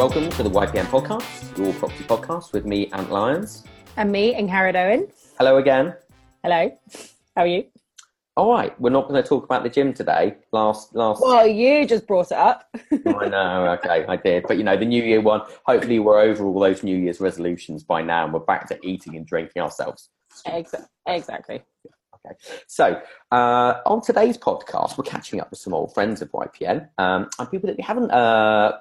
Welcome 0.00 0.30
to 0.30 0.42
the 0.42 0.48
YPN 0.48 0.86
podcast, 0.86 1.58
your 1.58 1.74
property 1.74 2.04
podcast 2.04 2.54
with 2.54 2.64
me, 2.64 2.86
Ant 2.92 3.10
Lyons. 3.10 3.64
And 3.98 4.10
me, 4.10 4.34
Angharad 4.34 4.74
Owen. 4.74 5.08
Hello 5.36 5.58
again. 5.58 5.94
Hello. 6.42 6.74
How 7.36 7.42
are 7.42 7.46
you? 7.46 7.66
All 8.34 8.50
right, 8.50 8.80
we're 8.80 8.88
not 8.88 9.08
going 9.08 9.22
to 9.22 9.28
talk 9.28 9.44
about 9.44 9.62
the 9.62 9.68
gym 9.68 9.92
today. 9.92 10.36
Last, 10.52 10.94
last. 10.94 11.20
Well, 11.20 11.46
you 11.46 11.86
just 11.86 12.06
brought 12.06 12.32
it 12.32 12.38
up. 12.38 12.66
I 12.92 13.28
know. 13.28 13.78
Okay, 13.78 14.06
I 14.08 14.16
did. 14.16 14.46
But 14.48 14.56
you 14.56 14.64
know, 14.64 14.74
the 14.74 14.86
New 14.86 15.02
Year 15.02 15.20
one. 15.20 15.42
Hopefully, 15.66 15.98
we're 15.98 16.18
over 16.18 16.46
all 16.46 16.58
those 16.58 16.82
New 16.82 16.96
Year's 16.96 17.20
resolutions 17.20 17.82
by 17.82 18.00
now, 18.00 18.24
and 18.24 18.32
we're 18.32 18.40
back 18.40 18.68
to 18.68 18.78
eating 18.82 19.16
and 19.16 19.26
drinking 19.26 19.60
ourselves. 19.60 20.08
Exactly. 21.06 21.60
Okay. 22.26 22.36
So, 22.66 23.00
uh, 23.32 23.74
on 23.86 24.02
today's 24.02 24.36
podcast, 24.36 24.98
we're 24.98 25.04
catching 25.04 25.40
up 25.40 25.50
with 25.50 25.58
some 25.58 25.72
old 25.72 25.94
friends 25.94 26.20
of 26.20 26.30
YPN 26.32 26.88
um, 26.98 27.30
and 27.38 27.50
people 27.50 27.68
that 27.68 27.76
we 27.76 27.82
haven't. 27.82 28.10
Uh, 28.10 28.78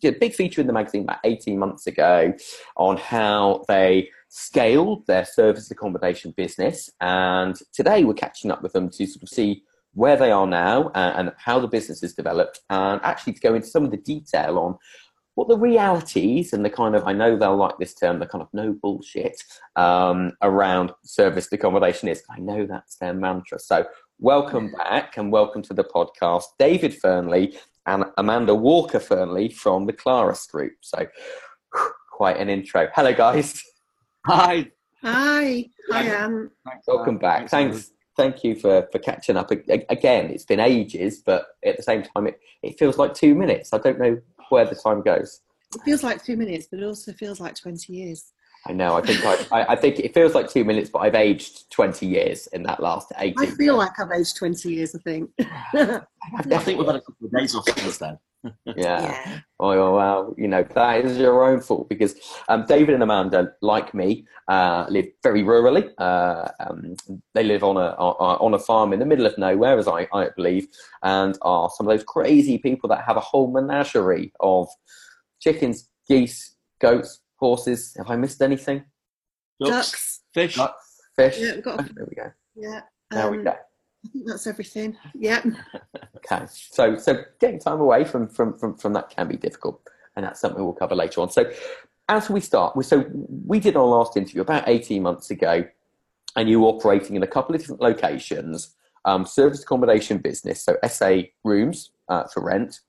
did 0.00 0.16
a 0.16 0.18
big 0.18 0.34
feature 0.34 0.60
in 0.60 0.66
the 0.66 0.72
magazine 0.72 1.02
about 1.02 1.18
18 1.24 1.58
months 1.58 1.86
ago 1.86 2.32
on 2.76 2.96
how 2.96 3.64
they 3.68 4.08
scaled 4.28 5.06
their 5.06 5.24
service 5.24 5.70
accommodation 5.70 6.32
business. 6.36 6.90
And 7.00 7.56
today 7.72 8.04
we're 8.04 8.14
catching 8.14 8.50
up 8.50 8.62
with 8.62 8.72
them 8.72 8.90
to 8.90 9.06
sort 9.06 9.22
of 9.22 9.28
see 9.28 9.62
where 9.94 10.16
they 10.16 10.30
are 10.30 10.46
now 10.46 10.90
and, 10.94 11.28
and 11.28 11.36
how 11.38 11.58
the 11.58 11.68
business 11.68 12.00
has 12.02 12.14
developed 12.14 12.60
and 12.70 13.00
actually 13.02 13.32
to 13.32 13.40
go 13.40 13.54
into 13.54 13.66
some 13.66 13.84
of 13.84 13.90
the 13.90 13.96
detail 13.96 14.58
on 14.58 14.78
what 15.38 15.46
the 15.46 15.56
realities 15.56 16.52
and 16.52 16.64
the 16.64 16.70
kind 16.70 16.96
of 16.96 17.06
I 17.06 17.12
know 17.12 17.36
they'll 17.36 17.54
like 17.54 17.78
this 17.78 17.94
term, 17.94 18.18
the 18.18 18.26
kind 18.26 18.42
of 18.42 18.48
no 18.52 18.72
bullshit 18.72 19.40
um, 19.76 20.32
around 20.42 20.90
serviced 21.04 21.52
accommodation 21.52 22.08
is. 22.08 22.24
I 22.28 22.40
know 22.40 22.66
that's 22.66 22.96
their 22.96 23.14
mantra. 23.14 23.60
So 23.60 23.86
welcome 24.18 24.72
back 24.72 25.16
and 25.16 25.30
welcome 25.30 25.62
to 25.62 25.74
the 25.74 25.84
podcast, 25.84 26.42
David 26.58 26.92
Fernley 26.92 27.56
and 27.86 28.06
Amanda 28.16 28.52
Walker 28.52 28.98
Fernley 28.98 29.48
from 29.48 29.86
the 29.86 29.92
Claris 29.92 30.44
Group. 30.46 30.72
So 30.80 31.06
quite 32.10 32.38
an 32.38 32.48
intro. 32.48 32.88
Hello, 32.92 33.14
guys. 33.14 33.62
Hi. 34.26 34.68
Hi. 35.04 35.66
Hi, 35.92 36.02
Anne. 36.02 36.50
Welcome 36.88 37.18
back. 37.18 37.48
Thanks. 37.48 37.92
Thank 38.16 38.42
you 38.42 38.56
for, 38.56 38.88
for 38.90 38.98
catching 38.98 39.36
up 39.36 39.52
again. 39.52 40.30
It's 40.30 40.44
been 40.44 40.58
ages, 40.58 41.22
but 41.24 41.46
at 41.64 41.76
the 41.76 41.84
same 41.84 42.02
time, 42.02 42.26
it, 42.26 42.40
it 42.64 42.76
feels 42.76 42.98
like 42.98 43.14
two 43.14 43.36
minutes. 43.36 43.72
I 43.72 43.78
don't 43.78 44.00
know 44.00 44.20
where 44.50 44.64
the 44.64 44.74
time 44.74 45.02
goes. 45.02 45.40
It 45.74 45.82
feels 45.82 46.02
like 46.02 46.24
two 46.24 46.36
minutes, 46.36 46.66
but 46.70 46.80
it 46.80 46.84
also 46.84 47.12
feels 47.12 47.40
like 47.40 47.54
20 47.54 47.92
years. 47.92 48.32
I 48.66 48.72
know. 48.72 48.96
I 48.96 49.00
think 49.02 49.24
I, 49.52 49.62
I, 49.72 49.76
think 49.76 50.00
it 50.00 50.12
feels 50.12 50.34
like 50.34 50.50
two 50.50 50.64
minutes, 50.64 50.90
but 50.90 50.98
I've 50.98 51.14
aged 51.14 51.70
twenty 51.70 52.06
years 52.06 52.48
in 52.48 52.64
that 52.64 52.80
last 52.82 53.12
eighteen. 53.18 53.48
I 53.48 53.54
feel 53.54 53.76
like 53.76 53.98
I've 53.98 54.10
aged 54.10 54.36
twenty 54.36 54.74
years. 54.74 54.94
I 54.94 54.98
think. 54.98 55.30
I 55.40 56.58
think 56.58 56.78
we've 56.78 56.86
had 56.86 56.96
a 56.96 57.00
couple 57.00 57.26
of 57.26 57.32
days 57.32 57.54
off 57.54 57.68
since 57.68 57.98
then. 57.98 58.18
Yeah. 58.44 58.52
yeah. 58.76 59.40
Oh 59.60 59.94
well, 59.94 60.34
you 60.36 60.48
know 60.48 60.62
that 60.62 61.04
is 61.04 61.18
your 61.18 61.44
own 61.44 61.60
fault 61.60 61.88
because 61.88 62.14
um, 62.48 62.64
David 62.66 62.94
and 62.94 63.02
Amanda, 63.02 63.52
like 63.60 63.92
me, 63.94 64.26
uh, 64.48 64.86
live 64.88 65.06
very 65.22 65.42
rurally. 65.42 65.90
Uh, 65.98 66.48
um, 66.60 66.94
they 67.34 67.42
live 67.42 67.64
on 67.64 67.76
a 67.76 67.90
on 67.90 68.54
a 68.54 68.58
farm 68.58 68.92
in 68.92 69.00
the 69.00 69.06
middle 69.06 69.26
of 69.26 69.36
nowhere, 69.38 69.78
as 69.78 69.88
I, 69.88 70.06
I 70.12 70.28
believe, 70.36 70.68
and 71.02 71.36
are 71.42 71.70
some 71.76 71.88
of 71.88 71.92
those 71.96 72.04
crazy 72.04 72.58
people 72.58 72.88
that 72.90 73.04
have 73.04 73.16
a 73.16 73.20
whole 73.20 73.50
menagerie 73.50 74.32
of 74.40 74.68
chickens, 75.40 75.88
geese, 76.08 76.56
goats, 76.80 77.20
horses. 77.36 77.94
Have 77.96 78.10
I 78.10 78.16
missed 78.16 78.40
anything? 78.42 78.84
Ducks, 79.60 80.20
fish, 80.32 80.54
Ducks, 80.54 81.00
fish. 81.16 81.38
Yeah, 81.38 81.54
we've 81.54 81.64
got. 81.64 81.80
A, 81.80 81.94
there 81.94 82.06
we 82.08 82.14
go. 82.14 82.32
Yeah. 82.54 82.80
There 83.10 83.26
um, 83.26 83.36
we 83.36 83.42
go. 83.42 83.54
That's 84.26 84.46
everything. 84.46 84.96
Yeah. 85.14 85.42
okay. 86.16 86.46
So 86.48 86.96
so 86.96 87.22
getting 87.40 87.58
time 87.58 87.80
away 87.80 88.04
from, 88.04 88.28
from, 88.28 88.58
from, 88.58 88.76
from 88.76 88.92
that 88.94 89.10
can 89.10 89.28
be 89.28 89.36
difficult. 89.36 89.80
And 90.16 90.24
that's 90.24 90.40
something 90.40 90.62
we'll 90.62 90.72
cover 90.72 90.94
later 90.94 91.20
on. 91.20 91.30
So 91.30 91.50
as 92.08 92.30
we 92.30 92.40
start, 92.40 92.74
we, 92.74 92.84
so 92.84 93.04
we 93.46 93.60
did 93.60 93.76
our 93.76 93.84
last 93.84 94.16
interview 94.16 94.40
about 94.40 94.68
18 94.68 95.02
months 95.02 95.30
ago, 95.30 95.64
and 96.36 96.48
you 96.48 96.60
were 96.60 96.68
operating 96.68 97.16
in 97.16 97.22
a 97.22 97.26
couple 97.26 97.54
of 97.54 97.60
different 97.60 97.80
locations, 97.80 98.74
um, 99.04 99.26
service 99.26 99.62
accommodation 99.62 100.18
business, 100.18 100.62
so 100.62 100.76
SA 100.88 101.22
rooms 101.44 101.90
uh, 102.08 102.24
for 102.32 102.42
rent, 102.42 102.80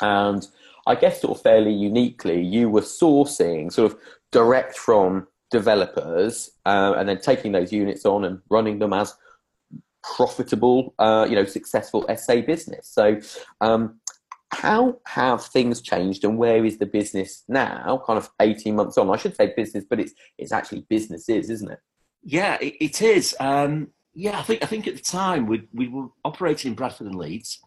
and 0.00 0.46
I 0.86 0.94
guess 0.94 1.20
sort 1.20 1.36
of 1.36 1.42
fairly 1.42 1.72
uniquely, 1.72 2.42
you 2.42 2.68
were 2.68 2.82
sourcing 2.82 3.72
sort 3.72 3.92
of 3.92 3.98
direct 4.30 4.76
from 4.76 5.26
developers 5.50 6.50
uh, 6.66 6.94
and 6.96 7.08
then 7.08 7.20
taking 7.20 7.52
those 7.52 7.72
units 7.72 8.04
on 8.04 8.24
and 8.24 8.40
running 8.50 8.78
them 8.78 8.92
as 8.92 9.14
profitable, 10.16 10.94
uh, 10.98 11.26
you 11.28 11.34
know, 11.34 11.44
successful 11.44 12.06
SA 12.16 12.42
business. 12.42 12.88
So, 12.88 13.20
um, 13.60 14.00
how 14.50 14.98
have 15.06 15.44
things 15.44 15.80
changed, 15.80 16.24
and 16.24 16.38
where 16.38 16.64
is 16.64 16.78
the 16.78 16.86
business 16.86 17.44
now? 17.48 18.02
Kind 18.06 18.18
of 18.18 18.30
eighteen 18.40 18.76
months 18.76 18.96
on. 18.98 19.10
I 19.10 19.16
should 19.16 19.34
say 19.34 19.52
business, 19.56 19.84
but 19.88 19.98
it's 19.98 20.12
it's 20.38 20.52
actually 20.52 20.86
businesses, 20.88 21.50
isn't 21.50 21.70
it? 21.70 21.80
Yeah, 22.22 22.58
it, 22.60 22.74
it 22.80 23.02
is. 23.02 23.34
Um, 23.40 23.88
yeah, 24.14 24.38
I 24.38 24.42
think 24.42 24.62
I 24.62 24.66
think 24.66 24.86
at 24.86 24.94
the 24.94 25.02
time 25.02 25.46
we 25.46 25.68
we 25.72 25.88
were 25.88 26.06
operating 26.24 26.70
in 26.70 26.74
Bradford 26.76 27.08
and 27.08 27.16
Leeds, 27.16 27.60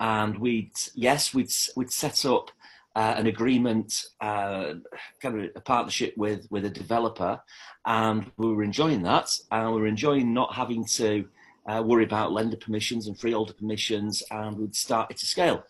and 0.00 0.38
we'd 0.38 0.72
yes 0.94 1.34
we'd 1.34 1.52
we'd 1.76 1.92
set 1.92 2.24
up 2.24 2.50
uh, 2.96 3.14
an 3.16 3.26
agreement, 3.26 4.04
uh, 4.20 4.74
kind 5.20 5.38
of 5.38 5.50
a 5.54 5.60
partnership 5.60 6.16
with 6.16 6.46
with 6.50 6.64
a 6.64 6.70
developer, 6.70 7.40
and 7.86 8.30
we 8.38 8.54
were 8.54 8.62
enjoying 8.62 9.02
that, 9.02 9.30
and 9.50 9.74
we 9.74 9.80
were 9.80 9.86
enjoying 9.86 10.32
not 10.32 10.54
having 10.54 10.84
to 10.84 11.26
uh, 11.66 11.82
worry 11.84 12.04
about 12.04 12.32
lender 12.32 12.56
permissions 12.56 13.06
and 13.06 13.18
freeholder 13.18 13.52
permissions, 13.52 14.22
and 14.30 14.56
we'd 14.56 14.74
started 14.74 15.16
to 15.16 15.26
scale. 15.26 15.64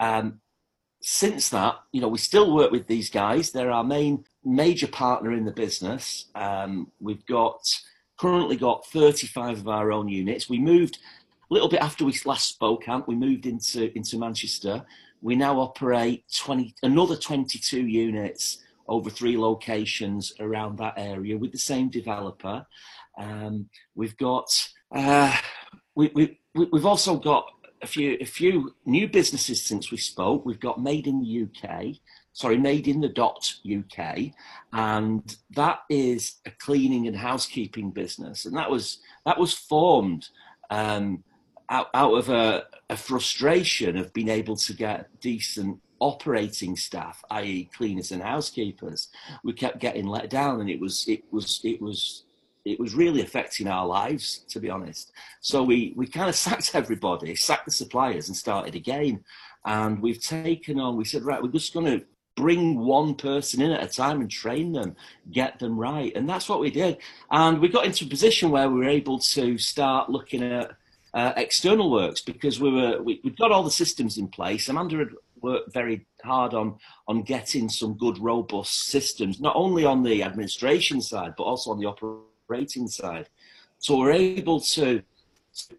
Um, 0.00 0.40
since 1.00 1.48
that, 1.50 1.76
you 1.92 2.00
know, 2.00 2.08
we 2.08 2.18
still 2.18 2.54
work 2.54 2.70
with 2.70 2.86
these 2.86 3.08
guys. 3.08 3.50
They're 3.50 3.70
our 3.70 3.84
main 3.84 4.24
major 4.44 4.88
partner 4.88 5.32
in 5.32 5.44
the 5.44 5.52
business. 5.52 6.26
Um, 6.34 6.90
we've 7.00 7.24
got 7.26 7.60
currently 8.18 8.56
got 8.56 8.86
35 8.86 9.60
of 9.60 9.68
our 9.68 9.92
own 9.92 10.08
units. 10.08 10.48
We 10.48 10.58
moved 10.58 10.98
a 11.50 11.54
little 11.54 11.68
bit 11.68 11.80
after 11.80 12.04
we 12.04 12.18
last 12.24 12.48
spoke, 12.48 12.88
Ant, 12.88 13.06
we 13.06 13.14
moved 13.14 13.46
into 13.46 13.96
into 13.96 14.18
Manchester. 14.18 14.84
We 15.20 15.34
now 15.34 15.58
operate 15.60 16.24
20 16.36 16.74
another 16.82 17.16
22 17.16 17.86
units 17.86 18.58
over 18.88 19.10
three 19.10 19.36
locations 19.36 20.32
around 20.40 20.78
that 20.78 20.94
area 20.96 21.36
with 21.36 21.52
the 21.52 21.58
same 21.58 21.90
developer. 21.90 22.66
Um, 23.18 23.68
we've 23.94 24.16
got 24.16 24.48
uh, 24.92 25.36
we, 25.94 26.10
we, 26.14 26.38
we've 26.54 26.86
also 26.86 27.16
got 27.16 27.46
a 27.82 27.86
few 27.86 28.16
a 28.20 28.24
few 28.24 28.74
new 28.86 29.08
businesses 29.08 29.62
since 29.62 29.90
we 29.90 29.98
spoke. 29.98 30.44
We've 30.44 30.60
got 30.60 30.82
Made 30.82 31.06
in 31.06 31.20
the 31.20 31.42
UK, 31.44 31.96
sorry, 32.32 32.58
Made 32.58 32.88
in 32.88 33.00
the 33.00 33.08
Dot 33.08 33.52
UK, 33.64 34.32
and 34.72 35.36
that 35.50 35.80
is 35.88 36.36
a 36.46 36.50
cleaning 36.50 37.06
and 37.06 37.16
housekeeping 37.16 37.90
business, 37.90 38.44
and 38.44 38.56
that 38.56 38.70
was 38.70 38.98
that 39.26 39.38
was 39.38 39.54
formed 39.54 40.28
um, 40.70 41.22
out, 41.70 41.88
out 41.94 42.14
of 42.14 42.28
a, 42.30 42.64
a 42.90 42.96
frustration 42.96 43.96
of 43.96 44.12
being 44.12 44.28
able 44.28 44.56
to 44.56 44.72
get 44.72 45.08
decent 45.20 45.78
operating 46.00 46.76
staff, 46.76 47.22
i.e., 47.30 47.68
cleaners 47.74 48.12
and 48.12 48.22
housekeepers. 48.22 49.08
We 49.44 49.52
kept 49.52 49.80
getting 49.80 50.06
let 50.06 50.30
down, 50.30 50.60
and 50.60 50.70
it 50.70 50.80
was 50.80 51.06
it 51.08 51.24
was 51.30 51.60
it 51.64 51.80
was 51.80 52.24
it 52.68 52.78
was 52.78 52.94
really 52.94 53.22
affecting 53.22 53.68
our 53.68 53.86
lives, 53.86 54.44
to 54.48 54.60
be 54.60 54.68
honest. 54.68 55.12
So 55.40 55.62
we, 55.62 55.94
we 55.96 56.06
kind 56.06 56.28
of 56.28 56.34
sacked 56.34 56.74
everybody, 56.74 57.34
sacked 57.34 57.66
the 57.66 57.72
suppliers, 57.72 58.28
and 58.28 58.36
started 58.36 58.74
again. 58.74 59.24
And 59.64 60.00
we've 60.00 60.20
taken 60.20 60.78
on, 60.78 60.96
we 60.96 61.04
said, 61.04 61.24
right, 61.24 61.42
we're 61.42 61.50
just 61.50 61.74
going 61.74 61.86
to 61.86 62.04
bring 62.36 62.78
one 62.78 63.14
person 63.14 63.60
in 63.60 63.72
at 63.72 63.82
a 63.82 63.88
time 63.88 64.20
and 64.20 64.30
train 64.30 64.72
them, 64.72 64.94
get 65.32 65.58
them 65.58 65.78
right. 65.78 66.12
And 66.14 66.28
that's 66.28 66.48
what 66.48 66.60
we 66.60 66.70
did. 66.70 66.98
And 67.30 67.60
we 67.60 67.68
got 67.68 67.84
into 67.84 68.04
a 68.04 68.08
position 68.08 68.50
where 68.50 68.68
we 68.68 68.78
were 68.78 68.88
able 68.88 69.18
to 69.18 69.58
start 69.58 70.08
looking 70.08 70.42
at 70.42 70.70
uh, 71.14 71.32
external 71.36 71.90
works 71.90 72.20
because 72.20 72.60
we 72.60 72.70
were 72.70 73.02
we, 73.02 73.20
we'd 73.24 73.38
got 73.38 73.50
all 73.50 73.62
the 73.62 73.70
systems 73.70 74.18
in 74.18 74.28
place. 74.28 74.68
Amanda 74.68 74.98
had 74.98 75.08
worked 75.40 75.72
very 75.72 76.06
hard 76.22 76.52
on 76.54 76.76
on 77.08 77.22
getting 77.22 77.68
some 77.68 77.96
good 77.96 78.18
robust 78.18 78.86
systems, 78.86 79.40
not 79.40 79.56
only 79.56 79.84
on 79.84 80.02
the 80.02 80.22
administration 80.22 81.00
side 81.00 81.32
but 81.36 81.44
also 81.44 81.70
on 81.70 81.78
the 81.78 81.86
operation 81.86 82.28
rating 82.48 82.88
side. 82.88 83.28
So 83.78 83.96
we're 83.98 84.12
able 84.12 84.60
to, 84.60 85.02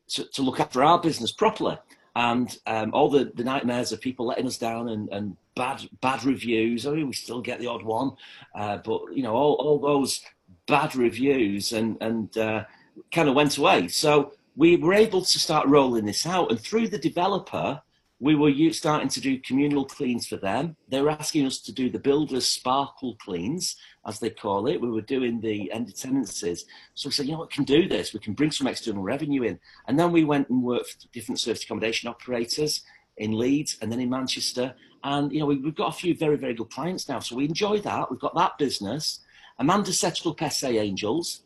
to, 0.10 0.24
to 0.24 0.42
look 0.42 0.60
after 0.60 0.84
our 0.84 1.02
business 1.02 1.32
properly. 1.32 1.78
And 2.16 2.58
um, 2.66 2.94
all 2.94 3.10
the, 3.10 3.32
the 3.36 3.44
nightmares 3.44 3.92
of 3.92 4.02
people 4.02 4.26
letting 4.26 4.48
us 4.48 4.58
down 4.58 4.90
and, 4.90 5.10
and 5.10 5.38
bad 5.56 5.88
bad 6.02 6.24
reviews. 6.26 6.88
I 6.88 6.92
mean, 6.92 7.08
we 7.08 7.14
still 7.14 7.42
get 7.42 7.60
the 7.60 7.68
odd 7.68 7.84
one, 7.84 8.12
uh, 8.56 8.78
but 8.78 9.02
you 9.14 9.24
know, 9.24 9.36
all, 9.36 9.56
all 9.56 9.80
those 9.80 10.22
bad 10.68 10.96
reviews 10.96 11.74
and 11.74 11.98
and 12.02 12.36
uh, 12.38 12.64
kind 13.12 13.30
of 13.30 13.36
went 13.36 13.58
away. 13.58 13.88
So 13.90 14.34
we 14.56 14.76
were 14.78 14.94
able 14.94 15.22
to 15.22 15.40
start 15.40 15.68
rolling 15.68 16.06
this 16.06 16.26
out, 16.26 16.50
and 16.50 16.60
through 16.60 16.88
the 16.88 16.98
developer, 16.98 17.82
we 18.22 18.36
were 18.36 18.52
starting 18.74 19.08
to 19.08 19.22
do 19.22 19.40
communal 19.40 19.86
cleans 19.86 20.28
for 20.28 20.36
them. 20.36 20.76
They 20.90 21.02
were 21.02 21.10
asking 21.10 21.46
us 21.46 21.60
to 21.62 21.72
do 21.72 21.90
the 21.90 22.00
builders 22.00 22.46
sparkle 22.46 23.16
cleans, 23.16 23.78
as 24.06 24.20
they 24.20 24.30
call 24.30 24.68
it. 24.68 24.82
We 24.82 24.90
were 24.90 25.02
doing 25.02 25.40
the 25.40 25.72
end 25.72 25.88
of 25.88 25.96
tenancies. 25.96 26.66
So 26.96 27.08
we 27.08 27.14
said, 27.14 27.28
you 27.28 27.32
know 27.32 27.40
what, 27.40 27.50
we 27.50 27.56
can 27.56 27.64
do 27.64 27.88
this. 27.88 28.14
We 28.14 28.20
can 28.20 28.34
bring 28.34 28.52
some 28.52 28.68
external 28.68 29.04
revenue 29.04 29.44
in. 29.44 29.60
And 29.88 29.98
then 29.98 30.12
we 30.12 30.26
went 30.26 30.50
and 30.50 30.62
worked 30.62 30.92
for 31.02 31.08
different 31.14 31.40
service 31.40 31.64
accommodation 31.64 32.10
operators 32.10 32.82
in 33.18 33.38
Leeds 33.38 33.78
and 33.82 33.90
then 33.90 34.02
in 34.02 34.10
Manchester. 34.10 34.76
And 35.04 35.32
you 35.32 35.40
know, 35.40 35.46
we, 35.46 35.58
we've 35.58 35.76
got 35.76 35.96
a 35.96 35.98
few 35.98 36.14
very, 36.14 36.36
very 36.36 36.54
good 36.54 36.70
clients 36.70 37.08
now, 37.08 37.20
so 37.20 37.38
we 37.38 37.46
enjoy 37.46 37.80
that. 37.80 38.12
We've 38.12 38.20
got 38.20 38.36
that 38.36 38.58
business. 38.58 39.22
Amanda 39.60 39.94
set 39.94 40.26
up 40.26 40.42
SA 40.52 40.68
Angels, 40.68 41.44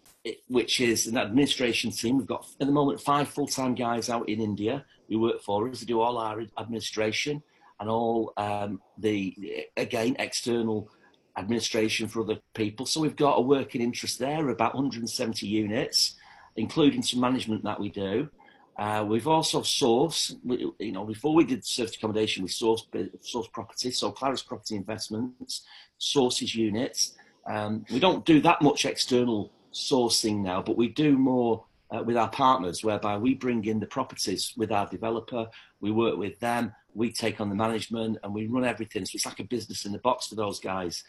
which 0.47 0.81
is 0.81 1.05
an 1.05 1.17
administration 1.17 1.91
team. 1.91 2.17
We've 2.17 2.27
got 2.27 2.47
at 2.59 2.65
the 2.65 2.73
moment 2.73 3.01
five 3.01 3.27
full-time 3.27 3.75
guys 3.75 4.09
out 4.09 4.27
in 4.27 4.41
India 4.41 4.85
who 5.09 5.19
work 5.19 5.41
for 5.41 5.69
us. 5.69 5.79
They 5.79 5.85
do 5.85 6.01
all 6.01 6.17
our 6.17 6.43
administration 6.57 7.43
and 7.79 7.89
all 7.89 8.33
um, 8.37 8.81
the 8.97 9.67
again 9.77 10.15
external 10.19 10.89
administration 11.37 12.07
for 12.07 12.21
other 12.21 12.37
people. 12.53 12.85
So 12.85 13.01
we've 13.01 13.15
got 13.15 13.37
a 13.37 13.41
working 13.41 13.81
interest 13.81 14.19
there, 14.19 14.49
about 14.49 14.75
170 14.75 15.47
units, 15.47 16.15
including 16.55 17.01
some 17.01 17.19
management 17.19 17.63
that 17.63 17.79
we 17.79 17.89
do. 17.89 18.29
Uh, 18.77 19.05
we've 19.07 19.27
also 19.27 19.61
sourced, 19.61 20.35
you 20.79 20.91
know, 20.91 21.05
before 21.05 21.35
we 21.35 21.43
did 21.43 21.65
service 21.65 21.95
accommodation, 21.95 22.43
we 22.43 22.49
sourced 22.49 22.83
sourced 23.21 23.51
property. 23.51 23.91
So 23.91 24.11
Claris 24.11 24.41
Property 24.41 24.75
Investments 24.75 25.63
sources 25.97 26.55
units. 26.55 27.15
Um, 27.49 27.85
we 27.91 27.99
don't 27.99 28.25
do 28.25 28.41
that 28.41 28.61
much 28.61 28.85
external 28.85 29.51
sourcing 29.73 30.41
now, 30.41 30.61
but 30.61 30.77
we 30.77 30.87
do 30.87 31.17
more 31.17 31.65
uh, 31.93 32.03
with 32.03 32.17
our 32.17 32.29
partners, 32.29 32.83
whereby 32.83 33.17
we 33.17 33.35
bring 33.35 33.63
in 33.65 33.79
the 33.79 33.85
properties 33.85 34.53
with 34.57 34.71
our 34.71 34.87
developer, 34.87 35.47
we 35.79 35.91
work 35.91 36.17
with 36.17 36.39
them, 36.39 36.73
we 36.93 37.11
take 37.11 37.39
on 37.39 37.49
the 37.49 37.55
management, 37.55 38.17
and 38.23 38.33
we 38.33 38.47
run 38.47 38.65
everything. 38.65 39.05
So 39.05 39.15
it's 39.15 39.25
like 39.25 39.39
a 39.39 39.43
business 39.43 39.85
in 39.85 39.91
the 39.91 39.99
box 39.99 40.27
for 40.27 40.35
those 40.35 40.59
guys. 40.59 41.03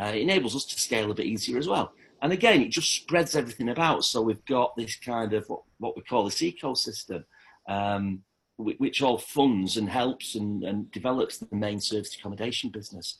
Uh, 0.00 0.12
it 0.14 0.22
enables 0.22 0.54
us 0.56 0.64
to 0.66 0.78
scale 0.80 1.10
a 1.10 1.14
bit 1.14 1.26
easier 1.26 1.58
as 1.58 1.68
well. 1.68 1.92
And 2.22 2.32
again, 2.32 2.60
it 2.62 2.68
just 2.70 2.92
spreads 2.94 3.34
everything 3.34 3.70
about. 3.70 4.04
So 4.04 4.22
we've 4.22 4.44
got 4.44 4.76
this 4.76 4.96
kind 4.96 5.32
of 5.32 5.48
what, 5.48 5.62
what 5.78 5.96
we 5.96 6.02
call 6.02 6.24
this 6.24 6.40
ecosystem, 6.42 7.24
um, 7.68 8.22
whi- 8.56 8.76
which 8.78 9.02
all 9.02 9.18
funds 9.18 9.76
and 9.78 9.88
helps 9.88 10.34
and, 10.36 10.62
and 10.62 10.90
develops 10.92 11.38
the 11.38 11.54
main 11.56 11.80
service 11.80 12.14
accommodation 12.14 12.70
business. 12.70 13.18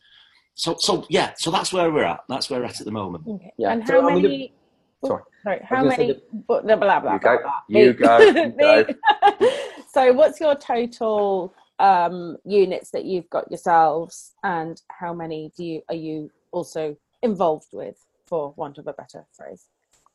So, 0.55 0.77
so 0.79 1.07
yeah, 1.09 1.33
so 1.39 1.51
that's 1.51 1.73
where 1.73 1.91
we're 1.91 2.05
at. 2.05 2.21
That's 2.29 2.51
where 2.51 2.61
we're 2.61 2.67
at 2.67 2.81
at 2.81 2.85
the 2.87 2.93
moment. 2.93 3.25
Okay. 3.27 3.53
Yeah. 3.57 3.73
And 3.73 3.87
So, 3.87 4.03
how 4.03 4.11
I 4.11 4.15
mean, 4.15 4.23
many? 4.23 4.53
Oh, 5.03 5.09
sorry. 5.09 5.23
Sorry. 5.43 5.61
How 5.65 5.85
many? 5.85 6.21
But 6.49 6.67
blah 6.67 6.77
blah 6.77 7.01
blah. 7.01 7.15
You 7.15 7.19
go. 7.21 7.39
blah. 7.43 7.61
You 7.69 7.93
go. 7.93 8.19
You 8.31 8.51
go. 8.59 8.87
so, 9.93 10.13
what's 10.13 10.41
your 10.41 10.55
total 10.55 11.55
um, 11.79 12.37
units 12.45 12.91
that 12.91 13.05
you've 13.05 13.29
got 13.31 13.51
yourselves, 13.51 14.33
and 14.45 14.81
how 14.89 15.13
many 15.15 15.53
do 15.57 15.65
you 15.65 15.83
are 15.89 15.95
you 15.95 16.31
also 16.53 16.97
involved 17.23 17.69
with, 17.73 17.97
for 18.27 18.53
want 18.57 18.79
of 18.79 18.87
a 18.87 18.93
better 18.93 19.25
phrase? 19.33 19.67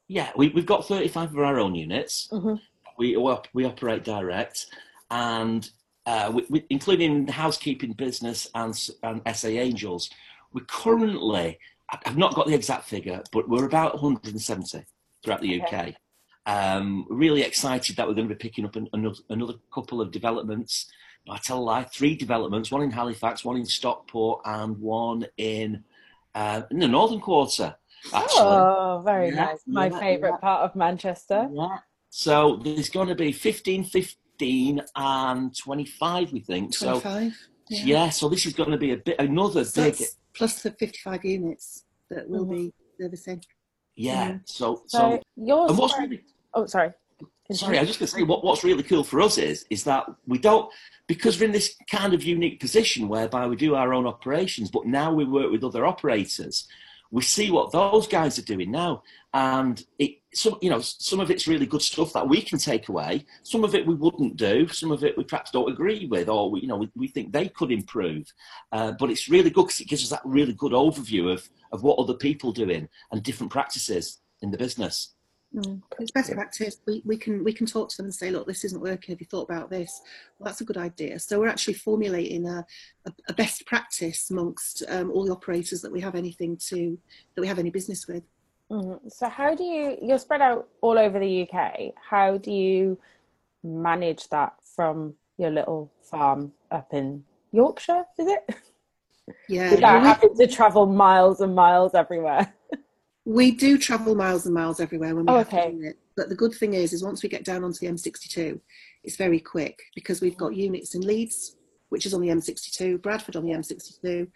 Yeah, 0.08 0.30
we, 0.36 0.50
we've 0.50 0.66
got 0.68 0.88
35 0.88 1.31
of 1.31 1.40
our 1.40 1.60
own 1.60 1.74
units. 1.74 2.28
Mhm. 2.31 2.60
We, 2.98 3.18
we 3.18 3.24
op- 3.24 3.48
we 3.54 3.66
operate 3.66 4.04
direct, 4.04 4.68
and 5.10 5.68
uh, 6.06 6.31
we, 6.34 6.46
we, 6.50 6.66
including 6.70 7.26
the 7.26 7.31
housekeeping 7.31 7.94
business 7.94 8.48
and, 8.54 8.90
and 9.04 9.22
SA 9.36 9.48
Angels, 9.48 10.10
we're 10.54 10.64
currently, 10.66 11.48
I- 11.48 11.58
I've 11.90 12.18
not 12.18 12.36
got 12.36 12.48
the 12.48 12.54
exact 12.54 12.88
figure, 12.88 13.22
but 13.32 13.48
we're 13.48 13.66
about 13.66 13.94
170 13.94 14.86
throughout 15.24 15.42
the 15.42 15.62
UK. 15.62 15.94
Um, 16.48 17.06
really 17.10 17.42
excited 17.42 17.96
that 17.96 18.08
we're 18.08 18.14
going 18.14 18.28
to 18.30 18.36
be 18.36 18.40
picking 18.40 18.66
up 18.66 18.76
an, 18.76 18.88
another, 18.94 19.16
another 19.30 19.54
couple 19.74 20.02
of 20.02 20.12
developments. 20.12 20.88
I 21.30 21.38
tell 21.38 21.58
a 21.58 21.62
lie, 21.62 21.84
three 21.84 22.16
developments, 22.16 22.72
one 22.72 22.84
in 22.84 22.92
Halifax, 22.92 23.44
one 23.44 23.58
in 23.58 23.66
Stockport, 23.66 24.42
and 24.46 24.78
one 24.80 25.26
in, 25.38 25.84
uh, 26.36 26.62
in 26.70 26.80
the 26.80 26.88
Northern 26.88 27.20
Quarter, 27.20 27.76
actually. 28.14 28.42
Oh, 28.42 29.02
very 29.04 29.30
Yeah, 29.30 29.46
nice. 29.46 29.64
My 29.66 29.88
yeah, 29.88 30.00
favourite 30.00 30.34
yeah. 30.34 30.38
part 30.38 30.62
of 30.62 30.76
Manchester. 30.76 31.50
Yeah. 31.52 31.78
So 32.10 32.58
there's 32.64 32.90
going 32.90 33.08
to 33.08 33.16
be 33.16 33.31
15, 33.31 33.86
15 33.86 34.81
and 34.96 35.58
25, 35.58 36.31
we 36.31 36.40
think. 36.42 36.76
So, 36.76 37.00
25. 37.00 37.34
yeah. 37.70 38.10
so 38.10 38.30
this 38.30 38.46
is 38.46 38.54
going 38.54 38.72
to 38.72 38.78
be 38.78 38.92
a 38.92 38.98
bit 38.98 39.20
another 39.20 39.66
So 39.66 39.84
big, 39.84 39.96
that's 39.96 40.18
plus 40.36 40.62
the 40.62 40.72
55 40.72 41.24
units 41.26 41.86
that 42.10 42.30
will 42.30 42.46
Mhm. 42.46 42.50
be 42.58 42.74
servicing. 43.00 43.44
yeah. 43.98 44.40
So, 44.46 44.84
So, 44.88 45.00
so, 45.00 45.22
yours. 45.38 45.70
and 45.70 45.80
what's 45.80 45.98
really, 45.98 46.22
Oh, 46.54 46.66
sorry. 46.66 46.92
sorry, 47.52 47.78
I 47.78 47.82
was 47.82 47.90
just 47.90 48.00
going 48.00 48.08
to 48.08 48.14
say, 48.18 48.24
what, 48.24 48.44
what's 48.44 48.64
really 48.64 48.84
cool 48.84 49.04
for 49.06 49.22
us 49.22 49.38
is, 49.38 49.66
is 49.70 49.84
that 49.86 50.06
we 50.28 50.38
don't, 50.38 50.70
because 51.08 51.40
we're 51.40 51.46
in 51.46 51.52
this 51.54 51.76
kind 51.90 52.14
of 52.14 52.22
unique 52.24 52.60
position 52.60 53.08
whereby 53.08 53.48
we 53.48 53.56
do 53.56 53.76
our 53.76 53.94
own 53.94 54.06
operations, 54.06 54.70
but 54.70 54.86
now 54.86 55.14
we 55.14 55.24
work 55.24 55.50
with 55.52 55.64
other 55.64 55.86
operators. 55.86 56.68
We 57.16 57.22
see 57.22 57.50
what 57.50 57.72
those 57.72 58.08
guys 58.08 58.38
are 58.38 58.42
doing 58.42 58.72
now, 58.72 59.02
and 59.34 59.82
it, 60.00 60.18
some, 60.34 60.58
you 60.62 60.70
know, 60.70 60.82
some 60.82 61.22
of 61.22 61.32
it's 61.32 61.48
really 61.48 61.66
good 61.66 61.82
stuff 61.82 62.12
that 62.12 62.28
we 62.28 62.42
can 62.42 62.60
take 62.60 62.90
away. 62.90 63.26
Some 63.42 63.64
of 63.64 63.74
it 63.74 63.88
we 63.88 63.96
wouldn't 63.96 64.36
do. 64.36 64.68
Some 64.68 64.92
of 64.92 65.02
it 65.02 65.18
we 65.18 65.24
perhaps 65.24 65.52
don't 65.52 65.72
agree 65.72 66.08
with, 66.08 66.28
or 66.28 66.52
we, 66.52 66.60
you 66.60 66.68
know, 66.68 66.76
we, 66.76 66.92
we 66.94 67.08
think 67.08 67.32
they 67.32 67.48
could 67.48 67.72
improve. 67.72 68.34
Uh, 68.74 68.92
but 69.00 69.10
it's 69.10 69.30
really 69.30 69.50
good 69.50 69.68
because 69.68 69.80
it 69.80 69.88
gives 69.88 70.04
us 70.04 70.10
that 70.10 70.26
really 70.26 70.52
good 70.52 70.74
overview 70.74 71.32
of 71.32 71.50
of 71.72 71.84
what 71.84 72.00
other 72.00 72.16
people 72.16 72.50
are 72.50 72.66
doing 72.66 72.90
and 73.14 73.24
different 73.24 73.52
practices 73.52 74.20
in 74.42 74.52
the 74.52 74.58
business. 74.58 75.15
Mm. 75.56 75.81
It's 76.00 76.12
best 76.12 76.31
practice. 76.34 76.78
We, 76.86 77.02
we 77.06 77.18
can 77.18 77.44
we 77.44 77.54
can 77.54 77.66
talk 77.66 77.90
to 77.90 77.98
them 77.98 78.07
and 78.07 78.13
say, 78.13 78.30
look, 78.30 78.46
this 78.46 78.66
isn't 78.66 78.81
working. 78.81 79.13
Have 79.13 79.22
you 79.22 79.28
thought 79.28 79.50
about 79.50 79.69
this? 79.69 80.02
Well, 80.38 80.46
that's 80.46 80.62
a 80.62 80.66
good 80.66 80.78
idea. 80.78 81.18
So 81.19 81.40
we're 81.40 81.48
actually 81.48 81.75
formulating 81.75 82.46
a, 82.48 82.66
a, 83.06 83.12
a 83.30 83.34
best 83.34 83.66
practice 83.66 84.30
amongst 84.31 84.84
um, 84.90 85.12
all 85.12 85.25
the 85.25 85.31
operators 85.31 85.81
that 85.81 85.92
we 85.92 86.02
have 86.02 86.16
anything 86.16 86.57
to 86.69 86.98
that 87.36 87.42
we 87.42 87.48
have 87.48 87.60
any 87.60 87.69
business 87.69 88.07
with. 88.07 88.24
Mhm. 88.69 89.00
So, 89.12 89.30
how 89.30 89.56
do 89.56 89.63
you? 89.63 89.98
You're 90.02 90.19
spread 90.19 90.42
out 90.42 90.68
all 90.81 90.98
over 90.98 91.19
the 91.19 91.48
UK. 91.48 91.94
How 92.10 92.38
do 92.38 92.52
you 92.52 93.00
manage 93.63 94.28
that 94.30 94.54
from 94.75 95.13
your 95.38 95.52
little 95.52 95.92
farm 96.02 96.52
up 96.72 96.94
in 96.94 97.24
Yorkshire? 97.52 98.04
Is 98.19 98.28
it? 98.28 98.56
Yeah, 99.50 99.72
Without 99.72 100.04
having 100.04 100.36
to 100.38 100.48
travel 100.48 100.86
miles 100.86 101.42
and 101.42 101.56
miles 101.56 101.96
everywhere. 101.96 102.54
we 103.25 103.51
do 103.51 103.77
travel 103.77 104.16
miles 104.16 104.45
and 104.45 104.54
miles 104.54 104.80
everywhere 104.80 105.16
when 105.16 105.25
we 105.25 105.33
Oh, 105.33 105.38
have 105.39 105.48
okay. 105.48 105.72
it. 105.81 105.98
But 106.16 106.30
the 106.30 106.36
good 106.36 106.54
thing 106.54 106.74
is, 106.75 106.94
is 106.94 107.04
once 107.04 107.24
we 107.24 107.30
get 107.30 107.44
down 107.44 107.63
onto 107.63 107.80
the 107.80 107.88
M62, 107.92 108.60
it's 109.04 109.16
very 109.18 109.39
quick 109.39 109.81
because 109.95 110.22
we've 110.22 110.38
got 110.38 110.56
units 110.56 110.95
in 110.95 111.01
Leeds, 111.01 111.57
which 111.89 112.06
is 112.06 112.13
on 112.13 112.22
the 112.22 112.30
M62, 112.30 113.01
Bradford 113.01 113.36
on 113.36 113.44
the 113.45 113.51
M62, 113.54 114.27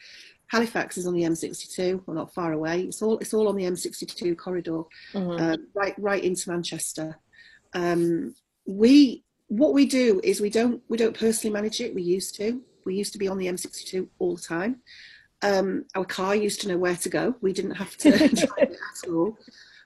Halifax 0.47 0.97
is 0.97 1.06
on 1.06 1.13
the 1.13 1.21
M62, 1.24 2.01
well 2.07 2.15
not 2.15 2.33
far 2.33 2.53
away. 2.53 2.81
It's 2.81 3.01
all 3.03 3.19
it's 3.19 3.33
all 3.36 3.47
on 3.47 3.56
the 3.56 3.65
M62 3.65 4.36
corridor. 4.36 4.81
Mhm. 5.13 5.39
uh, 5.39 5.57
right 5.75 5.94
right 6.00 6.24
into 6.24 6.50
Manchester. 6.50 7.19
Um, 7.74 8.33
we 8.66 9.23
what 9.47 9.73
we 9.73 9.85
do 9.85 10.19
is 10.23 10.42
we 10.42 10.49
don't 10.49 10.81
we 10.90 10.97
don't 10.97 11.18
personally 11.18 11.54
manage 11.54 11.80
it. 11.81 11.94
We 11.94 12.02
used 12.02 12.35
to. 12.37 12.61
We 12.85 12.95
used 12.95 13.14
to 13.14 13.19
be 13.19 13.28
on 13.28 13.37
the 13.37 13.45
M62 13.47 14.07
all 14.18 14.35
the 14.35 14.42
time. 14.42 14.81
Um, 15.42 15.86
our 15.96 16.06
car 16.06 16.36
used 16.36 16.62
to 16.62 16.68
know 16.68 16.78
where 16.78 16.98
to 16.98 17.10
go. 17.10 17.36
We 17.42 17.54
didn't 17.54 17.76
have 17.76 17.96
to 17.98 18.12
drive 18.18 18.50
it 18.58 18.78
at 19.04 19.10
all. 19.10 19.38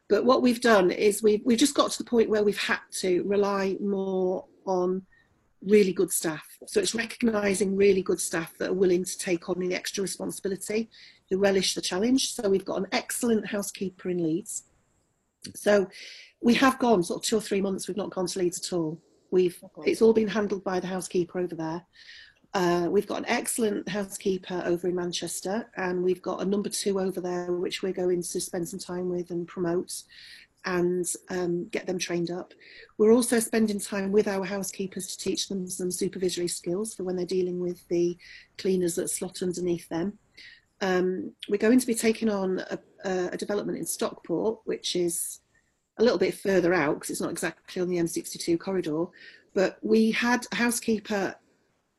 But 0.10 0.26
what 0.26 0.42
we've 0.42 0.62
done 0.62 0.92
is 0.92 1.24
we've 1.24 1.42
we've 1.46 1.58
just 1.58 1.76
got 1.76 1.92
to 1.92 1.98
the 1.98 2.10
point 2.10 2.30
where 2.30 2.44
we've 2.44 2.58
had 2.58 2.80
to 3.02 3.24
rely 3.24 3.78
more 3.80 4.46
on 4.66 5.04
really 5.66 5.94
good 5.94 6.12
staff. 6.12 6.46
So 6.68 6.80
it's 6.80 6.96
recognising 6.96 7.76
really 7.76 8.02
good 8.02 8.20
staff 8.20 8.58
that 8.58 8.72
are 8.72 8.76
willing 8.76 9.06
to 9.06 9.18
take 9.18 9.50
on 9.50 9.60
the 9.60 9.74
extra 9.74 10.02
responsibility, 10.02 10.90
who 11.30 11.38
relish 11.38 11.74
the 11.74 11.82
challenge. 11.82 12.34
So 12.34 12.50
we've 12.50 12.66
got 12.66 12.80
an 12.80 12.88
excellent 12.92 13.48
housekeeper 13.48 14.10
in 14.10 14.22
Leeds. 14.22 14.64
So 15.56 15.88
we 16.42 16.54
have 16.56 16.80
gone 16.80 17.04
sort 17.04 17.24
of 17.24 17.28
two 17.28 17.38
or 17.38 17.42
three 17.42 17.62
months. 17.62 17.88
We've 17.88 17.98
not 17.98 18.12
gone 18.12 18.28
to 18.28 18.40
Leeds 18.40 18.60
at 18.66 18.74
all. 18.74 19.00
We've 19.32 19.58
it's 19.86 20.02
all 20.02 20.14
been 20.14 20.28
handled 20.28 20.64
by 20.64 20.80
the 20.80 20.88
housekeeper 20.88 21.40
over 21.40 21.56
there. 21.56 21.86
Uh, 22.54 22.88
we've 22.90 23.08
got 23.08 23.20
an 23.20 23.26
excellent 23.28 23.90
housekeeper 23.90 24.62
over 24.66 24.88
in 24.88 24.96
Manchester, 24.96 25.70
and 25.76 26.04
we've 26.04 26.22
got 26.22 26.42
a 26.42 26.46
number 26.46 26.70
two 26.70 27.00
over 27.00 27.20
there, 27.20 27.52
which 27.52 27.82
we're 27.82 27.94
going 27.94 28.22
to 28.22 28.40
spend 28.40 28.70
some 28.70 28.80
time 28.80 29.10
with 29.10 29.32
and 29.32 29.48
promote 29.48 30.04
and 30.66 31.06
um, 31.30 31.66
get 31.70 31.88
them 31.88 31.98
trained 31.98 32.32
up. 32.32 32.54
We're 32.98 33.12
also 33.12 33.40
spending 33.40 33.80
time 33.80 34.12
with 34.12 34.28
our 34.28 34.46
housekeepers 34.46 35.08
to 35.08 35.18
teach 35.18 35.50
them 35.50 35.68
some 35.68 35.92
supervisory 35.92 36.48
skills 36.48 36.94
for 36.94 37.04
when 37.04 37.16
they're 37.16 37.26
dealing 37.26 37.60
with 37.60 37.86
the 37.90 38.18
cleaners 38.58 38.96
that 38.96 39.10
slot 39.10 39.42
underneath 39.42 39.90
them. 39.90 40.20
Um, 40.80 41.34
we're 41.50 41.58
going 41.58 41.80
to 41.80 41.88
be 41.88 41.96
taking 41.96 42.30
on 42.30 42.60
a, 42.70 42.80
a, 43.04 43.30
a 43.34 43.38
development 43.38 43.78
in 43.78 43.86
Stockport, 43.86 44.60
which 44.66 44.96
is 44.96 45.40
a 45.98 46.04
little 46.04 46.20
bit 46.20 46.36
further 46.36 46.74
out 46.74 46.96
because 46.96 47.10
it's 47.10 47.22
not 47.22 47.32
exactly 47.32 47.82
on 47.82 47.90
the 47.90 47.98
M62 47.98 48.60
corridor. 48.60 49.06
But 49.54 49.78
we 49.82 50.12
had 50.12 50.46
a 50.52 50.56
housekeeper 50.56 51.36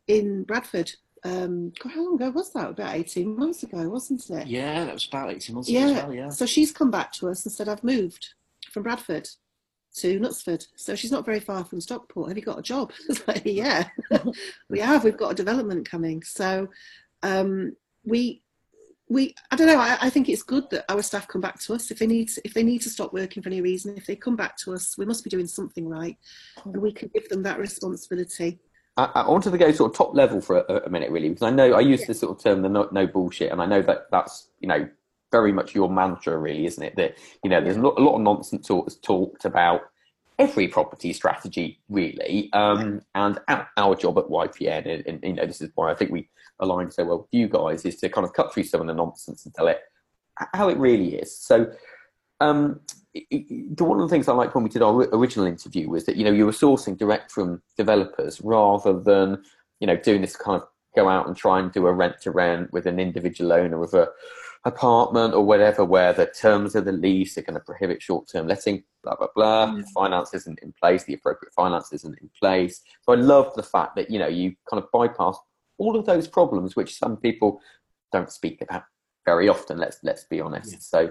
in 0.06 0.44
Bradford. 0.44 0.92
Um, 1.24 1.72
God, 1.82 1.92
how 1.92 2.04
long 2.04 2.14
ago 2.16 2.30
was 2.30 2.52
that? 2.52 2.70
About 2.70 2.94
18 2.94 3.36
months 3.38 3.62
ago, 3.62 3.88
wasn't 3.88 4.28
it? 4.28 4.46
Yeah, 4.46 4.84
that 4.84 4.92
was 4.92 5.06
about 5.06 5.30
18 5.30 5.54
months 5.54 5.70
ago 5.70 5.78
Yeah. 5.78 5.86
as 5.86 5.92
well, 5.94 6.14
yeah. 6.14 6.28
So 6.28 6.44
she's 6.44 6.70
come 6.72 6.90
back 6.90 7.12
to 7.12 7.28
us 7.30 7.44
and 7.46 7.52
said, 7.52 7.68
I've 7.68 7.82
moved 7.84 8.34
from 8.70 8.82
Bradford 8.82 9.28
to 9.96 10.20
Knutsford. 10.20 10.66
So 10.76 10.94
she's 10.94 11.12
not 11.12 11.24
very 11.24 11.40
far 11.40 11.64
from 11.64 11.80
Stockport. 11.80 12.28
Have 12.28 12.36
you 12.36 12.44
got 12.44 12.58
a 12.58 12.62
job? 12.62 12.92
Like, 13.26 13.42
yeah, 13.46 13.88
we 14.68 14.80
have. 14.80 15.04
We've 15.04 15.16
got 15.16 15.30
a 15.32 15.34
development 15.34 15.88
coming. 15.88 16.22
So 16.22 16.68
um, 17.22 17.74
we, 18.04 18.42
we, 19.08 19.34
I 19.50 19.56
don't 19.56 19.66
know. 19.68 19.78
I, 19.78 19.96
I 20.02 20.10
think 20.10 20.28
it's 20.28 20.42
good 20.42 20.68
that 20.70 20.84
our 20.92 21.02
staff 21.02 21.26
come 21.28 21.40
back 21.40 21.58
to 21.60 21.74
us 21.74 21.90
if 21.90 22.00
they 22.00 22.06
need, 22.06 22.28
to, 22.30 22.42
if 22.44 22.52
they 22.52 22.62
need 22.62 22.82
to 22.82 22.90
stop 22.90 23.14
working 23.14 23.42
for 23.42 23.48
any 23.48 23.62
reason. 23.62 23.96
If 23.96 24.06
they 24.06 24.16
come 24.16 24.36
back 24.36 24.58
to 24.58 24.74
us, 24.74 24.98
we 24.98 25.06
must 25.06 25.24
be 25.24 25.30
doing 25.30 25.46
something 25.46 25.88
right, 25.88 26.18
and 26.64 26.76
we 26.82 26.92
can 26.92 27.10
give 27.14 27.28
them 27.30 27.42
that 27.44 27.58
responsibility 27.58 28.58
I, 28.96 29.10
I 29.14 29.28
wanted 29.28 29.50
to 29.50 29.58
go 29.58 29.72
sort 29.72 29.92
of 29.92 29.96
top 29.96 30.14
level 30.14 30.40
for 30.40 30.58
a, 30.58 30.86
a 30.86 30.90
minute, 30.90 31.10
really, 31.10 31.28
because 31.28 31.42
I 31.42 31.50
know 31.50 31.74
I 31.74 31.80
use 31.80 32.06
this 32.06 32.20
sort 32.20 32.36
of 32.36 32.42
term, 32.42 32.62
the 32.62 32.68
no, 32.68 32.88
no, 32.92 33.06
bullshit, 33.06 33.50
and 33.50 33.60
I 33.60 33.66
know 33.66 33.82
that 33.82 34.10
that's 34.10 34.48
you 34.60 34.68
know 34.68 34.88
very 35.32 35.52
much 35.52 35.74
your 35.74 35.90
mantra, 35.90 36.38
really, 36.38 36.66
isn't 36.66 36.82
it? 36.82 36.96
That 36.96 37.16
you 37.42 37.50
know 37.50 37.60
there's 37.60 37.76
a 37.76 37.80
lot, 37.80 37.98
a 37.98 38.02
lot 38.02 38.16
of 38.16 38.22
nonsense 38.22 38.66
talk, 38.66 38.90
talked 39.02 39.44
about 39.44 39.82
every 40.38 40.68
property 40.68 41.12
strategy, 41.12 41.80
really, 41.88 42.50
um, 42.52 43.02
and 43.14 43.38
our, 43.48 43.68
our, 43.76 43.96
job 43.96 44.18
at 44.18 44.26
YPN, 44.26 44.86
and, 44.86 45.06
and, 45.06 45.24
you 45.24 45.32
know 45.32 45.46
this 45.46 45.60
is 45.60 45.70
why 45.74 45.90
I 45.90 45.94
think 45.94 46.10
we 46.10 46.28
align 46.60 46.90
so 46.90 47.04
well 47.04 47.18
with 47.18 47.28
you 47.32 47.48
guys, 47.48 47.84
is 47.84 47.96
to 47.96 48.08
kind 48.08 48.24
of 48.24 48.32
cut 48.32 48.54
through 48.54 48.64
some 48.64 48.80
of 48.80 48.86
the 48.86 48.94
nonsense 48.94 49.44
and 49.44 49.54
tell 49.54 49.68
it 49.68 49.80
how 50.52 50.68
it 50.68 50.78
really 50.78 51.16
is. 51.16 51.36
So. 51.36 51.72
Um, 52.40 52.80
one 53.14 54.00
of 54.00 54.08
the 54.08 54.12
things 54.12 54.28
I 54.28 54.32
liked 54.32 54.54
when 54.54 54.64
we 54.64 54.70
did 54.70 54.82
our 54.82 55.08
original 55.12 55.46
interview 55.46 55.88
was 55.88 56.04
that 56.06 56.16
you 56.16 56.24
know 56.24 56.32
you 56.32 56.46
were 56.46 56.52
sourcing 56.52 56.98
direct 56.98 57.30
from 57.30 57.62
developers 57.76 58.40
rather 58.40 58.98
than 58.98 59.42
you 59.80 59.86
know 59.86 59.96
doing 59.96 60.20
this 60.20 60.36
kind 60.36 60.60
of 60.60 60.68
go 60.96 61.08
out 61.08 61.26
and 61.26 61.36
try 61.36 61.60
and 61.60 61.72
do 61.72 61.86
a 61.86 61.92
rent 61.92 62.20
to 62.22 62.30
rent 62.30 62.72
with 62.72 62.86
an 62.86 62.98
individual 62.98 63.52
owner 63.52 63.82
of 63.82 63.94
a 63.94 64.08
apartment 64.64 65.34
or 65.34 65.44
whatever 65.44 65.84
where 65.84 66.12
the 66.12 66.26
terms 66.26 66.74
of 66.74 66.86
the 66.86 66.92
lease 66.92 67.36
are 67.36 67.42
going 67.42 67.54
to 67.54 67.60
prohibit 67.60 68.02
short 68.02 68.26
term 68.26 68.48
letting 68.48 68.82
blah 69.04 69.14
blah 69.14 69.28
blah. 69.34 69.66
Mm. 69.68 69.84
finance 69.94 70.34
isn't 70.34 70.58
in 70.60 70.72
place 70.72 71.04
the 71.04 71.14
appropriate 71.14 71.52
finance 71.54 71.92
isn't 71.92 72.18
in 72.20 72.30
place. 72.40 72.80
So 73.02 73.12
I 73.12 73.16
love 73.16 73.54
the 73.54 73.62
fact 73.62 73.94
that 73.96 74.10
you 74.10 74.18
know 74.18 74.28
you 74.28 74.54
kind 74.68 74.82
of 74.82 74.90
bypass 74.90 75.38
all 75.78 75.96
of 75.96 76.06
those 76.06 76.26
problems 76.26 76.74
which 76.74 76.98
some 76.98 77.16
people 77.16 77.60
don't 78.12 78.30
speak 78.30 78.60
about 78.62 78.84
very 79.24 79.48
often 79.48 79.78
let's 79.78 79.98
let's 80.02 80.24
be 80.24 80.40
honest. 80.40 80.72
Yeah. 80.72 80.78
so 80.80 81.10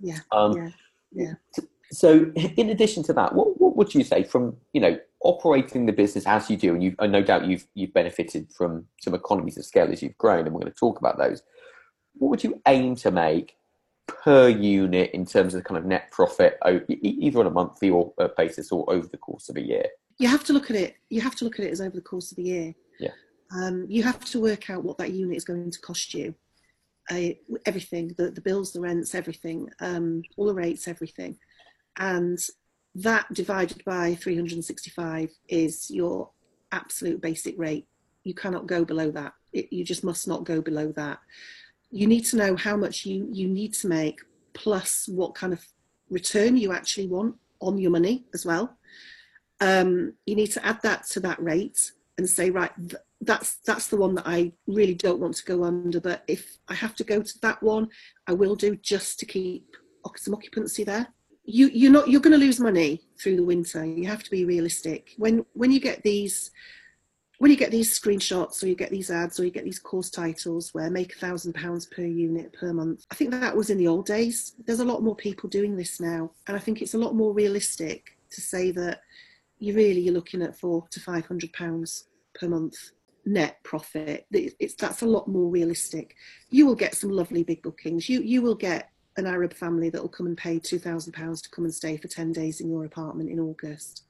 yeah. 0.00 0.18
um, 0.30 0.56
yeah 0.56 0.70
yeah. 1.12 1.34
So, 1.92 2.32
in 2.34 2.70
addition 2.70 3.02
to 3.04 3.12
that, 3.14 3.34
what, 3.34 3.60
what 3.60 3.76
would 3.76 3.94
you 3.94 4.04
say 4.04 4.22
from 4.22 4.56
you 4.72 4.80
know 4.80 4.98
operating 5.22 5.86
the 5.86 5.92
business 5.92 6.26
as 6.26 6.48
you 6.48 6.56
do, 6.56 6.74
and 6.74 6.82
you 6.82 6.94
no 7.00 7.22
doubt 7.22 7.46
you've 7.46 7.66
you've 7.74 7.92
benefited 7.92 8.50
from 8.52 8.86
some 9.00 9.14
economies 9.14 9.58
of 9.58 9.64
scale 9.64 9.90
as 9.90 10.02
you've 10.02 10.18
grown, 10.18 10.46
and 10.46 10.54
we're 10.54 10.60
going 10.60 10.72
to 10.72 10.78
talk 10.78 10.98
about 10.98 11.18
those. 11.18 11.42
What 12.14 12.28
would 12.28 12.44
you 12.44 12.60
aim 12.66 12.96
to 12.96 13.10
make 13.10 13.56
per 14.06 14.48
unit 14.48 15.10
in 15.12 15.24
terms 15.24 15.54
of 15.54 15.62
the 15.62 15.68
kind 15.68 15.78
of 15.78 15.84
net 15.84 16.10
profit, 16.10 16.58
either 16.88 17.40
on 17.40 17.46
a 17.46 17.50
monthly 17.50 17.90
or 17.90 18.12
uh, 18.18 18.28
basis 18.36 18.72
or 18.72 18.84
over 18.92 19.06
the 19.06 19.16
course 19.16 19.48
of 19.48 19.56
a 19.56 19.60
year? 19.60 19.86
You 20.18 20.28
have 20.28 20.44
to 20.44 20.52
look 20.52 20.70
at 20.70 20.76
it. 20.76 20.96
You 21.08 21.20
have 21.22 21.34
to 21.36 21.44
look 21.44 21.58
at 21.58 21.64
it 21.64 21.72
as 21.72 21.80
over 21.80 21.96
the 21.96 22.02
course 22.02 22.30
of 22.30 22.36
the 22.36 22.42
year. 22.42 22.74
Yeah. 22.98 23.12
Um, 23.56 23.86
you 23.88 24.02
have 24.02 24.24
to 24.26 24.40
work 24.40 24.70
out 24.70 24.84
what 24.84 24.98
that 24.98 25.12
unit 25.12 25.36
is 25.36 25.44
going 25.44 25.70
to 25.70 25.80
cost 25.80 26.14
you 26.14 26.34
everything 27.66 28.14
the, 28.16 28.30
the 28.30 28.40
bills 28.40 28.72
the 28.72 28.80
rents 28.80 29.14
everything 29.14 29.68
um, 29.80 30.22
all 30.36 30.46
the 30.46 30.54
rates 30.54 30.88
everything. 30.88 31.36
And 31.96 32.38
that 32.94 33.32
divided 33.32 33.84
by 33.84 34.14
365 34.14 35.30
is 35.48 35.90
your 35.90 36.30
absolute 36.72 37.20
basic 37.20 37.58
rate. 37.58 37.86
You 38.24 38.34
cannot 38.34 38.66
go 38.66 38.84
below 38.84 39.10
that. 39.12 39.32
It, 39.52 39.72
you 39.72 39.84
just 39.84 40.04
must 40.04 40.28
not 40.28 40.44
go 40.44 40.60
below 40.60 40.92
that. 40.92 41.18
You 41.90 42.06
need 42.06 42.24
to 42.26 42.36
know 42.36 42.56
how 42.56 42.76
much 42.76 43.04
you 43.04 43.28
you 43.32 43.48
need 43.48 43.74
to 43.74 43.88
make 43.88 44.20
plus 44.52 45.08
what 45.08 45.34
kind 45.34 45.52
of 45.52 45.64
return 46.08 46.56
you 46.56 46.72
actually 46.72 47.06
want 47.06 47.36
on 47.60 47.78
your 47.78 47.90
money 47.90 48.24
as 48.34 48.44
well. 48.44 48.76
Um, 49.60 50.14
you 50.26 50.34
need 50.36 50.52
to 50.52 50.64
add 50.64 50.80
that 50.82 51.06
to 51.08 51.20
that 51.20 51.42
rate 51.42 51.92
and 52.18 52.28
say 52.28 52.50
right 52.50 52.72
th- 52.76 53.02
that's 53.22 53.58
that's 53.66 53.88
the 53.88 53.96
one 53.96 54.14
that 54.14 54.26
I 54.26 54.52
really 54.66 54.94
don't 54.94 55.20
want 55.20 55.34
to 55.36 55.44
go 55.44 55.64
under. 55.64 56.00
But 56.00 56.24
if 56.26 56.58
I 56.68 56.74
have 56.74 56.94
to 56.96 57.04
go 57.04 57.22
to 57.22 57.40
that 57.42 57.62
one, 57.62 57.88
I 58.26 58.32
will 58.32 58.56
do 58.56 58.76
just 58.76 59.18
to 59.20 59.26
keep 59.26 59.76
some 60.16 60.34
occupancy 60.34 60.84
there. 60.84 61.08
You 61.44 61.68
you're 61.68 61.92
not 61.92 62.08
you're 62.08 62.20
going 62.20 62.38
to 62.38 62.38
lose 62.38 62.60
money 62.60 63.02
through 63.20 63.36
the 63.36 63.44
winter. 63.44 63.84
You 63.84 64.06
have 64.06 64.22
to 64.22 64.30
be 64.30 64.44
realistic. 64.44 65.14
When 65.18 65.44
when 65.52 65.70
you 65.70 65.80
get 65.80 66.02
these 66.02 66.50
when 67.38 67.50
you 67.50 67.56
get 67.56 67.70
these 67.70 67.98
screenshots 67.98 68.62
or 68.62 68.66
you 68.66 68.74
get 68.74 68.90
these 68.90 69.10
ads 69.10 69.40
or 69.40 69.44
you 69.44 69.50
get 69.50 69.64
these 69.64 69.78
course 69.78 70.10
titles 70.10 70.74
where 70.74 70.90
make 70.90 71.14
a 71.14 71.18
thousand 71.18 71.54
pounds 71.54 71.86
per 71.86 72.02
unit 72.02 72.52
per 72.52 72.70
month, 72.72 73.06
I 73.10 73.14
think 73.14 73.30
that 73.30 73.56
was 73.56 73.70
in 73.70 73.78
the 73.78 73.88
old 73.88 74.04
days. 74.04 74.54
There's 74.66 74.80
a 74.80 74.84
lot 74.84 75.02
more 75.02 75.16
people 75.16 75.48
doing 75.48 75.76
this 75.76 76.00
now, 76.00 76.30
and 76.46 76.56
I 76.56 76.60
think 76.60 76.80
it's 76.80 76.94
a 76.94 76.98
lot 76.98 77.14
more 77.14 77.32
realistic 77.32 78.18
to 78.30 78.40
say 78.40 78.70
that 78.72 79.00
you 79.58 79.74
really 79.74 80.00
you're 80.00 80.14
looking 80.14 80.42
at 80.42 80.58
four 80.58 80.86
to 80.90 81.00
five 81.00 81.26
hundred 81.26 81.52
pounds 81.52 82.04
per 82.34 82.48
month 82.48 82.76
net 83.24 83.62
profit. 83.62 84.26
It's 84.30 84.74
that's 84.74 85.02
a 85.02 85.06
lot 85.06 85.28
more 85.28 85.48
realistic. 85.48 86.16
You 86.50 86.66
will 86.66 86.74
get 86.74 86.94
some 86.94 87.10
lovely 87.10 87.42
big 87.42 87.62
bookings. 87.62 88.08
You 88.08 88.20
you 88.22 88.42
will 88.42 88.54
get 88.54 88.90
an 89.16 89.26
Arab 89.26 89.52
family 89.52 89.90
that 89.90 90.00
will 90.00 90.08
come 90.08 90.26
and 90.26 90.36
pay 90.36 90.58
two 90.58 90.78
thousand 90.78 91.12
pounds 91.12 91.42
to 91.42 91.50
come 91.50 91.64
and 91.64 91.74
stay 91.74 91.96
for 91.96 92.08
ten 92.08 92.32
days 92.32 92.60
in 92.60 92.70
your 92.70 92.84
apartment 92.84 93.30
in 93.30 93.40
August. 93.40 94.04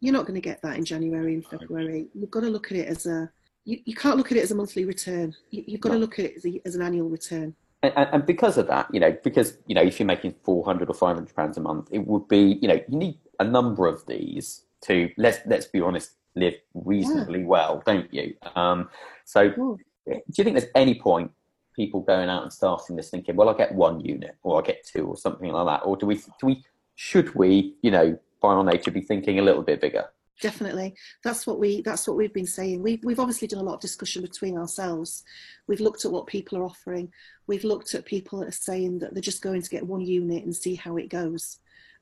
You're 0.00 0.12
not 0.12 0.26
going 0.26 0.34
to 0.34 0.40
get 0.40 0.60
that 0.62 0.76
in 0.76 0.84
January 0.84 1.34
and 1.34 1.46
February. 1.46 2.08
You've 2.14 2.30
got 2.30 2.40
to 2.40 2.48
look 2.48 2.72
at 2.72 2.78
it 2.78 2.88
as 2.88 3.06
a 3.06 3.30
you, 3.64 3.78
you 3.84 3.94
can't 3.94 4.16
look 4.16 4.32
at 4.32 4.38
it 4.38 4.42
as 4.42 4.50
a 4.50 4.56
monthly 4.56 4.84
return. 4.84 5.34
You, 5.50 5.64
have 5.72 5.80
got 5.80 5.90
to 5.90 5.98
look 5.98 6.18
at 6.18 6.24
it 6.24 6.36
as, 6.36 6.46
a, 6.46 6.60
as 6.64 6.74
an 6.74 6.82
annual 6.82 7.08
return. 7.08 7.54
And, 7.84 7.92
and, 7.96 8.26
because 8.26 8.58
of 8.58 8.66
that, 8.68 8.92
you 8.92 9.00
know, 9.00 9.16
because 9.24 9.58
you 9.66 9.74
know, 9.74 9.82
if 9.82 9.98
you're 9.98 10.06
making 10.06 10.34
four 10.44 10.64
hundred 10.64 10.88
or 10.88 10.94
five 10.94 11.16
hundred 11.16 11.34
pounds 11.34 11.56
a 11.56 11.60
month, 11.60 11.88
it 11.90 12.06
would 12.06 12.28
be, 12.28 12.58
you 12.60 12.68
know, 12.68 12.80
you 12.88 12.98
need 12.98 13.18
a 13.40 13.44
number 13.44 13.86
of 13.86 14.04
these 14.06 14.64
to 14.82 15.10
let's 15.16 15.38
let's 15.46 15.66
be 15.66 15.80
honest, 15.80 16.12
live 16.34 16.54
reasonably 16.74 17.40
yeah. 17.40 17.46
well, 17.46 17.82
don't 17.84 18.12
you? 18.12 18.34
Um, 18.54 18.88
so, 19.24 19.50
do 19.50 19.78
you 20.06 20.44
think 20.44 20.56
there's 20.58 20.70
any 20.74 20.98
point 20.98 21.30
people 21.74 22.00
going 22.00 22.28
out 22.28 22.42
and 22.42 22.52
starting 22.52 22.96
this 22.96 23.10
thinking, 23.10 23.36
well, 23.36 23.48
I'll 23.48 23.54
get 23.54 23.74
one 23.74 24.00
unit 24.00 24.36
or 24.42 24.56
I'll 24.56 24.62
get 24.62 24.86
two 24.86 25.06
or 25.06 25.16
something 25.16 25.50
like 25.50 25.66
that? 25.66 25.86
Or 25.86 25.96
do 25.96 26.06
we, 26.06 26.16
do 26.16 26.46
we, 26.46 26.64
should 26.94 27.34
we, 27.34 27.76
you 27.82 27.90
know, 27.90 28.18
by 28.40 28.48
our 28.48 28.64
nature, 28.64 28.90
be 28.90 29.00
thinking 29.00 29.38
a 29.38 29.42
little 29.42 29.62
bit 29.62 29.80
bigger? 29.80 30.06
Definitely, 30.40 30.94
that's 31.22 31.46
what 31.46 31.60
we 31.60 31.82
that's 31.82 32.08
what 32.08 32.16
we've 32.16 32.32
been 32.32 32.46
saying. 32.46 32.82
We've 32.82 33.04
we've 33.04 33.20
obviously 33.20 33.46
done 33.46 33.60
a 33.60 33.62
lot 33.62 33.74
of 33.74 33.80
discussion 33.80 34.22
between 34.22 34.58
ourselves. 34.58 35.22
We've 35.68 35.78
looked 35.78 36.04
at 36.04 36.10
what 36.10 36.26
people 36.26 36.58
are 36.58 36.64
offering. 36.64 37.12
We've 37.46 37.62
looked 37.62 37.94
at 37.94 38.06
people 38.06 38.40
that 38.40 38.48
are 38.48 38.52
saying 38.52 39.00
that 39.00 39.14
they're 39.14 39.22
just 39.22 39.42
going 39.42 39.62
to 39.62 39.70
get 39.70 39.86
one 39.86 40.00
unit 40.00 40.42
and 40.42 40.56
see 40.56 40.74
how 40.74 40.96
it 40.96 41.10
goes. 41.10 41.60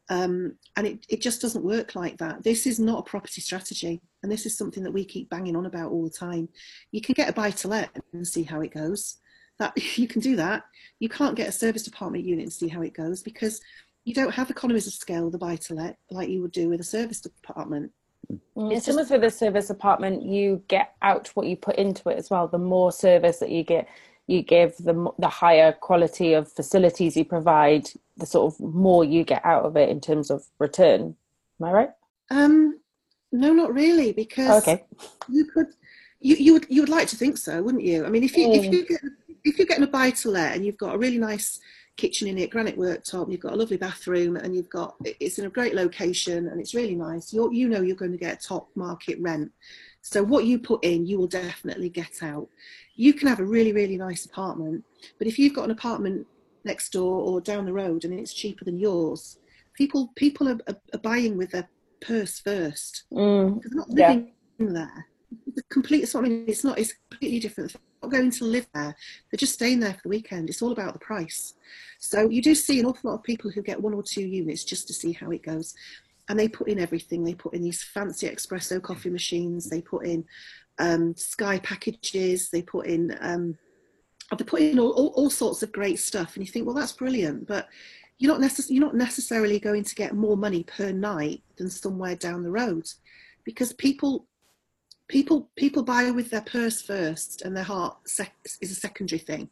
Um, 0.09 0.57
and 0.77 0.87
it, 0.87 1.07
it 1.09 1.21
just 1.21 1.41
doesn't 1.41 1.65
work 1.65 1.95
like 1.95 2.19
that. 2.19 2.43
This 2.43 2.67
is 2.67 2.81
not 2.81 3.01
a 3.01 3.11
property 3.11 3.41
strategy. 3.41 4.01
And 4.23 4.31
this 4.31 4.45
is 4.45 4.57
something 4.57 4.83
that 4.83 4.93
we 4.93 5.05
keep 5.05 5.31
banging 5.31 5.57
on 5.57 5.67
about 5.67 5.93
all 5.93 6.05
the 6.05 6.11
time. 6.11 6.49
You 6.91 7.01
can 7.01 7.13
get 7.13 7.29
a 7.29 7.33
buy 7.33 7.51
to 7.51 7.69
let 7.69 7.91
and 8.13 8.27
see 8.27 8.43
how 8.43 8.61
it 8.61 8.75
goes. 8.75 9.19
That 9.59 9.73
you 9.99 10.09
can 10.09 10.21
do 10.21 10.37
that. 10.37 10.65
You 10.99 11.09
can't 11.09 11.37
get 11.37 11.49
a 11.49 11.53
serviced 11.53 11.87
apartment 11.87 12.25
unit 12.25 12.45
and 12.45 12.53
see 12.53 12.69
how 12.69 12.83
it 12.83 12.95
goes 12.95 13.23
because 13.23 13.61
you 14.05 14.15
don't 14.15 14.35
have 14.35 14.51
economies 14.51 14.87
of 14.87 14.95
scale 14.95 15.27
with 15.27 15.35
a 15.35 15.39
buy 15.39 15.57
to 15.57 15.75
let 15.75 15.97
like 16.11 16.29
you 16.29 16.43
would 16.43 16.53
do 16.53 16.69
with 16.69 16.81
a 16.81 16.85
serviced 16.85 17.27
apartment. 17.27 17.93
Mm, 18.57 18.73
it's 18.73 18.87
similar 18.87 19.05
with 19.05 19.25
a 19.25 19.31
service 19.31 19.71
apartment, 19.71 20.23
you 20.23 20.63
get 20.69 20.95
out 21.03 21.29
what 21.35 21.47
you 21.47 21.57
put 21.57 21.77
into 21.77 22.09
it 22.09 22.19
as 22.19 22.31
well. 22.31 22.49
The 22.49 22.59
more 22.59 22.93
service 22.93 23.39
that 23.39 23.51
you 23.51 23.63
get, 23.63 23.89
you 24.31 24.43
give, 24.43 24.77
the 24.79 25.11
the 25.19 25.29
higher 25.29 25.73
quality 25.73 26.33
of 26.35 26.51
facilities 26.51 27.17
you 27.17 27.25
provide, 27.25 27.89
the 28.17 28.27
sort 28.27 28.55
of 28.55 28.61
more 28.61 29.05
you 29.05 29.25
get 29.25 29.45
out 29.45 29.65
of 29.65 29.77
it 29.77 29.89
in 29.89 30.01
terms 30.01 30.31
of 30.31 30.45
return. 30.59 31.17
Am 31.61 31.67
I 31.67 31.73
right? 31.73 31.91
Um, 32.31 32.79
no, 33.33 33.53
not 33.53 33.75
really, 33.75 34.13
because 34.13 34.63
okay. 34.63 34.85
you 35.29 35.45
could, 35.47 35.67
you, 36.21 36.37
you 36.37 36.53
would 36.55 36.67
you 36.69 36.83
would 36.83 36.89
like 36.89 37.09
to 37.09 37.17
think 37.17 37.39
so, 37.39 37.63
wouldn't 37.63 37.85
you? 37.85 38.05
I 38.05 38.09
mean, 38.09 38.23
if 38.23 38.37
you 38.37 38.49
mm. 38.49 38.57
if 38.57 38.73
you 38.73 38.87
get 38.87 39.01
if 39.45 39.59
you're 39.59 39.67
getting 39.67 39.85
a 39.85 39.89
buy 39.89 40.11
to 40.11 40.31
let 40.31 40.55
and 40.55 40.65
you've 40.65 40.79
got 40.79 40.95
a 40.95 40.99
really 40.99 41.19
nice 41.19 41.59
kitchen 41.97 42.29
in 42.29 42.39
it, 42.39 42.51
granite 42.51 42.79
worktop, 42.79 43.31
you've 43.31 43.41
got 43.41 43.53
a 43.53 43.57
lovely 43.57 43.77
bathroom, 43.77 44.37
and 44.37 44.55
you've 44.55 44.71
got 44.71 44.95
it's 45.05 45.39
in 45.39 45.47
a 45.47 45.51
great 45.51 45.75
location 45.75 46.49
and 46.49 46.61
it's 46.61 46.75
really 46.75 46.95
nice. 46.95 47.33
You 47.33 47.53
you 47.53 47.69
know 47.69 47.83
you're 47.83 47.97
going 47.97 48.13
to 48.13 48.19
get 48.19 48.43
top 48.43 48.69
market 48.75 49.19
rent. 49.21 49.51
So 50.03 50.23
what 50.23 50.45
you 50.45 50.59
put 50.59 50.85
in, 50.85 51.07
you 51.07 51.19
will 51.19 51.27
definitely 51.27 51.89
get 51.89 52.23
out. 52.23 52.49
You 52.97 53.13
can 53.13 53.29
have 53.29 53.41
a 53.41 53.45
really 53.45 53.73
really 53.73 53.97
nice 53.97 54.25
apartment, 54.25 54.85
but 55.19 55.27
if 55.27 55.39
you've 55.39 55.55
got 55.55 55.65
an 55.65 55.71
apartment 55.71 56.27
next 56.65 56.91
door 56.93 57.21
or 57.23 57.41
down 57.41 57.65
the 57.65 57.73
road 57.73 58.05
and 58.05 58.13
it's 58.13 58.35
cheaper 58.35 58.65
than 58.65 58.79
yours, 58.79 59.39
people 59.75 60.13
people 60.17 60.49
are, 60.49 60.59
are, 60.69 60.77
are 60.93 61.01
buying 61.01 61.37
with 61.37 61.51
their 61.51 61.69
purse 62.01 62.41
first. 62.41 63.05
Mm, 63.13 63.63
they're 63.63 63.79
not 63.79 63.91
living 63.91 64.33
yeah. 64.59 64.67
there. 64.71 65.07
The 65.55 65.63
complete. 65.71 66.07
So 66.09 66.19
I 66.19 66.23
mean, 66.23 66.45
it's 66.47 66.65
not. 66.65 66.79
It's 66.79 66.95
completely 67.09 67.41
different. 67.41 67.73
They're 67.73 67.81
not 68.03 68.11
going 68.11 68.31
to 68.31 68.45
live 68.45 68.67
there. 68.75 68.97
They're 69.31 69.39
just 69.39 69.55
staying 69.55 69.81
there 69.81 69.95
for 69.95 70.03
the 70.05 70.09
weekend. 70.09 70.49
It's 70.49 70.63
all 70.63 70.73
about 70.73 70.93
the 70.93 70.99
price. 70.99 71.55
So 71.99 72.29
you 72.29 72.43
do 72.43 72.55
see 72.55 72.81
an 72.81 72.87
awful 72.87 73.11
lot 73.11 73.19
of 73.19 73.23
people 73.23 73.51
who 73.51 73.63
get 73.63 73.81
one 73.81 73.95
or 73.95 74.03
two 74.03 74.23
units 74.23 74.65
just 74.65 74.87
to 74.89 74.95
see 74.95 75.13
how 75.13 75.31
it 75.31 75.43
goes, 75.43 75.75
and 76.31 76.39
they 76.39 76.49
put 76.49 76.69
in 76.69 76.79
everything. 76.79 77.25
They 77.25 77.35
put 77.35 77.55
in 77.55 77.63
these 77.63 77.83
fancy 77.83 78.29
espresso 78.29 78.81
coffee 78.81 79.11
machines. 79.11 79.69
They 79.69 79.83
put 79.83 80.07
in 80.07 80.25
um, 80.79 81.17
Sky 81.17 81.59
packages. 81.59 82.51
They 82.51 82.63
put 82.63 82.87
in. 82.87 83.19
Um, 83.21 83.59
they 84.39 84.45
put 84.45 84.61
in 84.61 84.79
all, 84.79 84.93
all, 84.93 85.09
all 85.09 85.29
sorts 85.29 85.65
of 85.65 85.73
great 85.73 85.99
stuff, 85.99 86.37
and 86.37 86.47
you 86.47 86.53
think, 86.53 86.65
well, 86.65 86.75
that's 86.75 86.93
brilliant, 86.93 87.49
but 87.49 87.69
you're 88.19 88.33
not, 88.33 88.41
necess- 88.41 88.71
you're 88.71 88.85
not 88.85 88.95
necessarily 88.95 89.59
going 89.59 89.83
to 89.83 89.95
get 89.97 90.15
more 90.15 90.37
money 90.37 90.63
per 90.63 90.93
night 90.93 91.43
than 91.57 91.69
somewhere 91.69 92.15
down 92.15 92.45
the 92.45 92.51
road 92.51 92.89
because 93.45 93.73
people 93.73 94.27
people 95.09 95.51
people 95.57 95.83
buy 95.83 96.09
with 96.13 96.31
their 96.31 96.43
purse 96.43 96.81
first 96.81 97.43
and 97.43 97.57
their 97.57 97.65
heart 97.65 97.97
sec- 98.07 98.37
is 98.61 98.71
a 98.71 98.75
secondary 98.75 99.19
thing 99.19 99.49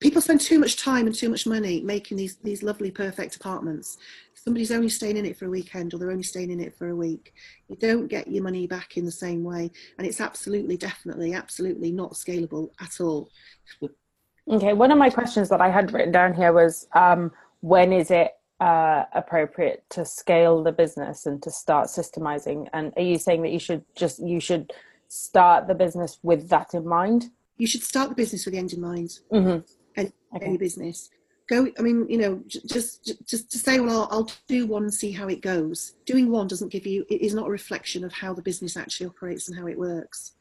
people 0.00 0.20
spend 0.20 0.40
too 0.40 0.58
much 0.58 0.76
time 0.76 1.06
and 1.06 1.14
too 1.14 1.28
much 1.28 1.46
money 1.46 1.80
making 1.80 2.16
these 2.16 2.36
these 2.36 2.62
lovely 2.62 2.90
perfect 2.90 3.36
apartments. 3.36 3.98
Somebody's 4.34 4.70
only 4.70 4.90
staying 4.90 5.16
in 5.16 5.24
it 5.24 5.38
for 5.38 5.46
a 5.46 5.50
weekend 5.50 5.94
or 5.94 5.98
they're 5.98 6.10
only 6.10 6.22
staying 6.22 6.50
in 6.50 6.60
it 6.60 6.76
for 6.76 6.88
a 6.88 6.96
week. 6.96 7.32
You 7.68 7.76
don't 7.76 8.08
get 8.08 8.28
your 8.28 8.42
money 8.42 8.66
back 8.66 8.96
in 8.96 9.06
the 9.06 9.12
same 9.12 9.42
way 9.42 9.70
and 9.98 10.06
it's 10.06 10.20
absolutely 10.20 10.76
definitely 10.76 11.32
absolutely 11.32 11.90
not 11.90 12.12
scalable 12.12 12.70
at 12.80 13.00
all. 13.00 13.30
Okay 14.48 14.74
one 14.74 14.90
of 14.90 14.98
my 14.98 15.08
questions 15.08 15.48
that 15.48 15.62
i 15.62 15.70
had 15.70 15.92
written 15.92 16.12
down 16.12 16.34
here 16.34 16.52
was 16.52 16.86
um, 16.94 17.32
when 17.60 17.92
is 17.92 18.10
it 18.10 18.32
uh, 18.60 19.04
appropriate 19.14 19.84
to 19.90 20.04
scale 20.04 20.62
the 20.62 20.72
business 20.72 21.26
and 21.26 21.42
to 21.42 21.50
start 21.50 21.88
systemizing? 21.88 22.68
And 22.72 22.92
are 22.96 23.02
you 23.02 23.18
saying 23.18 23.42
that 23.42 23.52
you 23.52 23.58
should 23.58 23.84
just 23.96 24.18
you 24.20 24.38
should 24.38 24.72
start 25.08 25.66
the 25.66 25.74
business 25.74 26.18
with 26.22 26.50
that 26.50 26.74
in 26.74 26.86
mind? 26.86 27.30
You 27.56 27.66
should 27.66 27.82
start 27.82 28.10
the 28.10 28.14
business 28.14 28.44
with 28.44 28.52
the 28.52 28.58
end 28.58 28.72
in 28.74 28.80
mind. 28.80 29.10
Mm-hmm 29.32 29.60
any, 29.96 30.12
okay. 30.34 30.46
any 30.46 30.56
business. 30.56 31.10
Go, 31.48 31.68
I 31.78 31.82
mean, 31.82 32.06
you 32.08 32.16
know, 32.16 32.42
just 32.48 33.12
just 33.26 33.50
to 33.50 33.58
say, 33.58 33.78
well, 33.78 34.08
I'll, 34.10 34.20
I'll 34.20 34.30
do 34.48 34.66
one 34.66 34.84
and 34.84 34.94
see 34.94 35.12
how 35.12 35.28
it 35.28 35.42
goes. 35.42 35.94
Doing 36.06 36.30
one 36.30 36.46
doesn't 36.46 36.72
give 36.72 36.86
you, 36.86 37.04
it 37.10 37.20
is 37.20 37.34
not 37.34 37.48
a 37.48 37.50
reflection 37.50 38.02
of 38.02 38.14
how 38.14 38.32
the 38.32 38.40
business 38.40 38.78
actually 38.78 39.06
operates 39.06 39.48
and 39.48 39.58
how 39.58 39.66
it 39.66 39.78
works. 39.78 40.36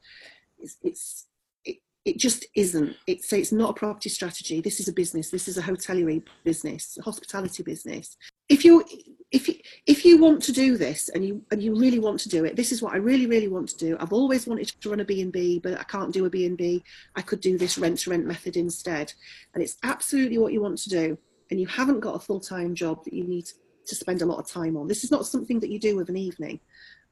It's, 0.60 0.78
it's 0.82 1.28
it, 1.66 1.78
it 2.06 2.18
just 2.18 2.46
isn't. 2.56 2.96
It's 3.06 3.34
it's 3.34 3.52
not 3.52 3.72
a 3.72 3.74
property 3.74 4.10
strategy. 4.10 4.62
This 4.62 4.80
is 4.80 4.88
a 4.88 4.94
business. 4.94 5.30
This 5.30 5.50
is 5.50 5.58
a 5.58 5.62
hotelier 5.62 6.24
business, 6.46 6.98
a 6.98 7.04
hospitality 7.04 7.64
business. 7.64 8.16
If 8.48 8.64
you 8.64 8.86
if 9.34 9.48
you, 9.48 9.56
if 9.88 10.06
you 10.06 10.20
want 10.20 10.44
to 10.44 10.52
do 10.52 10.78
this 10.78 11.10
and 11.10 11.26
you 11.26 11.42
and 11.52 11.62
you 11.62 11.76
really 11.76 12.00
want 12.00 12.20
to 12.22 12.30
do 12.30 12.46
it, 12.46 12.56
this 12.56 12.72
is 12.72 12.82
what 12.82 12.94
I 12.94 12.98
really 12.98 13.26
really 13.26 13.48
want 13.48 13.68
to 13.70 13.78
do. 13.78 13.98
I've 14.00 14.14
always 14.14 14.46
wanted 14.46 14.68
to 14.68 14.90
run 14.90 15.00
a 15.00 15.06
B&B, 15.06 15.60
but 15.60 15.80
I 15.80 15.84
can't 15.84 16.14
do 16.14 16.26
a 16.26 16.30
B&B. 16.30 16.84
I 17.16 17.22
could 17.22 17.42
do 17.42 17.58
this 17.58 17.80
rent 17.80 18.00
to 18.00 18.12
rent 18.12 18.28
method 18.28 18.56
instead. 18.56 19.12
And 19.54 19.64
it's 19.64 19.78
absolutely 19.82 20.38
what 20.38 20.54
you 20.54 20.62
want 20.62 20.78
to 20.78 20.90
do 20.90 21.18
and 21.50 21.60
you 21.60 21.68
haven't 21.68 22.00
got 22.00 22.16
a 22.16 22.20
full-time 22.20 22.76
job 22.76 23.04
that 23.04 23.14
you 23.14 23.24
need 23.24 23.48
to 23.86 23.96
spend 23.96 24.22
a 24.22 24.26
lot 24.26 24.40
of 24.40 24.48
time 24.48 24.78
on. 24.78 24.88
This 24.88 25.04
is 25.04 25.12
not 25.12 25.26
something 25.26 25.60
that 25.60 25.70
you 25.70 25.80
do 25.80 25.96
with 25.96 26.10
an 26.10 26.18
evening. 26.18 26.60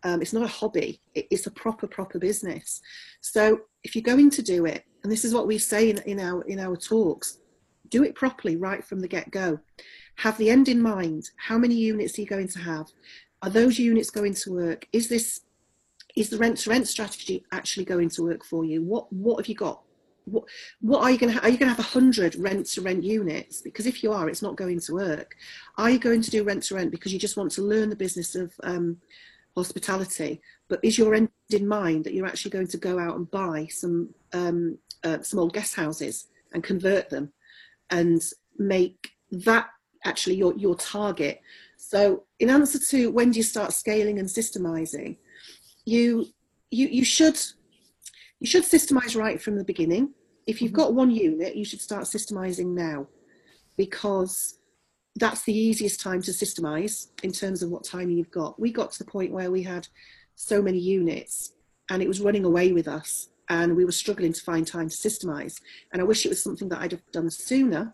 Um, 0.03 0.21
it's 0.21 0.33
not 0.33 0.43
a 0.43 0.47
hobby. 0.47 1.01
It, 1.15 1.27
it's 1.31 1.47
a 1.47 1.51
proper 1.51 1.87
proper 1.87 2.19
business. 2.19 2.81
So 3.21 3.61
if 3.83 3.95
you're 3.95 4.03
going 4.03 4.29
to 4.29 4.41
do 4.41 4.65
it, 4.65 4.83
and 5.03 5.11
this 5.11 5.25
is 5.25 5.33
what 5.33 5.47
we 5.47 5.57
say 5.57 5.89
in, 5.89 5.97
in 6.03 6.19
our 6.19 6.43
in 6.43 6.59
our 6.59 6.75
talks, 6.75 7.39
do 7.89 8.03
it 8.03 8.15
properly 8.15 8.55
right 8.55 8.83
from 8.83 8.99
the 8.99 9.07
get-go 9.07 9.59
have 10.15 10.37
the 10.37 10.49
end 10.49 10.67
in 10.67 10.81
mind. 10.81 11.29
How 11.37 11.57
many 11.57 11.75
units 11.75 12.17
are 12.17 12.21
you 12.21 12.27
going 12.27 12.47
to 12.49 12.59
have? 12.59 12.87
Are 13.41 13.49
those 13.49 13.79
units 13.79 14.09
going 14.09 14.33
to 14.35 14.53
work? 14.53 14.87
Is 14.93 15.09
this 15.09 15.41
is 16.15 16.29
the 16.29 16.37
rent 16.37 16.57
to 16.57 16.69
rent 16.69 16.87
strategy 16.87 17.45
actually 17.51 17.85
going 17.85 18.09
to 18.09 18.23
work 18.23 18.43
for 18.43 18.63
you? 18.65 18.83
What 18.83 19.11
what 19.11 19.37
have 19.37 19.47
you 19.47 19.55
got? 19.55 19.81
What 20.25 20.43
what 20.81 21.01
are 21.01 21.11
you 21.11 21.17
going 21.17 21.33
to 21.33 21.41
are 21.41 21.49
you 21.49 21.57
going 21.57 21.71
to 21.71 21.75
have 21.75 21.85
hundred 21.85 22.35
rent 22.35 22.67
to 22.67 22.81
rent 22.81 23.03
units? 23.03 23.61
Because 23.61 23.87
if 23.87 24.03
you 24.03 24.11
are, 24.11 24.29
it's 24.29 24.41
not 24.41 24.55
going 24.55 24.79
to 24.81 24.93
work. 24.93 25.35
Are 25.77 25.89
you 25.89 25.99
going 25.99 26.21
to 26.21 26.31
do 26.31 26.43
rent 26.43 26.63
to 26.63 26.75
rent 26.75 26.91
because 26.91 27.13
you 27.13 27.19
just 27.19 27.37
want 27.37 27.51
to 27.53 27.61
learn 27.61 27.89
the 27.89 27.95
business 27.95 28.35
of 28.35 28.53
um, 28.63 28.97
hospitality? 29.55 30.41
But 30.67 30.79
is 30.83 30.97
your 30.97 31.15
end 31.15 31.29
in 31.49 31.67
mind 31.67 32.03
that 32.05 32.13
you're 32.13 32.27
actually 32.27 32.51
going 32.51 32.67
to 32.67 32.77
go 32.77 32.99
out 32.99 33.15
and 33.15 33.29
buy 33.31 33.67
some 33.71 34.13
um, 34.33 34.77
uh, 35.03 35.21
some 35.21 35.39
old 35.39 35.53
guest 35.53 35.75
houses 35.75 36.27
and 36.53 36.63
convert 36.63 37.09
them 37.09 37.31
and 37.89 38.21
make 38.57 39.11
that 39.31 39.69
actually 40.03 40.35
your, 40.35 40.55
your 40.55 40.75
target. 40.75 41.41
So 41.77 42.23
in 42.39 42.49
answer 42.49 42.79
to 42.79 43.11
when 43.11 43.31
do 43.31 43.37
you 43.37 43.43
start 43.43 43.73
scaling 43.73 44.19
and 44.19 44.27
systemizing, 44.27 45.17
you, 45.85 46.27
you, 46.69 46.87
you 46.87 47.03
should, 47.03 47.39
you 48.39 48.47
should 48.47 48.63
systemize 48.63 49.15
right 49.15 49.41
from 49.41 49.57
the 49.57 49.63
beginning. 49.63 50.13
If 50.47 50.61
you've 50.61 50.71
mm-hmm. 50.71 50.81
got 50.81 50.93
one 50.93 51.11
unit, 51.11 51.55
you 51.55 51.65
should 51.65 51.81
start 51.81 52.03
systemizing 52.03 52.67
now 52.67 53.07
because 53.77 54.59
that's 55.15 55.43
the 55.43 55.57
easiest 55.57 55.99
time 55.99 56.21
to 56.21 56.31
systemize 56.31 57.07
in 57.23 57.31
terms 57.31 57.61
of 57.61 57.69
what 57.69 57.83
time 57.83 58.09
you've 58.09 58.31
got. 58.31 58.59
We 58.59 58.71
got 58.71 58.91
to 58.91 58.99
the 58.99 59.09
point 59.09 59.31
where 59.31 59.51
we 59.51 59.63
had 59.63 59.87
so 60.35 60.61
many 60.61 60.79
units 60.79 61.53
and 61.89 62.01
it 62.01 62.07
was 62.07 62.21
running 62.21 62.45
away 62.45 62.71
with 62.71 62.87
us 62.87 63.29
and 63.49 63.75
we 63.75 63.83
were 63.83 63.91
struggling 63.91 64.31
to 64.31 64.41
find 64.41 64.65
time 64.65 64.87
to 64.87 64.95
systemize. 64.95 65.59
And 65.91 66.01
I 66.01 66.05
wish 66.05 66.25
it 66.25 66.29
was 66.29 66.41
something 66.41 66.69
that 66.69 66.79
I'd 66.79 66.93
have 66.93 67.11
done 67.11 67.29
sooner 67.29 67.93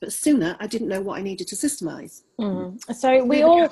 but 0.00 0.12
sooner 0.12 0.56
I 0.60 0.66
didn't 0.66 0.88
know 0.88 1.00
what 1.00 1.18
I 1.18 1.22
needed 1.22 1.48
to 1.48 1.56
systemize. 1.56 2.22
Mm. 2.40 2.80
So 2.94 3.24
we 3.24 3.42
all 3.42 3.70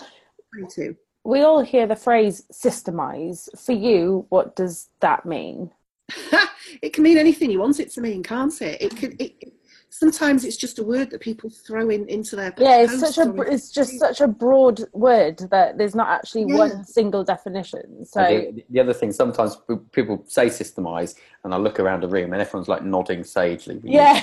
we 1.24 1.40
all 1.40 1.62
hear 1.62 1.86
the 1.86 1.96
phrase 1.96 2.44
systemize. 2.52 3.48
For 3.58 3.72
you, 3.72 4.26
what 4.28 4.56
does 4.56 4.88
that 5.00 5.24
mean? 5.24 5.70
it 6.82 6.92
can 6.92 7.02
mean 7.02 7.18
anything 7.18 7.50
you 7.50 7.60
want 7.60 7.80
it 7.80 7.90
to 7.92 8.00
mean, 8.00 8.22
can't 8.22 8.60
it? 8.60 8.82
It 8.82 8.96
can. 8.96 9.16
It, 9.18 9.53
sometimes 9.94 10.44
it's 10.44 10.56
just 10.56 10.80
a 10.80 10.82
word 10.82 11.08
that 11.10 11.20
people 11.20 11.48
throw 11.48 11.88
in 11.88 12.04
into 12.08 12.34
their 12.34 12.52
yeah 12.58 12.80
it's 12.80 12.98
such 12.98 13.16
a 13.16 13.30
it's 13.42 13.70
just 13.70 13.96
such 13.96 14.20
a 14.20 14.26
broad 14.26 14.80
word 14.92 15.38
that 15.52 15.78
there's 15.78 15.94
not 15.94 16.08
actually 16.08 16.44
yeah. 16.48 16.56
one 16.56 16.84
single 16.84 17.22
definition 17.22 18.04
so 18.04 18.20
the, 18.24 18.64
the, 18.70 18.80
other 18.80 18.92
thing 18.92 19.12
sometimes 19.12 19.56
people 19.92 20.24
say 20.26 20.46
systemize 20.46 21.14
and 21.44 21.54
i 21.54 21.56
look 21.56 21.78
around 21.78 22.02
the 22.02 22.08
room 22.08 22.32
and 22.32 22.42
everyone's 22.42 22.68
like 22.68 22.82
nodding 22.82 23.22
sagely. 23.22 23.80
Yeah. 23.84 24.20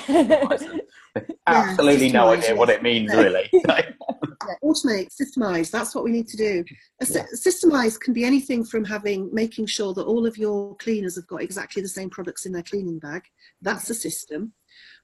absolutely 1.46 2.06
yeah, 2.06 2.12
no 2.12 2.28
idea 2.28 2.54
what 2.54 2.68
it 2.68 2.82
means 2.82 3.12
really. 3.14 3.48
Yeah, 4.44 4.54
automate 4.64 5.08
systemize 5.14 5.70
that's 5.70 5.94
what 5.94 6.02
we 6.02 6.10
need 6.10 6.26
to 6.28 6.36
do. 6.36 6.64
A 7.00 7.06
yeah. 7.06 7.26
systemize 7.32 7.98
can 7.98 8.12
be 8.12 8.24
anything 8.24 8.64
from 8.64 8.84
having 8.84 9.32
making 9.32 9.66
sure 9.66 9.94
that 9.94 10.02
all 10.04 10.26
of 10.26 10.36
your 10.36 10.74
cleaners 10.76 11.14
have 11.14 11.28
got 11.28 11.42
exactly 11.42 11.80
the 11.80 11.88
same 11.88 12.10
products 12.10 12.44
in 12.44 12.50
their 12.50 12.64
cleaning 12.64 12.98
bag. 12.98 13.22
That's 13.60 13.88
a 13.88 13.94
system 13.94 14.52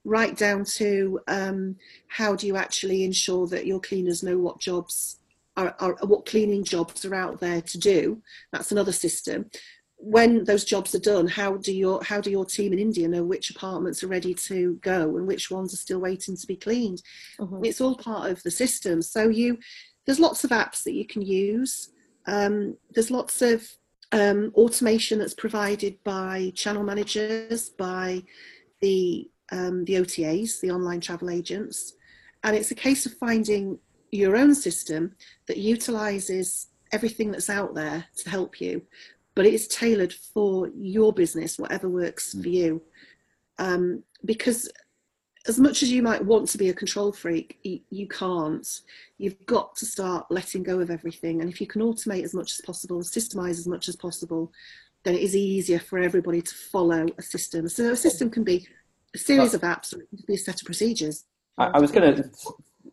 right 0.04 0.36
down 0.36 0.64
to 0.64 1.20
um, 1.28 1.76
how 2.08 2.34
do 2.34 2.46
you 2.46 2.56
actually 2.56 3.04
ensure 3.04 3.46
that 3.48 3.66
your 3.66 3.80
cleaners 3.80 4.22
know 4.22 4.38
what 4.38 4.58
jobs 4.58 5.18
are, 5.58 5.74
are, 5.80 5.96
what 6.06 6.24
cleaning 6.24 6.64
jobs 6.64 7.04
are 7.04 7.14
out 7.14 7.40
there 7.40 7.60
to 7.60 7.78
do. 7.78 8.22
That's 8.52 8.72
another 8.72 8.92
system. 8.92 9.50
When 9.96 10.44
those 10.44 10.64
jobs 10.64 10.94
are 10.94 11.00
done, 11.00 11.26
how 11.26 11.56
do 11.56 11.72
your 11.72 12.02
how 12.04 12.20
do 12.20 12.30
your 12.30 12.44
team 12.44 12.72
in 12.72 12.78
India 12.78 13.08
know 13.08 13.24
which 13.24 13.50
apartments 13.50 14.04
are 14.04 14.08
ready 14.08 14.32
to 14.32 14.78
go 14.80 15.16
and 15.16 15.26
which 15.26 15.50
ones 15.50 15.74
are 15.74 15.78
still 15.78 15.98
waiting 15.98 16.36
to 16.36 16.46
be 16.46 16.54
cleaned? 16.54 17.02
Mm-hmm. 17.40 17.64
It's 17.64 17.80
all 17.80 17.96
part 17.96 18.30
of 18.30 18.40
the 18.44 18.50
system. 18.52 19.02
So 19.02 19.28
you 19.28 19.58
there's 20.06 20.20
lots 20.20 20.44
of 20.44 20.50
apps 20.50 20.84
that 20.84 20.94
you 20.94 21.04
can 21.04 21.22
use. 21.22 21.90
Um, 22.26 22.76
there's 22.92 23.10
lots 23.10 23.42
of 23.42 23.68
um, 24.12 24.52
automation 24.54 25.18
that's 25.18 25.34
provided 25.34 26.02
by 26.04 26.52
channel 26.54 26.84
managers, 26.84 27.70
by 27.70 28.22
the 28.80 29.28
um, 29.52 29.84
the 29.84 29.94
OTAs, 29.94 30.60
the 30.60 30.70
online 30.70 31.00
travel 31.00 31.30
agents, 31.30 31.94
and 32.44 32.54
it's 32.54 32.70
a 32.70 32.76
case 32.76 33.06
of 33.06 33.14
finding 33.14 33.78
your 34.10 34.36
own 34.36 34.54
system 34.54 35.14
that 35.46 35.58
utilizes 35.58 36.68
everything 36.92 37.30
that's 37.30 37.50
out 37.50 37.74
there 37.74 38.04
to 38.16 38.30
help 38.30 38.60
you, 38.60 38.82
but 39.34 39.46
it 39.46 39.54
is 39.54 39.68
tailored 39.68 40.12
for 40.12 40.68
your 40.74 41.12
business, 41.12 41.58
whatever 41.58 41.88
works 41.88 42.32
for 42.32 42.48
you. 42.48 42.82
Um, 43.58 44.02
because 44.24 44.70
as 45.46 45.58
much 45.58 45.82
as 45.82 45.90
you 45.90 46.02
might 46.02 46.24
want 46.24 46.48
to 46.48 46.58
be 46.58 46.68
a 46.68 46.74
control 46.74 47.12
freak, 47.12 47.58
you, 47.90 48.06
can't. 48.08 48.66
You've 49.16 49.46
got 49.46 49.76
to 49.76 49.86
start 49.86 50.26
letting 50.30 50.62
go 50.62 50.80
of 50.80 50.90
everything. 50.90 51.40
And 51.40 51.50
if 51.50 51.60
you 51.60 51.66
can 51.66 51.80
automate 51.80 52.24
as 52.24 52.34
much 52.34 52.52
as 52.52 52.60
possible, 52.64 52.98
systemize 52.98 53.58
as 53.58 53.66
much 53.66 53.88
as 53.88 53.96
possible, 53.96 54.52
then 55.04 55.14
it 55.14 55.22
is 55.22 55.34
easier 55.34 55.78
for 55.78 55.98
everybody 55.98 56.42
to 56.42 56.54
follow 56.54 57.06
a 57.16 57.22
system. 57.22 57.68
So 57.68 57.92
a 57.92 57.96
system 57.96 58.30
can 58.30 58.44
be 58.44 58.66
series 59.18 59.54
of 59.54 59.62
apps 59.62 59.94
or 59.94 60.00
be 60.26 60.34
a 60.34 60.38
set 60.38 60.60
of 60.60 60.66
procedures. 60.66 61.24
I, 61.58 61.66
I 61.66 61.78
was 61.78 61.90
going 61.90 62.16
to, 62.16 62.30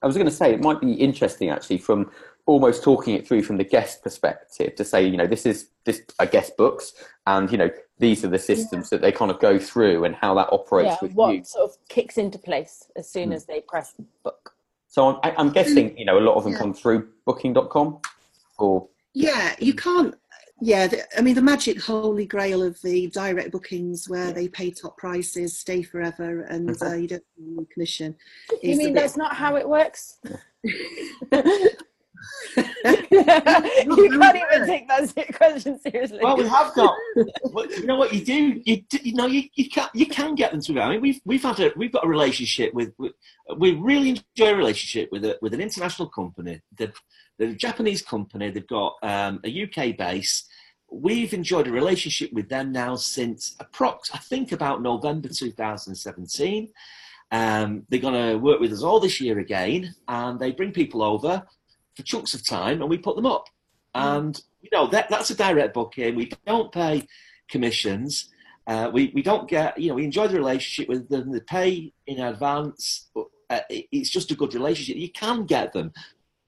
I 0.01 0.07
was 0.07 0.15
going 0.15 0.27
to 0.27 0.33
say 0.33 0.53
it 0.53 0.61
might 0.61 0.81
be 0.81 0.93
interesting 0.93 1.49
actually 1.49 1.77
from 1.77 2.11
almost 2.45 2.83
talking 2.83 3.15
it 3.15 3.27
through 3.27 3.41
from 3.41 3.57
the 3.57 3.63
guest 3.63 4.03
perspective 4.03 4.75
to 4.75 4.83
say, 4.83 5.05
you 5.05 5.17
know, 5.17 5.27
this 5.27 5.45
is 5.45 5.69
this 5.85 6.01
a 6.19 6.27
guest 6.27 6.57
books, 6.57 6.93
and 7.27 7.51
you 7.51 7.57
know, 7.57 7.69
these 7.99 8.23
are 8.23 8.27
the 8.27 8.39
systems 8.39 8.89
yeah. 8.91 8.97
that 8.97 9.01
they 9.01 9.11
kind 9.11 9.31
of 9.31 9.39
go 9.39 9.57
through 9.57 10.05
and 10.05 10.15
how 10.15 10.33
that 10.35 10.49
operates 10.51 10.89
yeah, 10.89 10.97
with 11.01 11.13
what 11.13 11.35
you. 11.35 11.43
sort 11.43 11.69
of 11.69 11.77
kicks 11.89 12.17
into 12.17 12.37
place 12.37 12.87
as 12.95 13.09
soon 13.09 13.29
mm. 13.29 13.35
as 13.35 13.45
they 13.45 13.61
press 13.61 13.93
book. 14.23 14.53
So 14.87 15.19
I'm, 15.23 15.33
I'm 15.37 15.49
guessing, 15.51 15.97
you 15.97 16.05
know, 16.05 16.17
a 16.17 16.21
lot 16.21 16.35
of 16.35 16.43
them 16.43 16.53
yeah. 16.53 16.59
come 16.59 16.73
through 16.73 17.09
Booking.com, 17.25 17.99
or 18.57 18.87
yeah, 19.13 19.55
you 19.59 19.73
can't 19.73 20.15
yeah, 20.61 20.87
the, 20.87 21.17
I 21.17 21.21
mean 21.21 21.35
the 21.35 21.41
magic 21.41 21.81
holy 21.81 22.25
grail 22.25 22.63
of 22.63 22.81
the 22.81 23.07
direct 23.07 23.51
bookings 23.51 24.07
where 24.07 24.31
they 24.31 24.47
pay 24.47 24.71
top 24.71 24.97
prices, 24.97 25.57
stay 25.57 25.83
forever, 25.83 26.41
and 26.43 26.81
uh, 26.81 26.93
you 26.93 27.07
don't 27.07 27.23
any 27.37 27.65
commission. 27.73 28.15
You 28.63 28.77
mean 28.77 28.93
that's 28.93 29.17
not 29.17 29.35
how 29.35 29.57
it 29.57 29.67
works? 29.67 30.17
you 34.03 34.19
can't 34.19 34.37
even 34.37 34.67
take 34.67 34.87
that 34.87 35.33
question 35.35 35.79
seriously. 35.79 36.19
Well, 36.21 36.37
we 36.37 36.47
have 36.47 36.73
got. 36.73 36.95
Well, 37.43 37.69
you 37.71 37.85
know 37.85 37.95
what 37.95 38.13
you 38.13 38.23
do? 38.23 38.61
You, 38.65 38.81
do, 38.81 38.99
you 39.01 39.13
know 39.13 39.27
you, 39.27 39.43
you 39.53 39.69
can 39.69 39.89
you 39.93 40.05
can 40.05 40.35
get 40.35 40.51
them 40.51 40.61
to. 40.61 40.79
I 40.79 40.89
mean, 40.89 41.01
we've 41.01 41.21
we've 41.25 41.43
had 41.43 41.59
a 41.59 41.71
we've 41.75 41.91
got 41.91 42.05
a 42.05 42.07
relationship 42.07 42.73
with. 42.73 42.93
with 42.97 43.13
we 43.57 43.73
really 43.73 44.09
enjoy 44.09 44.53
a 44.53 44.55
relationship 44.55 45.09
with 45.11 45.23
a, 45.23 45.37
with 45.41 45.53
an 45.53 45.61
international 45.61 46.09
company. 46.09 46.61
The 46.77 46.91
they're 47.37 47.49
a 47.49 47.55
Japanese 47.55 48.01
company. 48.01 48.49
They've 48.49 48.67
got 48.67 48.95
um, 49.03 49.39
a 49.43 49.63
UK 49.63 49.97
base. 49.97 50.47
We've 50.89 51.33
enjoyed 51.33 51.67
a 51.67 51.71
relationship 51.71 52.31
with 52.31 52.49
them 52.49 52.71
now 52.71 52.95
since 52.95 53.55
approx. 53.55 54.11
I 54.13 54.19
think 54.19 54.51
about 54.51 54.81
November 54.81 55.29
2017. 55.29 56.71
Um, 57.31 57.83
they're 57.89 57.99
going 57.99 58.31
to 58.31 58.37
work 58.37 58.59
with 58.59 58.71
us 58.71 58.83
all 58.83 58.99
this 58.99 59.19
year 59.19 59.39
again, 59.39 59.93
and 60.07 60.39
they 60.39 60.51
bring 60.51 60.71
people 60.71 61.03
over 61.03 61.43
for 61.95 62.03
chunks 62.03 62.33
of 62.33 62.47
time, 62.47 62.81
and 62.81 62.89
we 62.89 62.97
put 62.97 63.15
them 63.15 63.25
up. 63.25 63.45
Mm. 63.95 64.17
And 64.17 64.41
you 64.61 64.69
know 64.71 64.87
that 64.87 65.09
that's 65.09 65.29
a 65.29 65.35
direct 65.35 65.73
booking. 65.73 66.15
We 66.15 66.31
don't 66.45 66.71
pay 66.71 67.07
commissions. 67.49 68.29
Uh, 68.67 68.89
we 68.91 69.11
we 69.13 69.21
don't 69.21 69.47
get 69.47 69.79
you 69.79 69.89
know 69.89 69.95
we 69.95 70.03
enjoy 70.03 70.27
the 70.27 70.37
relationship 70.37 70.89
with 70.89 71.07
them. 71.09 71.31
They 71.31 71.39
pay 71.41 71.93
in 72.07 72.19
advance. 72.19 73.09
But, 73.13 73.25
uh, 73.49 73.59
it's 73.69 74.09
just 74.09 74.31
a 74.31 74.35
good 74.35 74.53
relationship. 74.55 74.97
You 74.97 75.11
can 75.11 75.45
get 75.45 75.71
them, 75.71 75.93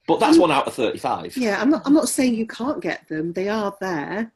but 0.08 0.18
that's 0.18 0.36
one 0.38 0.50
out 0.50 0.66
of 0.66 0.74
thirty-five. 0.74 1.36
Yeah, 1.36 1.60
I'm 1.60 1.70
not. 1.70 1.82
I'm 1.84 1.94
not 1.94 2.08
saying 2.08 2.34
you 2.34 2.46
can't 2.46 2.82
get 2.82 3.06
them. 3.08 3.32
They 3.32 3.48
are 3.48 3.76
there, 3.80 4.32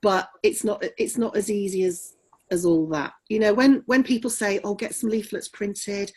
but 0.00 0.30
it's 0.42 0.64
not. 0.64 0.82
It's 0.96 1.18
not 1.18 1.36
as 1.36 1.50
easy 1.50 1.84
as 1.84 2.16
as 2.50 2.64
all 2.64 2.86
that. 2.88 3.12
You 3.28 3.38
know, 3.38 3.52
when 3.52 3.82
when 3.86 4.02
people 4.02 4.30
say, 4.30 4.60
"Oh, 4.64 4.74
get 4.74 4.94
some 4.94 5.10
leaflets 5.10 5.48
printed," 5.48 6.10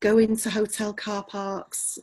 go 0.00 0.18
into 0.18 0.50
hotel 0.50 0.92
car 0.92 1.24
parks, 1.24 1.98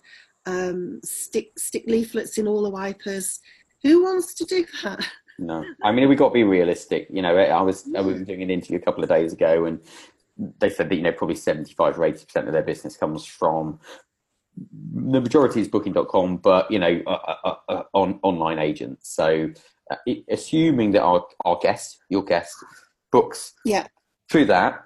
um, 0.46 1.00
stick 1.04 1.58
stick 1.58 1.86
leaflets 1.88 2.38
in 2.38 2.48
all 2.48 2.64
the 2.64 2.70
wipers. 2.70 3.40
Who 3.84 4.04
wants 4.04 4.34
to 4.36 4.46
do 4.46 4.66
that? 4.84 5.06
No, 5.40 5.66
I 5.84 5.92
mean 5.92 6.08
we 6.08 6.16
got 6.16 6.30
to 6.30 6.34
be 6.34 6.44
realistic. 6.44 7.08
You 7.12 7.22
know, 7.22 7.36
I 7.36 7.62
was 7.62 7.86
I 7.96 8.02
was 8.02 8.22
doing 8.22 8.44
an 8.44 8.52
interview 8.52 8.78
a 8.78 8.82
couple 8.82 9.04
of 9.04 9.10
days 9.10 9.34
ago, 9.34 9.66
and 9.66 9.80
they 10.60 10.70
said 10.70 10.90
that 10.90 10.96
you 10.96 11.02
know 11.02 11.12
probably 11.12 11.36
seventy 11.36 11.74
five 11.74 11.98
or 11.98 12.06
eighty 12.06 12.26
percent 12.26 12.48
of 12.48 12.54
their 12.54 12.64
business 12.64 12.98
comes 12.98 13.26
from 13.26 13.80
the 14.94 15.22
majority 15.22 15.62
is 15.62 15.68
Booking.com, 15.68 16.38
but 16.38 16.70
you 16.70 16.80
know, 16.80 17.02
uh, 17.08 17.36
uh, 17.44 17.56
uh, 17.70 17.84
on 17.94 18.20
online 18.24 18.60
agents. 18.60 19.10
So, 19.10 19.50
uh, 19.90 19.96
assuming 20.30 20.92
that 20.92 21.02
our 21.02 21.26
our 21.46 21.58
guest, 21.62 22.00
your 22.10 22.24
guest, 22.24 22.56
books 23.12 23.54
yeah 23.66 23.88
through 24.30 24.46
that, 24.46 24.82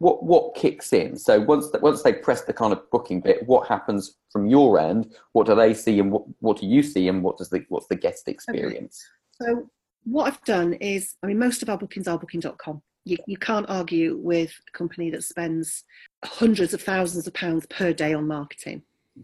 what 0.00 0.24
what 0.24 0.54
kicks 0.54 0.94
in? 0.94 1.14
So 1.16 1.40
once 1.40 1.68
once 1.80 2.02
they 2.02 2.14
press 2.14 2.42
the 2.42 2.54
kind 2.54 2.72
of 2.72 2.90
booking 2.90 3.20
bit, 3.20 3.46
what 3.46 3.68
happens 3.68 4.16
from 4.32 4.48
your 4.48 4.80
end? 4.80 5.14
What 5.32 5.46
do 5.46 5.54
they 5.54 5.74
see, 5.74 6.00
and 6.00 6.10
what 6.10 6.24
what 6.40 6.58
do 6.58 6.66
you 6.66 6.82
see, 6.82 7.06
and 7.08 7.22
what 7.22 7.36
does 7.36 7.50
the 7.50 7.64
what's 7.68 7.86
the 7.86 7.96
guest 7.96 8.26
experience? 8.26 9.06
Okay. 9.40 9.52
So 9.52 9.70
what 10.04 10.26
I've 10.26 10.42
done 10.44 10.72
is, 10.74 11.16
I 11.22 11.26
mean, 11.26 11.38
most 11.38 11.62
of 11.62 11.68
our 11.68 11.76
bookings 11.76 12.08
are 12.08 12.18
booking.com. 12.18 12.80
You, 13.04 13.18
you 13.26 13.36
can't 13.36 13.68
argue 13.68 14.16
with 14.16 14.52
a 14.68 14.76
company 14.76 15.10
that 15.10 15.22
spends 15.22 15.84
hundreds 16.24 16.72
of 16.72 16.80
thousands 16.80 17.26
of 17.26 17.34
pounds 17.34 17.66
per 17.66 17.92
day 17.92 18.14
on 18.14 18.26
marketing. 18.26 18.82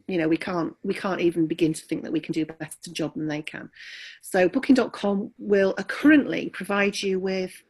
You 0.08 0.18
know, 0.18 0.28
we 0.28 0.36
can't 0.36 0.74
we 0.82 0.92
can't 0.92 1.22
even 1.22 1.46
begin 1.46 1.72
to 1.72 1.86
think 1.86 2.02
that 2.02 2.12
we 2.12 2.20
can 2.20 2.32
do 2.32 2.42
a 2.42 2.52
better 2.52 2.90
job 2.92 3.14
than 3.14 3.28
they 3.28 3.40
can. 3.40 3.70
So 4.20 4.46
booking.com 4.46 5.32
will 5.38 5.74
uh, 5.78 5.84
currently 5.84 6.50
provide 6.50 7.00
you 7.00 7.18
with 7.18 7.62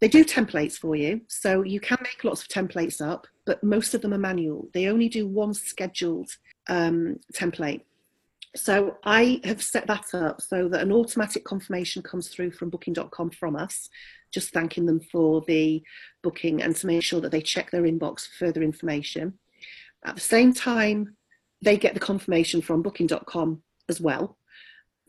they 0.00 0.08
do 0.08 0.24
templates 0.24 0.76
for 0.76 0.94
you. 0.96 1.22
So 1.28 1.62
you 1.62 1.80
can 1.80 1.98
make 2.02 2.24
lots 2.24 2.42
of 2.42 2.48
templates 2.48 3.00
up, 3.00 3.26
but 3.46 3.62
most 3.64 3.94
of 3.94 4.02
them 4.02 4.14
are 4.14 4.18
manual. 4.18 4.68
They 4.74 4.86
only 4.86 5.08
do 5.08 5.26
one 5.26 5.54
scheduled 5.54 6.30
um, 6.68 7.18
template 7.34 7.82
so 8.56 8.96
I 9.04 9.40
have 9.44 9.62
set 9.62 9.86
that 9.86 10.14
up 10.14 10.40
so 10.40 10.68
that 10.68 10.82
an 10.82 10.92
automatic 10.92 11.44
confirmation 11.44 12.02
comes 12.02 12.28
through 12.28 12.52
from 12.52 12.70
booking.com 12.70 13.30
from 13.30 13.56
us, 13.56 13.88
just 14.32 14.52
thanking 14.52 14.84
them 14.84 15.00
for 15.00 15.44
the 15.46 15.82
booking 16.22 16.62
and 16.62 16.74
to 16.76 16.86
make 16.86 17.02
sure 17.02 17.20
that 17.20 17.30
they 17.30 17.40
check 17.40 17.70
their 17.70 17.82
inbox 17.82 18.26
for 18.26 18.46
further 18.46 18.62
information. 18.62 19.34
At 20.04 20.16
the 20.16 20.20
same 20.20 20.52
time, 20.52 21.16
they 21.62 21.76
get 21.76 21.94
the 21.94 22.00
confirmation 22.00 22.62
from 22.62 22.82
booking.com 22.82 23.62
as 23.88 24.00
well, 24.00 24.36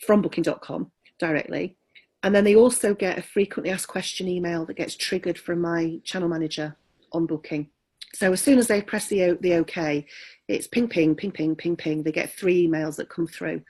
from 0.06 0.22
booking.com 0.22 0.92
directly. 1.18 1.78
And 2.24 2.36
then 2.36 2.44
they 2.44 2.56
also 2.56 2.94
get 2.94 3.18
a 3.18 3.22
frequently 3.22 3.72
asked 3.72 3.88
question 3.88 4.28
email 4.28 4.66
that 4.66 4.76
gets 4.76 4.96
triggered 4.96 5.38
from 5.38 5.62
my 5.62 6.00
channel 6.04 6.28
manager 6.28 6.76
on 7.14 7.26
booking. 7.26 7.70
So 8.14 8.34
as 8.34 8.42
soon 8.42 8.60
as 8.60 8.68
they 8.68 8.82
press 8.82 9.08
the, 9.08 9.38
the 9.40 9.56
OK, 9.56 10.06
it's 10.48 10.68
ping, 10.68 10.88
ping, 10.88 11.16
ping, 11.16 11.32
ping, 11.32 11.56
ping, 11.56 11.76
ping. 11.76 12.04
They 12.04 12.12
get 12.12 12.32
three 12.32 12.68
emails 12.68 12.98
that 12.98 13.10
come 13.10 13.28
through. 13.28 13.62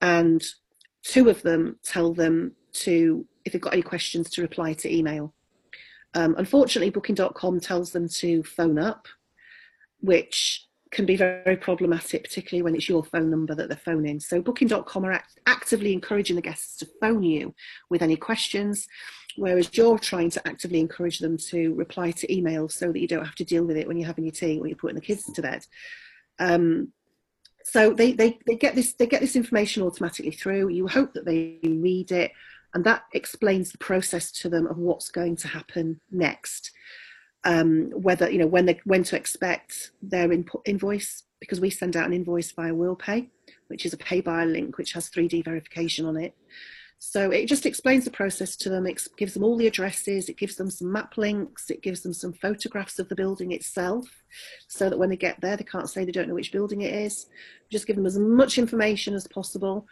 And 0.00 0.42
two 1.02 1.28
of 1.28 1.42
them 1.42 1.78
tell 1.82 2.14
them 2.14 2.52
to, 2.72 3.26
if 3.44 3.52
they've 3.52 3.60
got 3.60 3.74
any 3.74 3.82
questions, 3.82 4.30
to 4.30 4.42
reply 4.42 4.72
to 4.74 4.94
email. 4.94 5.34
Um, 6.14 6.34
unfortunately, 6.38 6.90
booking.com 6.90 7.60
tells 7.60 7.90
them 7.92 8.08
to 8.08 8.42
phone 8.44 8.78
up, 8.78 9.06
which 10.00 10.66
can 10.92 11.06
be 11.06 11.16
very, 11.16 11.56
problematic, 11.56 12.22
particularly 12.22 12.62
when 12.62 12.74
it's 12.74 12.88
your 12.88 13.02
phone 13.02 13.30
number 13.30 13.54
that 13.54 13.68
they're 13.68 13.76
phoning. 13.76 14.20
So 14.20 14.40
booking.com 14.40 15.04
are 15.04 15.12
act- 15.12 15.40
actively 15.46 15.92
encouraging 15.92 16.36
the 16.36 16.42
guests 16.42 16.76
to 16.78 16.88
phone 17.00 17.22
you 17.22 17.54
with 17.90 18.02
any 18.02 18.16
questions 18.16 18.86
whereas 19.36 19.70
you're 19.76 19.98
trying 19.98 20.30
to 20.30 20.46
actively 20.46 20.80
encourage 20.80 21.18
them 21.18 21.36
to 21.36 21.74
reply 21.74 22.10
to 22.10 22.26
emails 22.26 22.72
so 22.72 22.92
that 22.92 23.00
you 23.00 23.08
don't 23.08 23.24
have 23.24 23.34
to 23.36 23.44
deal 23.44 23.64
with 23.64 23.76
it 23.76 23.86
when 23.86 23.96
you're 23.96 24.06
having 24.06 24.24
your 24.24 24.32
tea 24.32 24.58
or 24.58 24.66
you're 24.66 24.76
putting 24.76 24.94
the 24.94 25.00
kids 25.00 25.24
to 25.24 25.42
bed. 25.42 25.64
Um, 26.38 26.92
so 27.64 27.92
they, 27.92 28.12
they, 28.12 28.38
they 28.46 28.56
get 28.56 28.74
this 28.74 28.94
they 28.94 29.06
get 29.06 29.20
this 29.20 29.36
information 29.36 29.82
automatically 29.82 30.32
through. 30.32 30.68
You 30.68 30.88
hope 30.88 31.14
that 31.14 31.24
they 31.24 31.58
read 31.62 32.10
it, 32.10 32.32
and 32.74 32.84
that 32.84 33.04
explains 33.12 33.70
the 33.70 33.78
process 33.78 34.32
to 34.32 34.48
them 34.48 34.66
of 34.66 34.78
what's 34.78 35.10
going 35.10 35.36
to 35.36 35.48
happen 35.48 36.00
next. 36.10 36.72
Um, 37.44 37.90
whether 37.90 38.30
you 38.30 38.38
know 38.38 38.46
when 38.46 38.66
they 38.66 38.80
when 38.84 39.02
to 39.04 39.16
expect 39.16 39.90
their 40.00 40.30
invoice 40.64 41.24
because 41.40 41.60
we 41.60 41.70
send 41.70 41.96
out 41.96 42.06
an 42.06 42.12
invoice 42.12 42.52
via 42.52 42.72
WorldPay, 42.72 43.28
which 43.66 43.84
is 43.84 43.92
a 43.92 43.96
pay 43.96 44.20
by 44.20 44.44
link 44.44 44.78
which 44.78 44.92
has 44.92 45.10
3D 45.10 45.44
verification 45.44 46.06
on 46.06 46.16
it. 46.16 46.36
So 47.04 47.32
it 47.32 47.46
just 47.46 47.66
explains 47.66 48.04
the 48.04 48.12
process 48.12 48.54
to 48.54 48.70
them. 48.70 48.86
It 48.86 49.02
gives 49.16 49.34
them 49.34 49.42
all 49.42 49.56
the 49.56 49.66
addresses. 49.66 50.28
It 50.28 50.36
gives 50.36 50.54
them 50.54 50.70
some 50.70 50.92
map 50.92 51.16
links. 51.16 51.68
It 51.68 51.82
gives 51.82 52.02
them 52.02 52.12
some 52.14 52.32
photographs 52.32 53.00
of 53.00 53.08
the 53.08 53.16
building 53.16 53.50
itself, 53.50 54.06
so 54.68 54.88
that 54.88 54.96
when 54.96 55.10
they 55.10 55.16
get 55.16 55.40
there, 55.40 55.56
they 55.56 55.64
can't 55.64 55.90
say 55.90 56.04
they 56.04 56.12
don't 56.12 56.28
know 56.28 56.34
which 56.34 56.52
building 56.52 56.82
it 56.82 56.94
is. 56.94 57.26
Just 57.72 57.88
give 57.88 57.96
them 57.96 58.06
as 58.06 58.20
much 58.20 58.56
information 58.56 59.14
as 59.14 59.26
possible. 59.26 59.84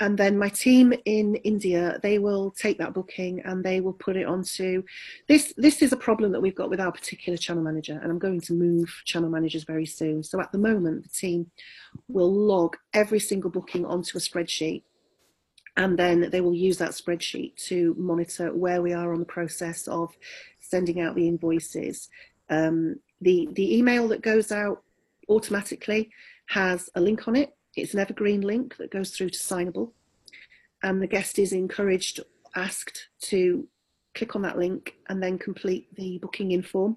And 0.00 0.16
then 0.16 0.38
my 0.38 0.48
team 0.48 0.92
in 1.06 1.34
India, 1.36 1.98
they 2.02 2.20
will 2.20 2.52
take 2.52 2.78
that 2.78 2.94
booking 2.94 3.40
and 3.44 3.64
they 3.64 3.80
will 3.80 3.92
put 3.92 4.16
it 4.16 4.26
onto 4.26 4.84
this. 5.26 5.52
This 5.56 5.82
is 5.82 5.92
a 5.92 5.96
problem 5.96 6.30
that 6.32 6.40
we've 6.40 6.54
got 6.54 6.70
with 6.70 6.80
our 6.80 6.92
particular 6.92 7.36
channel 7.36 7.64
manager, 7.64 7.98
and 8.00 8.10
I'm 8.10 8.18
going 8.18 8.40
to 8.42 8.52
move 8.52 9.02
channel 9.04 9.28
managers 9.28 9.64
very 9.64 9.86
soon. 9.86 10.22
So 10.22 10.40
at 10.40 10.52
the 10.52 10.58
moment, 10.58 11.02
the 11.02 11.08
team 11.08 11.50
will 12.06 12.32
log 12.32 12.76
every 12.94 13.18
single 13.18 13.50
booking 13.50 13.84
onto 13.84 14.16
a 14.16 14.20
spreadsheet 14.20 14.82
and 15.78 15.96
then 15.96 16.28
they 16.30 16.40
will 16.40 16.54
use 16.54 16.76
that 16.78 16.90
spreadsheet 16.90 17.54
to 17.68 17.94
monitor 17.96 18.52
where 18.52 18.82
we 18.82 18.92
are 18.92 19.12
on 19.12 19.20
the 19.20 19.24
process 19.24 19.86
of 19.86 20.12
sending 20.58 21.00
out 21.00 21.14
the 21.14 21.28
invoices. 21.28 22.08
Um, 22.50 22.96
the, 23.20 23.48
the 23.52 23.76
email 23.78 24.08
that 24.08 24.20
goes 24.20 24.50
out 24.50 24.82
automatically 25.28 26.10
has 26.46 26.90
a 26.96 27.00
link 27.00 27.28
on 27.28 27.36
it. 27.36 27.54
It's 27.80 27.94
an 27.94 28.00
evergreen 28.00 28.40
link 28.40 28.76
that 28.76 28.90
goes 28.90 29.10
through 29.10 29.30
to 29.30 29.38
Signable. 29.38 29.92
And 30.82 31.02
the 31.02 31.06
guest 31.06 31.38
is 31.38 31.52
encouraged, 31.52 32.20
asked 32.54 33.08
to 33.22 33.66
click 34.14 34.36
on 34.36 34.42
that 34.42 34.58
link 34.58 34.94
and 35.08 35.22
then 35.22 35.38
complete 35.38 35.94
the 35.94 36.18
booking 36.18 36.52
in 36.52 36.62
form 36.62 36.96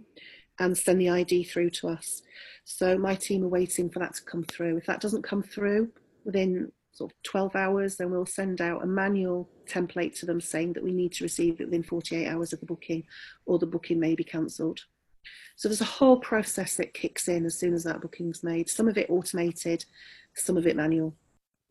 and 0.60 0.78
send 0.78 1.02
the 1.02 1.10
ID 1.10 1.44
through 1.44 1.72
to 1.72 1.88
us. 1.88 2.22
So 2.64 2.98
my 2.98 3.16
team 3.16 3.44
are 3.44 3.50
waiting 3.50 3.90
for 3.90 4.00
that 4.00 4.16
to 4.16 4.24
come 4.24 4.44
through. 4.44 4.78
If 4.78 4.86
that 4.86 5.02
doesn't 5.02 5.24
come 5.24 5.42
through 5.44 5.92
within 6.24 6.72
sort 6.92 7.12
of 7.12 7.24
12 7.24 7.56
hours, 7.56 7.96
then 7.96 8.12
we'll 8.12 8.26
send 8.26 8.62
out 8.62 8.84
a 8.84 8.88
manual 8.88 9.50
template 9.68 10.20
to 10.20 10.26
them 10.26 10.42
saying 10.42 10.74
that 10.74 10.84
we 10.84 10.92
need 10.92 11.14
to 11.14 11.24
receive 11.24 11.60
it 11.60 11.66
within 11.66 11.84
48 11.84 12.28
hours 12.28 12.54
of 12.54 12.60
the 12.60 12.66
booking 12.66 13.04
or 13.46 13.58
the 13.58 13.66
booking 13.66 14.00
may 14.00 14.14
be 14.14 14.24
cancelled. 14.24 14.82
So 15.56 15.68
there's 15.68 15.82
a 15.82 15.86
whole 15.86 16.18
process 16.18 16.78
that 16.78 16.94
kicks 16.94 17.28
in 17.28 17.46
as 17.46 17.58
soon 17.58 17.74
as 17.74 17.84
that 17.84 18.02
booking's 18.02 18.44
made, 18.44 18.70
some 18.70 18.88
of 18.88 18.98
it 18.98 19.10
automated, 19.10 19.86
some 20.36 20.58
of 20.58 20.66
it 20.66 20.76
manual. 20.76 21.14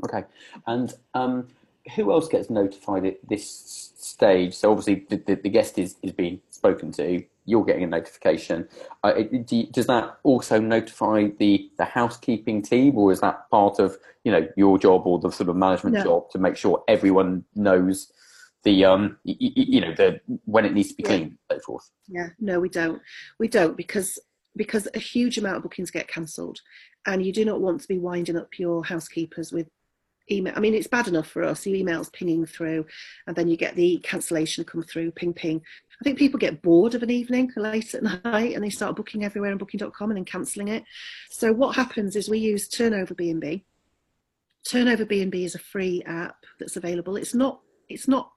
Okay. 0.05 0.25
And 0.67 0.95
um, 1.15 1.49
who 1.95 2.13
else 2.13 2.29
gets 2.29 2.51
notified 2.51 3.05
at 3.05 3.17
this 3.29 3.93
stage? 3.97 4.55
So 4.55 4.71
obviously 4.71 5.07
the, 5.09 5.17
the, 5.17 5.35
the 5.35 5.49
guest 5.49 5.79
is, 5.79 5.97
is 6.03 6.13
being 6.13 6.41
spoken 6.51 6.93
to 6.93 7.25
you're 7.51 7.65
getting 7.65 7.85
a 7.85 7.87
notification. 7.87 8.69
Uh, 9.03 9.23
do, 9.45 9.67
does 9.67 9.87
that 9.87 10.19
also 10.23 10.61
notify 10.61 11.29
the, 11.39 11.71
the 11.79 11.85
housekeeping 11.85 12.63
team, 12.63 12.97
or 12.97 13.13
is 13.13 13.21
that 13.21 13.51
part 13.51 13.79
of 13.79 13.97
you 14.25 14.33
know 14.33 14.47
your 14.57 14.79
job 14.79 15.07
or 15.07 15.19
the 15.19 15.31
sort 15.31 15.49
of 15.49 15.57
management 15.57 15.97
no. 15.97 16.05
job 16.05 16.31
to 16.31 16.39
make 16.39 16.57
sure 16.57 16.85
everyone 16.89 17.45
knows 17.55 18.13
the 18.65 18.85
um 18.85 19.17
you, 19.25 19.51
you 19.55 19.81
know 19.81 19.95
the 19.95 20.21
when 20.45 20.65
it 20.65 20.73
needs 20.73 20.89
to 20.89 20.95
be 20.95 21.03
cleaned, 21.03 21.37
yeah. 21.51 21.57
so 21.57 21.63
forth? 21.65 21.91
Yeah, 22.09 22.29
no, 22.39 22.61
we 22.61 22.69
don't. 22.69 23.01
We 23.39 23.49
don't 23.49 23.77
because 23.77 24.19
because 24.57 24.89
a 24.95 24.99
huge 24.99 25.39
amount 25.39 25.57
of 25.57 25.63
bookings 25.63 25.91
get 25.91 26.09
cancelled, 26.09 26.61
and 27.07 27.25
you 27.25 27.33
do 27.33 27.45
not 27.45 27.61
want 27.61 27.81
to 27.81 27.89
be 27.89 27.99
winding 27.99 28.37
up 28.37 28.59
your 28.59 28.85
housekeepers 28.85 29.53
with 29.53 29.69
email. 30.31 30.53
I 30.57 30.61
mean, 30.61 30.75
it's 30.75 30.87
bad 30.87 31.09
enough 31.09 31.29
for 31.29 31.43
us. 31.43 31.67
Your 31.67 31.77
emails 31.77 32.13
pinging 32.13 32.47
through, 32.47 32.87
and 33.27 33.35
then 33.35 33.49
you 33.49 33.57
get 33.57 33.77
the 33.77 33.99
cancellation 33.99 34.65
come 34.65 34.83
through, 34.83 35.13
ping 35.13 35.33
ping. 35.33 35.63
I 36.01 36.05
think 36.05 36.19
people 36.19 36.39
get 36.39 36.63
bored 36.63 36.95
of 36.95 37.03
an 37.03 37.11
evening 37.11 37.53
late 37.57 37.95
at 37.95 38.03
night 38.03 38.55
and 38.55 38.65
they 38.65 38.71
start 38.71 38.97
booking 38.97 39.23
everywhere 39.23 39.51
on 39.51 39.59
booking.com 39.59 40.11
and 40.11 40.17
then 40.17 40.25
cancelling 40.25 40.69
it. 40.69 40.83
So 41.31 41.53
what 41.53 41.77
happens 41.77 42.17
is 42.17 42.31
we 42.31 42.39
use 42.39 42.71
TurnoverBnB. 42.71 43.63
Turnover 44.67 45.05
B&B 45.05 45.45
is 45.45 45.55
a 45.55 45.59
free 45.59 46.03
app 46.07 46.37
that's 46.59 46.77
available. 46.77 47.17
It's 47.17 47.35
not 47.35 47.61
it's 47.89 48.09
not 48.09 48.31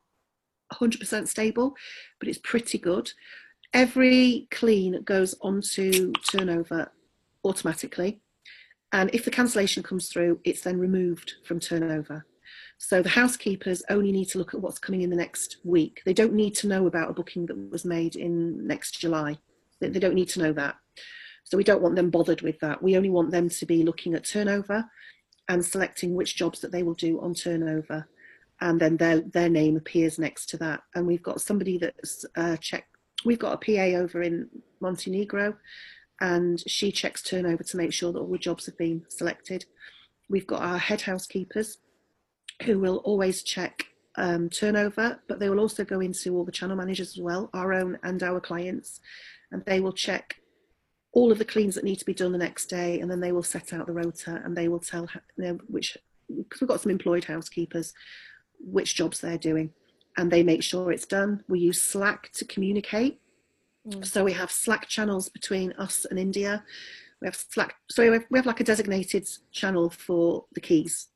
100% 0.73 1.27
stable, 1.27 1.75
but 2.19 2.27
it's 2.27 2.39
pretty 2.39 2.77
good. 2.77 3.11
Every 3.73 4.47
clean 4.51 5.01
goes 5.03 5.35
onto 5.41 6.13
Turnover 6.29 6.91
automatically. 7.43 8.21
And 8.91 9.09
if 9.13 9.25
the 9.25 9.31
cancellation 9.31 9.81
comes 9.81 10.07
through, 10.07 10.39
it's 10.43 10.61
then 10.61 10.77
removed 10.77 11.33
from 11.43 11.59
turnover. 11.59 12.25
So 12.77 13.01
the 13.01 13.09
housekeepers 13.09 13.81
only 13.89 14.11
need 14.11 14.29
to 14.29 14.37
look 14.37 14.53
at 14.53 14.61
what's 14.61 14.77
coming 14.77 15.01
in 15.01 15.09
the 15.09 15.15
next 15.15 15.57
week. 15.63 16.01
They 16.05 16.13
don't 16.13 16.33
need 16.33 16.53
to 16.55 16.67
know 16.67 16.85
about 16.85 17.09
a 17.09 17.13
booking 17.13 17.47
that 17.47 17.71
was 17.71 17.85
made 17.85 18.15
in 18.15 18.67
next 18.67 18.99
July. 18.99 19.37
They, 19.79 19.89
they 19.89 19.99
don't 19.99 20.13
need 20.13 20.29
to 20.29 20.39
know 20.39 20.53
that. 20.53 20.75
So 21.43 21.57
we 21.57 21.63
don't 21.63 21.81
want 21.81 21.95
them 21.95 22.11
bothered 22.11 22.41
with 22.41 22.59
that. 22.59 22.83
We 22.83 22.95
only 22.95 23.09
want 23.09 23.31
them 23.31 23.49
to 23.49 23.65
be 23.65 23.83
looking 23.83 24.13
at 24.13 24.25
turnover 24.25 24.85
and 25.49 25.65
selecting 25.65 26.13
which 26.13 26.35
jobs 26.35 26.61
that 26.61 26.71
they 26.71 26.83
will 26.83 26.93
do 26.93 27.19
on 27.19 27.33
turnover. 27.33 28.07
And 28.63 28.79
then 28.79 28.95
their, 28.95 29.19
their 29.19 29.49
name 29.49 29.75
appears 29.75 30.17
next 30.17 30.47
to 30.49 30.57
that. 30.57 30.83
And 30.95 31.05
we've 31.05 31.21
got 31.21 31.41
somebody 31.41 31.77
that's 31.77 32.25
uh, 32.37 32.55
checked, 32.55 32.87
we've 33.25 33.37
got 33.37 33.53
a 33.53 33.57
PA 33.57 33.97
over 33.97 34.21
in 34.21 34.47
Montenegro 34.79 35.55
and 36.21 36.63
she 36.65 36.89
checks 36.89 37.21
turnover 37.21 37.61
to 37.61 37.77
make 37.77 37.91
sure 37.91 38.13
that 38.13 38.19
all 38.19 38.31
the 38.31 38.37
jobs 38.37 38.65
have 38.65 38.77
been 38.77 39.03
selected. 39.09 39.65
We've 40.29 40.47
got 40.47 40.61
our 40.61 40.77
head 40.77 41.01
housekeepers 41.01 41.79
who 42.63 42.79
will 42.79 42.97
always 42.97 43.43
check 43.43 43.83
um, 44.15 44.49
turnover, 44.49 45.19
but 45.27 45.39
they 45.39 45.49
will 45.49 45.59
also 45.59 45.83
go 45.83 45.99
into 45.99 46.33
all 46.33 46.45
the 46.45 46.51
channel 46.51 46.77
managers 46.77 47.17
as 47.17 47.21
well, 47.21 47.49
our 47.53 47.73
own 47.73 47.99
and 48.01 48.23
our 48.23 48.39
clients, 48.39 49.01
and 49.51 49.65
they 49.65 49.81
will 49.81 49.91
check 49.91 50.37
all 51.11 51.33
of 51.33 51.37
the 51.37 51.45
cleans 51.45 51.75
that 51.75 51.83
need 51.83 51.99
to 51.99 52.05
be 52.05 52.13
done 52.13 52.31
the 52.31 52.37
next 52.37 52.67
day, 52.67 53.01
and 53.01 53.11
then 53.11 53.19
they 53.19 53.33
will 53.33 53.43
set 53.43 53.73
out 53.73 53.87
the 53.87 53.93
rota 53.93 54.41
and 54.45 54.55
they 54.55 54.69
will 54.69 54.79
tell 54.79 55.09
you 55.35 55.43
know, 55.43 55.59
which, 55.67 55.97
because 56.29 56.61
we've 56.61 56.69
got 56.69 56.79
some 56.79 56.91
employed 56.91 57.25
housekeepers, 57.25 57.93
which 58.59 58.95
jobs 58.95 59.19
they're 59.19 59.37
doing, 59.37 59.71
and 60.17 60.31
they 60.31 60.43
make 60.43 60.63
sure 60.63 60.91
it's 60.91 61.05
done. 61.05 61.43
We 61.47 61.59
use 61.59 61.81
Slack 61.81 62.31
to 62.33 62.45
communicate. 62.45 63.19
Mm. 63.87 64.05
So 64.05 64.23
we 64.23 64.33
have 64.33 64.51
Slack 64.51 64.87
channels 64.87 65.29
between 65.29 65.73
us 65.73 66.05
and 66.05 66.19
India. 66.19 66.63
We 67.21 67.27
have 67.27 67.35
Slack, 67.35 67.75
so 67.89 68.03
we 68.03 68.13
have, 68.13 68.25
we 68.29 68.39
have 68.39 68.45
like 68.45 68.59
a 68.59 68.65
designated 68.65 69.27
channel 69.51 69.89
for 69.89 70.45
the 70.53 70.61
keys 70.61 71.07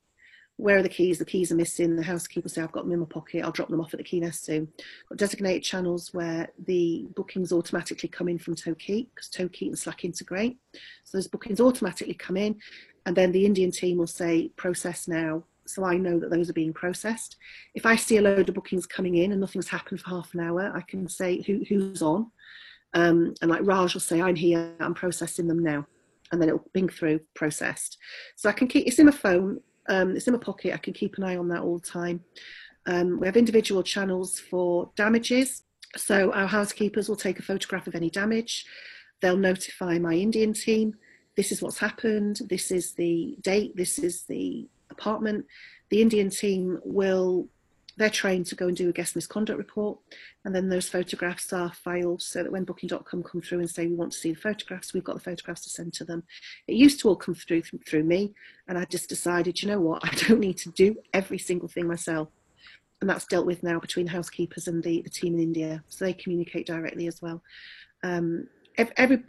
where 0.58 0.78
are 0.78 0.82
the 0.82 0.88
keys? 0.88 1.18
The 1.18 1.24
keys 1.24 1.52
are 1.52 1.56
missing. 1.56 1.94
The 1.94 2.02
housekeeper 2.02 2.48
say, 2.48 2.62
I've 2.62 2.72
got 2.72 2.82
them 2.82 2.92
in 2.92 2.98
my 2.98 3.06
pocket. 3.06 3.44
I'll 3.44 3.52
drop 3.52 3.68
them 3.68 3.80
off 3.80 3.94
at 3.94 3.98
the 3.98 4.04
KeyNest 4.04 4.42
soon. 4.42 4.68
Got 5.08 5.18
designated 5.18 5.62
channels 5.62 6.12
where 6.12 6.48
the 6.66 7.06
bookings 7.14 7.52
automatically 7.52 8.08
come 8.08 8.28
in 8.28 8.38
from 8.38 8.56
Tokeet 8.56 9.06
because 9.14 9.30
Tokeet 9.30 9.68
and 9.68 9.78
Slack 9.78 10.04
integrate. 10.04 10.58
So 11.04 11.16
those 11.16 11.28
bookings 11.28 11.60
automatically 11.60 12.14
come 12.14 12.36
in 12.36 12.56
and 13.06 13.14
then 13.14 13.30
the 13.30 13.46
Indian 13.46 13.70
team 13.70 13.98
will 13.98 14.08
say, 14.08 14.48
process 14.56 15.06
now. 15.06 15.44
So 15.68 15.84
I 15.84 15.96
know 15.96 16.18
that 16.18 16.30
those 16.30 16.48
are 16.50 16.54
being 16.54 16.72
processed. 16.72 17.36
If 17.74 17.86
I 17.86 17.96
see 17.96 18.16
a 18.16 18.22
load 18.22 18.48
of 18.48 18.54
bookings 18.54 18.86
coming 18.86 19.16
in 19.16 19.32
and 19.32 19.40
nothing's 19.40 19.68
happened 19.68 20.00
for 20.00 20.10
half 20.10 20.34
an 20.34 20.40
hour, 20.40 20.72
I 20.74 20.80
can 20.82 21.08
say 21.08 21.42
who, 21.42 21.62
who's 21.68 22.02
on. 22.02 22.30
Um, 22.94 23.34
and 23.42 23.50
like 23.50 23.60
Raj 23.64 23.94
will 23.94 24.00
say, 24.00 24.20
I'm 24.20 24.36
here, 24.36 24.72
I'm 24.80 24.94
processing 24.94 25.46
them 25.46 25.62
now 25.62 25.86
and 26.32 26.40
then 26.40 26.48
it'll 26.48 26.64
bing 26.72 26.88
through 26.88 27.20
processed. 27.34 27.98
So 28.36 28.48
I 28.48 28.52
can 28.52 28.68
keep 28.68 28.86
it's 28.86 28.98
in 28.98 29.06
my 29.06 29.12
phone. 29.12 29.60
Um, 29.88 30.16
it's 30.16 30.26
in 30.26 30.34
my 30.34 30.38
pocket. 30.38 30.74
I 30.74 30.78
can 30.78 30.92
keep 30.92 31.16
an 31.16 31.24
eye 31.24 31.36
on 31.36 31.48
that 31.48 31.62
all 31.62 31.78
the 31.78 31.86
time. 31.86 32.22
Um, 32.86 33.20
we 33.20 33.26
have 33.26 33.36
individual 33.36 33.82
channels 33.82 34.38
for 34.38 34.90
damages. 34.96 35.62
So 35.96 36.32
our 36.32 36.46
housekeepers 36.46 37.08
will 37.08 37.16
take 37.16 37.38
a 37.38 37.42
photograph 37.42 37.86
of 37.86 37.94
any 37.94 38.10
damage. 38.10 38.66
They'll 39.20 39.36
notify 39.36 39.98
my 39.98 40.14
Indian 40.14 40.52
team. 40.52 40.94
This 41.36 41.52
is 41.52 41.62
what's 41.62 41.78
happened. 41.78 42.40
This 42.48 42.70
is 42.70 42.92
the 42.92 43.36
date. 43.40 43.76
This 43.76 43.98
is 43.98 44.22
the 44.24 44.68
apartment. 44.90 45.46
The 45.90 46.02
Indian 46.02 46.30
team 46.30 46.80
will 46.84 47.48
they're 47.98 48.08
trained 48.08 48.46
to 48.46 48.54
go 48.54 48.68
and 48.68 48.76
do 48.76 48.88
a 48.88 48.92
guest 48.92 49.16
misconduct 49.16 49.58
report 49.58 49.98
and 50.44 50.54
then 50.54 50.68
those 50.68 50.88
photographs 50.88 51.52
are 51.52 51.72
filed 51.72 52.22
so 52.22 52.42
that 52.42 52.52
when 52.52 52.64
booking.com 52.64 53.24
come 53.24 53.42
through 53.42 53.58
and 53.58 53.68
say 53.68 53.88
we 53.88 53.94
want 53.94 54.12
to 54.12 54.18
see 54.18 54.32
the 54.32 54.40
photographs 54.40 54.94
we've 54.94 55.04
got 55.04 55.14
the 55.14 55.20
photographs 55.20 55.62
to 55.62 55.68
send 55.68 55.92
to 55.92 56.04
them. 56.04 56.22
It 56.68 56.76
used 56.76 57.00
to 57.00 57.08
all 57.08 57.16
come 57.16 57.34
through 57.34 57.62
through 57.86 58.04
me 58.04 58.34
and 58.68 58.78
i 58.78 58.84
just 58.84 59.08
decided 59.08 59.60
you 59.60 59.68
know 59.68 59.80
what? 59.80 60.04
I 60.04 60.14
don't 60.14 60.40
need 60.40 60.58
to 60.58 60.70
do 60.70 60.96
every 61.12 61.38
single 61.38 61.68
thing 61.68 61.88
myself. 61.88 62.28
And 63.00 63.10
that's 63.10 63.26
dealt 63.26 63.46
with 63.46 63.62
now 63.62 63.78
between 63.78 64.06
housekeepers 64.06 64.68
and 64.68 64.82
the, 64.82 65.02
the 65.02 65.10
team 65.10 65.34
in 65.34 65.40
india 65.40 65.82
so 65.88 66.04
they 66.04 66.12
communicate 66.12 66.66
directly 66.66 67.08
as 67.08 67.20
well. 67.20 67.42
Um, 68.04 68.46
every 68.96 69.22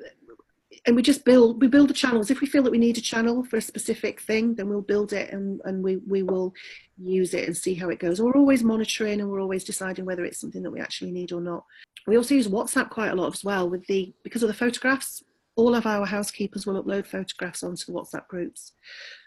and 0.85 0.95
we 0.95 1.01
just 1.01 1.25
build 1.25 1.61
we 1.61 1.67
build 1.67 1.89
the 1.89 1.93
channels. 1.93 2.29
If 2.29 2.41
we 2.41 2.47
feel 2.47 2.63
that 2.63 2.71
we 2.71 2.77
need 2.77 2.97
a 2.97 3.01
channel 3.01 3.43
for 3.43 3.57
a 3.57 3.61
specific 3.61 4.21
thing 4.21 4.55
then 4.55 4.69
we'll 4.69 4.81
build 4.81 5.13
it 5.13 5.31
and, 5.31 5.61
and 5.65 5.83
we, 5.83 5.97
we 6.07 6.23
will 6.23 6.53
use 6.97 7.33
it 7.33 7.47
and 7.47 7.57
see 7.57 7.73
how 7.73 7.89
it 7.89 7.99
goes. 7.99 8.21
We're 8.21 8.35
always 8.35 8.63
monitoring 8.63 9.19
and 9.19 9.29
we're 9.29 9.41
always 9.41 9.63
deciding 9.63 10.05
whether 10.05 10.25
it's 10.25 10.39
something 10.39 10.63
that 10.63 10.71
we 10.71 10.79
actually 10.79 11.11
need 11.11 11.31
or 11.31 11.41
not. 11.41 11.65
We 12.07 12.17
also 12.17 12.35
use 12.35 12.47
whatsapp 12.47 12.89
quite 12.89 13.11
a 13.11 13.15
lot 13.15 13.33
as 13.33 13.43
well 13.43 13.69
with 13.69 13.85
the 13.87 14.13
because 14.23 14.43
of 14.43 14.47
the 14.47 14.53
photographs 14.53 15.23
all 15.55 15.75
of 15.75 15.85
our 15.85 16.05
housekeepers 16.05 16.65
will 16.65 16.81
upload 16.81 17.05
photographs 17.05 17.63
onto 17.63 17.85
the 17.85 17.91
WhatsApp 17.91 18.27
groups 18.27 18.73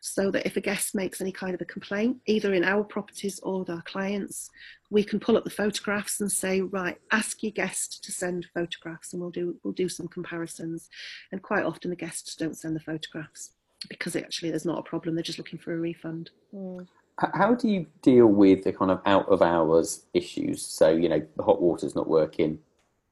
so 0.00 0.30
that 0.30 0.46
if 0.46 0.56
a 0.56 0.62
guest 0.62 0.94
makes 0.94 1.20
any 1.20 1.30
kind 1.30 1.54
of 1.54 1.60
a 1.60 1.66
complaint, 1.66 2.16
either 2.26 2.54
in 2.54 2.64
our 2.64 2.84
properties 2.84 3.38
or 3.42 3.60
with 3.60 3.70
our 3.70 3.82
clients, 3.82 4.48
we 4.90 5.04
can 5.04 5.20
pull 5.20 5.36
up 5.36 5.44
the 5.44 5.50
photographs 5.50 6.20
and 6.20 6.32
say, 6.32 6.62
right, 6.62 6.96
ask 7.10 7.42
your 7.42 7.52
guest 7.52 8.02
to 8.04 8.12
send 8.12 8.46
photographs 8.54 9.12
and 9.12 9.20
we'll 9.20 9.30
do, 9.30 9.56
we'll 9.62 9.74
do 9.74 9.88
some 9.88 10.08
comparisons. 10.08 10.88
And 11.32 11.42
quite 11.42 11.64
often 11.64 11.90
the 11.90 11.96
guests 11.96 12.34
don't 12.34 12.56
send 12.56 12.76
the 12.76 12.80
photographs 12.80 13.50
because 13.88 14.16
actually 14.16 14.50
there's 14.50 14.64
not 14.64 14.78
a 14.78 14.82
problem, 14.82 15.14
they're 15.14 15.22
just 15.22 15.38
looking 15.38 15.58
for 15.58 15.74
a 15.74 15.78
refund. 15.78 16.30
Mm. 16.54 16.86
How 17.18 17.54
do 17.54 17.68
you 17.68 17.86
deal 18.00 18.26
with 18.26 18.64
the 18.64 18.72
kind 18.72 18.90
of 18.90 19.02
out 19.04 19.28
of 19.28 19.42
hours 19.42 20.06
issues? 20.14 20.64
So, 20.64 20.88
you 20.88 21.10
know, 21.10 21.22
the 21.36 21.42
hot 21.42 21.60
water's 21.60 21.94
not 21.94 22.08
working, 22.08 22.58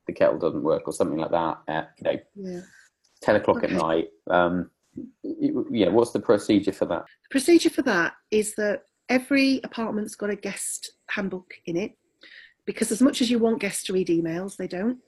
the 0.07 0.15
kettle 0.15 0.39
doesn't 0.39 0.63
work 0.63 0.85
or 0.87 0.93
something 0.95 1.19
like 1.19 1.31
that. 1.33 1.59
Uh, 1.69 1.83
you 1.99 2.05
know, 2.05 2.19
yeah 2.35 2.61
10 3.23 3.37
o'clock 3.37 3.59
okay. 3.59 3.67
at 3.67 3.73
night. 3.73 4.09
Um, 4.29 4.71
yeah, 5.23 5.89
what's 5.89 6.13
the 6.13 6.21
procedure 6.21 6.73
for 6.73 6.87
that? 6.87 7.05
The 7.05 7.31
procedure 7.31 7.71
for 7.71 7.83
that 7.83 8.15
is 8.31 8.55
that 8.57 8.83
every 9.09 9.61
apartment's 9.65 10.15
got 10.15 10.31
a 10.31 10.37
guest 10.37 10.93
handbook 11.09 11.53
in 11.67 11.77
it 11.77 11.97
because 12.65 12.93
as 12.93 13.03
much 13.03 13.21
as 13.21 13.31
you 13.31 13.39
want 13.39 13.61
guests 13.61 13.85
to 13.85 13.93
read 13.93 14.09
emails, 14.09 14.57
they 14.57 14.69
don't. 14.69 14.99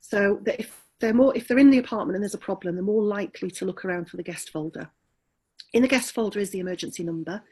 So 0.00 0.40
that 0.44 0.60
if 0.60 0.84
they're 1.00 1.14
more, 1.14 1.36
if 1.36 1.48
they're 1.48 1.58
in 1.58 1.70
the 1.70 1.78
apartment 1.78 2.16
and 2.16 2.22
there's 2.22 2.34
a 2.34 2.38
problem, 2.38 2.74
they're 2.74 2.84
more 2.84 3.02
likely 3.02 3.50
to 3.52 3.64
look 3.64 3.84
around 3.84 4.08
for 4.08 4.16
the 4.16 4.22
guest 4.22 4.50
folder. 4.50 4.90
In 5.72 5.82
the 5.82 5.88
guest 5.88 6.12
folder 6.12 6.40
is 6.40 6.50
the 6.50 6.60
emergency 6.60 7.02
number. 7.02 7.42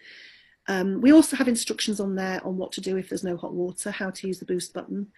Um, 0.69 1.01
we 1.01 1.13
also 1.13 1.37
have 1.37 1.49
instructions 1.49 2.01
on 2.01 2.17
there 2.17 2.45
on 2.45 2.57
what 2.57 2.73
to 2.73 2.81
do 2.81 2.97
if 2.97 3.09
there's 3.09 3.25
no 3.25 3.37
hot 3.37 3.55
water, 3.55 3.91
how 3.91 4.11
to 4.11 4.27
use 4.27 4.41
the 4.41 4.47
boost 4.47 4.73
button, 4.73 5.09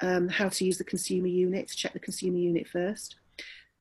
um, 0.00 0.28
how 0.28 0.48
to 0.48 0.64
use 0.64 0.78
the 0.78 0.84
consumer 0.84 1.26
unit 1.26 1.68
to 1.68 1.76
check 1.76 1.92
the 1.92 1.98
consumer 1.98 2.38
unit 2.38 2.68
first. 2.68 3.16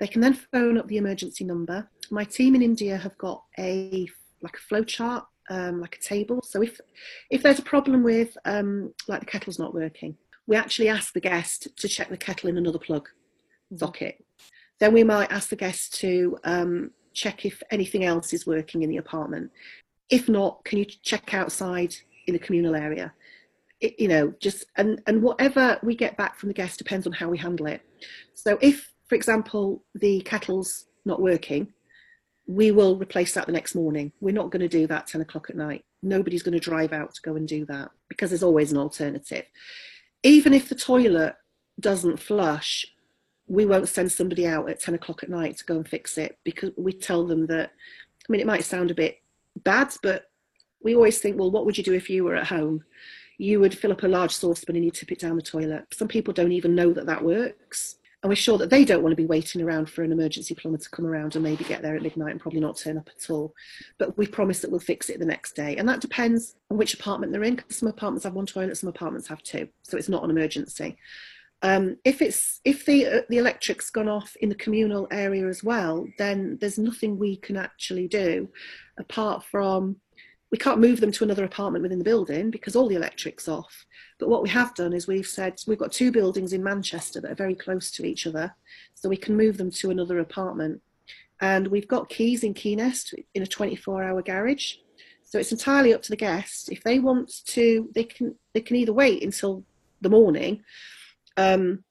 They 0.02 0.08
can 0.08 0.20
then 0.20 0.34
phone 0.34 0.80
up 0.80 0.88
the 0.88 0.98
emergency 0.98 1.44
number. 1.44 1.88
My 2.10 2.24
team 2.24 2.56
in 2.56 2.64
India 2.64 2.98
have 2.98 3.16
got 3.20 3.44
a 3.60 4.08
like 4.42 4.58
a 4.58 4.60
flow 4.60 4.84
chart, 4.84 5.28
um, 5.52 5.80
like 5.80 5.96
a 5.96 6.02
table. 6.02 6.42
So 6.42 6.64
if 6.64 6.82
if 7.30 7.44
there's 7.44 7.60
a 7.60 7.64
problem 7.64 8.02
with 8.02 8.36
um, 8.46 8.96
like 9.08 9.20
the 9.20 9.28
kettle's 9.28 9.60
not 9.60 9.76
working, 9.76 10.18
we 10.48 10.56
actually 10.56 10.90
ask 10.90 11.14
the 11.14 11.20
guest 11.20 11.68
to 11.78 11.88
check 11.88 12.10
the 12.10 12.18
kettle 12.18 12.50
in 12.50 12.58
another 12.58 12.80
plug 12.80 13.10
socket. 13.78 14.26
Then 14.80 14.92
we 14.92 15.04
might 15.04 15.32
ask 15.32 15.50
the 15.50 15.56
guest 15.56 15.94
to 16.00 16.36
um, 16.46 16.90
check 17.14 17.46
if 17.46 17.62
anything 17.70 18.04
else 18.04 18.34
is 18.34 18.48
working 18.48 18.82
in 18.82 18.90
the 18.90 18.98
apartment. 18.98 19.52
If 20.10 20.28
not, 20.28 20.66
can 20.66 20.80
you 20.80 20.86
check 20.86 21.36
outside 21.36 21.94
in 22.26 22.34
the 22.34 22.40
communal 22.40 22.76
area? 22.76 23.14
It, 23.80 24.00
you 24.00 24.08
know, 24.08 24.34
just 24.40 24.66
and 24.78 25.00
and 25.06 25.22
whatever 25.22 25.78
we 25.84 25.96
get 25.96 26.18
back 26.18 26.40
from 26.40 26.50
the 26.50 26.56
guest 26.56 26.80
depends 26.80 27.06
on 27.06 27.14
how 27.14 27.30
we 27.30 27.38
handle 27.38 27.68
it. 27.68 27.84
So 28.34 28.58
if 28.62 28.90
for 29.12 29.15
example, 29.15 29.84
the 29.93 30.21
kettle's 30.21 30.86
not 31.04 31.21
working, 31.21 31.74
we 32.47 32.71
will 32.71 32.95
replace 32.95 33.34
that 33.34 33.45
the 33.45 33.52
next 33.52 33.76
morning. 33.76 34.13
We're 34.21 34.34
not 34.34 34.52
going 34.52 34.62
to 34.62 34.69
do 34.69 34.88
that 34.88 35.08
10 35.08 35.19
o'clock 35.19 35.50
at 35.50 35.58
night. 35.58 35.84
Nobody's 36.02 36.43
going 36.43 36.58
to 36.58 36.62
drive 36.62 36.93
out 36.93 37.13
to 37.15 37.21
go 37.21 37.36
and 37.36 37.45
do 37.45 37.65
that 37.65 37.91
because 38.08 38.30
there's 38.30 38.41
always 38.41 38.71
an 38.71 38.78
alternative. 38.78 39.43
Even 40.24 40.54
if 40.54 40.69
the 40.69 40.76
toilet 40.76 41.36
doesn't 41.78 42.21
flush, 42.21 42.86
we 43.47 43.65
won't 43.65 43.89
send 43.89 44.13
somebody 44.13 44.47
out 44.47 44.69
at 44.69 44.80
10 44.80 44.93
o'clock 44.93 45.24
at 45.24 45.30
night 45.30 45.58
to 45.58 45.65
go 45.65 45.76
and 45.76 45.89
fix 45.89 46.17
it 46.17 46.38
because 46.45 46.71
we 46.78 46.93
tell 46.93 47.26
them 47.28 47.47
that, 47.47 47.69
I 47.69 48.32
mean, 48.32 48.39
it 48.39 48.47
might 48.47 48.63
sound 48.63 48.91
a 48.91 48.95
bit 48.95 49.17
bad, 49.62 49.93
but 50.02 50.32
we 50.82 50.95
always 50.95 51.19
think, 51.19 51.38
well, 51.38 51.52
what 51.52 51.65
would 51.65 51.78
you 51.78 51.84
do 51.84 51.93
if 51.93 52.10
you 52.10 52.24
were 52.24 52.38
at 52.38 52.47
home? 52.47 52.86
You 53.38 53.60
would 53.60 53.78
fill 53.78 53.91
up 53.91 54.04
a 54.04 54.08
large 54.08 54.32
saucepan 54.32 54.78
and 54.78 54.86
you 54.86 54.91
tip 54.91 55.12
it 55.12 55.19
down 55.19 55.36
the 55.36 55.41
toilet. 55.41 55.88
Some 55.91 56.08
people 56.08 56.34
don't 56.34 56.54
even 56.54 56.76
know 56.76 56.93
that 56.93 57.08
that 57.08 57.26
works 57.26 57.97
and 58.23 58.29
we're 58.29 58.36
sure 58.36 58.57
that 58.60 58.69
they 58.69 58.86
don't 58.86 59.01
want 59.01 59.12
to 59.12 59.21
be 59.21 59.25
waiting 59.25 59.62
around 59.62 59.89
for 59.89 60.03
an 60.03 60.12
emergency 60.12 60.53
plumber 60.53 60.77
to 60.77 60.89
come 60.89 61.07
around 61.07 61.36
and 61.36 61.43
maybe 61.43 61.63
get 61.63 61.81
there 61.81 61.95
at 61.95 62.03
midnight 62.03 62.31
and 62.31 62.39
probably 62.39 62.60
not 62.60 62.77
turn 62.77 62.97
up 62.97 63.10
at 63.10 63.31
all. 63.31 63.53
But 63.97 64.17
we 64.17 64.27
promise 64.27 64.60
that 64.60 64.69
we'll 64.69 64.79
fix 64.79 65.10
it 65.10 65.19
the 65.19 65.25
next 65.25 65.55
day. 65.55 65.77
And 65.77 65.89
that 65.89 66.01
depends 66.01 66.55
on 66.69 66.77
which 66.77 66.93
apartment 66.93 67.31
they're 67.31 67.43
in, 67.43 67.55
because 67.55 67.77
some 67.77 67.89
apartments 67.89 68.23
have 68.25 68.34
one 68.34 68.45
toilet, 68.45 68.77
some 68.77 68.89
apartments 68.89 69.27
have 69.27 69.41
two. 69.41 69.67
So 69.84 69.97
it's 69.97 70.10
not 70.10 70.23
an 70.23 70.29
emergency. 70.29 70.97
Um, 71.63 71.97
if 72.03 72.21
it's 72.21 72.60
if 72.65 72.86
the 72.86 73.05
uh, 73.05 73.21
the 73.29 73.38
electric's 73.38 73.91
gone 73.91 74.10
off 74.10 74.36
in 74.41 74.49
the 74.49 74.55
communal 74.55 75.07
area 75.12 75.47
as 75.47 75.63
well, 75.63 76.07
then 76.17 76.57
there's 76.60 76.79
nothing 76.79 77.19
we 77.19 77.38
can 77.38 77.55
actually 77.55 78.07
do 78.07 78.49
apart 78.97 79.43
from 79.43 79.97
we 80.52 80.58
can't 80.58 80.82
move 80.82 81.00
them 81.00 81.12
to 81.14 81.24
another 81.24 81.46
apartment 81.46 81.82
within 81.82 81.98
the 81.98 82.04
building 82.06 82.52
because 82.52 82.76
all 82.76 82.90
the 82.90 82.96
electric's 82.96 83.48
off. 83.48 83.86
But 84.20 84.30
what 84.30 84.44
we 84.44 84.50
have 84.50 84.76
done 84.76 84.94
is 84.94 85.08
we've 85.08 85.26
said 85.26 85.60
we've 85.66 85.80
got 85.80 85.94
two 85.94 86.12
buildings 86.12 86.54
in 86.54 86.64
Manchester 86.64 87.22
that 87.22 87.32
are 87.32 87.36
very 87.36 87.56
close 87.56 87.90
to 87.92 88.06
each 88.06 88.28
other, 88.28 88.54
so 88.94 89.10
we 89.10 89.18
can 89.18 89.38
move 89.38 89.58
them 89.58 89.72
to 89.72 89.90
another 89.92 90.20
apartment. 90.20 90.82
and 91.44 91.68
we've 91.68 91.88
got 91.88 92.08
keys 92.08 92.44
in 92.44 92.54
KeyNest 92.54 93.16
in 93.34 93.42
a 93.42 93.48
24 93.48 94.04
hour 94.04 94.22
garage. 94.22 94.76
So 95.24 95.40
it's 95.40 95.52
entirely 95.52 95.94
up 95.94 96.04
to 96.04 96.10
the 96.10 96.16
guest. 96.16 96.72
If 96.72 96.84
they 96.84 97.00
want 97.00 97.32
to, 97.48 97.90
they 97.96 98.04
can 98.04 98.36
they 98.54 98.62
can 98.62 98.76
either 98.76 98.94
wait 98.94 99.24
until 99.24 99.64
the 100.02 100.10
morning, 100.10 100.64
um, 101.38 101.84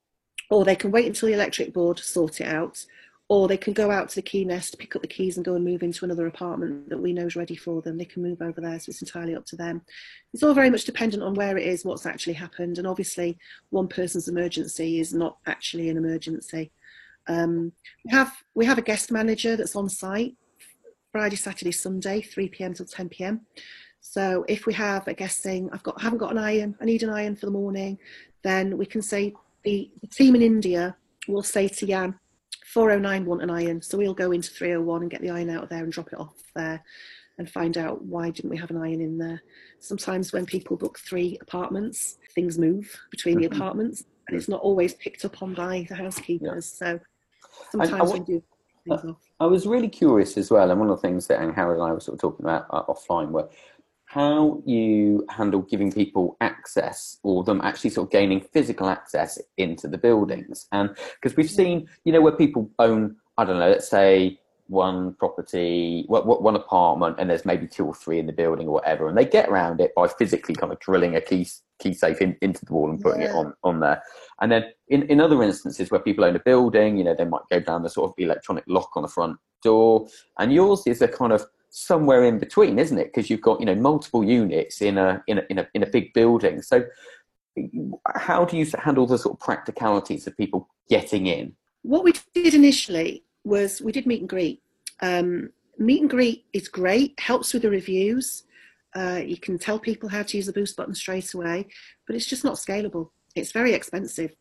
or 0.50 0.64
they 0.64 0.76
can 0.76 0.90
wait 0.90 1.06
until 1.06 1.28
the 1.28 1.34
electric 1.34 1.72
board 1.72 1.98
sort 1.98 2.40
it 2.40 2.46
out, 2.46 2.84
or 3.30 3.46
they 3.46 3.56
can 3.56 3.72
go 3.72 3.92
out 3.92 4.08
to 4.08 4.16
the 4.16 4.22
KeyNest, 4.22 4.76
pick 4.76 4.96
up 4.96 5.02
the 5.02 5.08
keys, 5.08 5.36
and 5.36 5.44
go 5.44 5.54
and 5.54 5.64
move 5.64 5.84
into 5.84 6.04
another 6.04 6.26
apartment 6.26 6.88
that 6.88 6.98
we 6.98 7.12
know 7.12 7.26
is 7.26 7.36
ready 7.36 7.54
for 7.54 7.80
them. 7.80 7.96
They 7.96 8.04
can 8.04 8.24
move 8.24 8.42
over 8.42 8.60
there, 8.60 8.76
so 8.80 8.90
it's 8.90 9.02
entirely 9.02 9.36
up 9.36 9.46
to 9.46 9.56
them. 9.56 9.82
It's 10.34 10.42
all 10.42 10.52
very 10.52 10.68
much 10.68 10.84
dependent 10.84 11.22
on 11.22 11.34
where 11.34 11.56
it 11.56 11.64
is, 11.64 11.84
what's 11.84 12.06
actually 12.06 12.32
happened, 12.32 12.78
and 12.78 12.88
obviously, 12.88 13.38
one 13.70 13.86
person's 13.86 14.26
emergency 14.26 14.98
is 14.98 15.14
not 15.14 15.38
actually 15.46 15.90
an 15.90 15.96
emergency. 15.96 16.72
Um, 17.28 17.70
we 18.04 18.10
have 18.10 18.32
we 18.56 18.66
have 18.66 18.78
a 18.78 18.82
guest 18.82 19.12
manager 19.12 19.54
that's 19.54 19.76
on 19.76 19.88
site 19.88 20.34
Friday, 21.12 21.36
Saturday, 21.36 21.70
Sunday, 21.70 22.22
3 22.22 22.48
p.m. 22.48 22.74
till 22.74 22.86
10 22.86 23.10
p.m. 23.10 23.42
So 24.00 24.44
if 24.48 24.66
we 24.66 24.74
have 24.74 25.06
a 25.06 25.14
guest 25.14 25.40
saying, 25.40 25.70
I've 25.72 25.84
got, 25.84 25.94
I 25.98 26.02
haven't 26.02 26.18
got 26.18 26.32
an 26.32 26.38
iron, 26.38 26.74
I 26.80 26.84
need 26.84 27.04
an 27.04 27.10
iron 27.10 27.36
for 27.36 27.46
the 27.46 27.52
morning, 27.52 27.98
then 28.42 28.76
we 28.76 28.86
can 28.86 29.02
say 29.02 29.34
the, 29.62 29.88
the 30.00 30.06
team 30.08 30.34
in 30.34 30.42
India 30.42 30.96
will 31.28 31.42
say 31.42 31.68
to 31.68 31.86
Jan, 31.86 32.18
409 32.72 33.24
want 33.26 33.42
an 33.42 33.50
iron. 33.50 33.82
So 33.82 33.98
we'll 33.98 34.14
go 34.14 34.32
into 34.32 34.50
301 34.50 35.02
and 35.02 35.10
get 35.10 35.20
the 35.20 35.30
iron 35.30 35.50
out 35.50 35.64
of 35.64 35.68
there 35.68 35.82
and 35.82 35.92
drop 35.92 36.12
it 36.12 36.20
off 36.20 36.36
there 36.54 36.82
and 37.38 37.50
find 37.50 37.78
out 37.78 38.02
why 38.02 38.30
didn't 38.30 38.50
we 38.50 38.58
have 38.58 38.70
an 38.70 38.76
iron 38.76 39.00
in 39.00 39.18
there. 39.18 39.42
Sometimes 39.80 40.32
when 40.32 40.46
people 40.46 40.76
book 40.76 40.98
three 40.98 41.38
apartments, 41.40 42.18
things 42.34 42.58
move 42.58 42.94
between 43.10 43.40
the 43.40 43.46
mm-hmm. 43.46 43.56
apartments 43.56 44.04
and 44.28 44.36
it's 44.36 44.48
not 44.48 44.60
always 44.60 44.94
picked 44.94 45.24
up 45.24 45.42
on 45.42 45.54
by 45.54 45.84
the 45.88 45.96
housekeepers. 45.96 46.78
Yeah. 46.80 46.98
So 46.98 47.00
sometimes 47.72 48.12
we 48.12 48.20
do 48.20 48.42
things 48.86 49.04
off. 49.04 49.16
I 49.40 49.46
was 49.46 49.66
really 49.66 49.88
curious 49.88 50.36
as 50.36 50.50
well, 50.50 50.70
and 50.70 50.78
one 50.78 50.88
of 50.90 51.00
the 51.00 51.02
things 51.02 51.26
that 51.26 51.40
Angharad 51.40 51.74
and 51.74 51.82
I 51.82 51.92
were 51.92 52.00
sort 52.00 52.14
of 52.14 52.20
talking 52.20 52.46
about 52.46 52.66
uh, 52.70 52.84
offline 52.84 53.30
were 53.30 53.48
how 54.10 54.60
you 54.66 55.24
handle 55.30 55.62
giving 55.62 55.92
people 55.92 56.36
access 56.40 57.18
or 57.22 57.44
them 57.44 57.60
actually 57.62 57.90
sort 57.90 58.08
of 58.08 58.10
gaining 58.10 58.40
physical 58.40 58.88
access 58.88 59.38
into 59.56 59.86
the 59.86 59.96
buildings. 59.96 60.66
And 60.72 60.90
because 61.14 61.36
we've 61.36 61.48
seen, 61.48 61.88
you 62.02 62.12
know, 62.12 62.20
where 62.20 62.32
people 62.32 62.68
own, 62.80 63.14
I 63.38 63.44
don't 63.44 63.60
know, 63.60 63.70
let's 63.70 63.88
say 63.88 64.40
one 64.66 65.14
property, 65.14 66.06
one 66.08 66.56
apartment, 66.56 67.16
and 67.20 67.30
there's 67.30 67.44
maybe 67.44 67.68
two 67.68 67.86
or 67.86 67.94
three 67.94 68.18
in 68.18 68.26
the 68.26 68.32
building 68.32 68.66
or 68.66 68.74
whatever, 68.74 69.08
and 69.08 69.16
they 69.16 69.24
get 69.24 69.48
around 69.48 69.80
it 69.80 69.94
by 69.94 70.08
physically 70.08 70.56
kind 70.56 70.72
of 70.72 70.80
drilling 70.80 71.14
a 71.14 71.20
key 71.20 71.46
key 71.78 71.94
safe 71.94 72.20
in, 72.20 72.36
into 72.42 72.64
the 72.64 72.72
wall 72.72 72.90
and 72.90 73.00
putting 73.00 73.22
yeah. 73.22 73.30
it 73.30 73.34
on 73.36 73.54
on 73.62 73.78
there. 73.78 74.02
And 74.40 74.50
then 74.50 74.64
in, 74.88 75.04
in 75.04 75.20
other 75.20 75.40
instances 75.44 75.88
where 75.90 76.00
people 76.00 76.24
own 76.24 76.34
a 76.34 76.40
building, 76.40 76.98
you 76.98 77.04
know, 77.04 77.14
they 77.16 77.24
might 77.24 77.42
go 77.48 77.60
down 77.60 77.84
the 77.84 77.90
sort 77.90 78.10
of 78.10 78.14
electronic 78.18 78.64
lock 78.66 78.90
on 78.96 79.02
the 79.02 79.08
front 79.08 79.36
door, 79.62 80.08
and 80.40 80.52
yours 80.52 80.82
is 80.86 81.00
a 81.00 81.08
kind 81.08 81.32
of 81.32 81.46
somewhere 81.70 82.24
in 82.24 82.38
between, 82.38 82.78
isn't 82.78 82.98
it? 82.98 83.12
Because 83.12 83.30
you've 83.30 83.40
got 83.40 83.60
you 83.60 83.66
know 83.66 83.74
multiple 83.74 84.24
units 84.24 84.82
in 84.82 84.98
a 84.98 85.22
in 85.26 85.38
a 85.38 85.42
in 85.48 85.58
a 85.58 85.68
in 85.74 85.82
a 85.82 85.86
big 85.86 86.12
building. 86.12 86.62
So 86.62 86.84
how 88.14 88.44
do 88.44 88.56
you 88.56 88.66
handle 88.78 89.06
the 89.06 89.18
sort 89.18 89.34
of 89.34 89.40
practicalities 89.40 90.26
of 90.26 90.36
people 90.36 90.68
getting 90.88 91.26
in? 91.26 91.54
What 91.82 92.04
we 92.04 92.12
did 92.34 92.54
initially 92.54 93.24
was 93.44 93.80
we 93.80 93.92
did 93.92 94.06
meet 94.06 94.20
and 94.20 94.28
greet. 94.28 94.62
Um, 95.00 95.50
meet 95.78 96.00
and 96.02 96.10
greet 96.10 96.44
is 96.52 96.68
great, 96.68 97.18
helps 97.18 97.52
with 97.52 97.62
the 97.62 97.70
reviews. 97.70 98.44
Uh, 98.94 99.20
you 99.24 99.36
can 99.36 99.58
tell 99.58 99.78
people 99.78 100.08
how 100.08 100.22
to 100.22 100.36
use 100.36 100.46
the 100.46 100.52
boost 100.52 100.76
button 100.76 100.94
straight 100.94 101.32
away, 101.32 101.66
but 102.06 102.16
it's 102.16 102.26
just 102.26 102.44
not 102.44 102.54
scalable. 102.54 103.10
It's 103.34 103.52
very 103.52 103.72
expensive. 103.72 104.34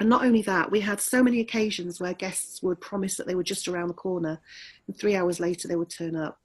And 0.00 0.08
not 0.08 0.24
only 0.24 0.42
that, 0.42 0.70
we 0.70 0.80
had 0.80 1.00
so 1.00 1.22
many 1.22 1.40
occasions 1.40 2.00
where 2.00 2.14
guests 2.14 2.62
would 2.62 2.80
promise 2.80 3.16
that 3.16 3.26
they 3.26 3.36
were 3.36 3.44
just 3.44 3.68
around 3.68 3.88
the 3.88 3.94
corner, 3.94 4.40
and 4.86 4.96
three 4.96 5.14
hours 5.14 5.38
later 5.38 5.68
they 5.68 5.76
would 5.76 5.90
turn 5.90 6.16
up. 6.16 6.40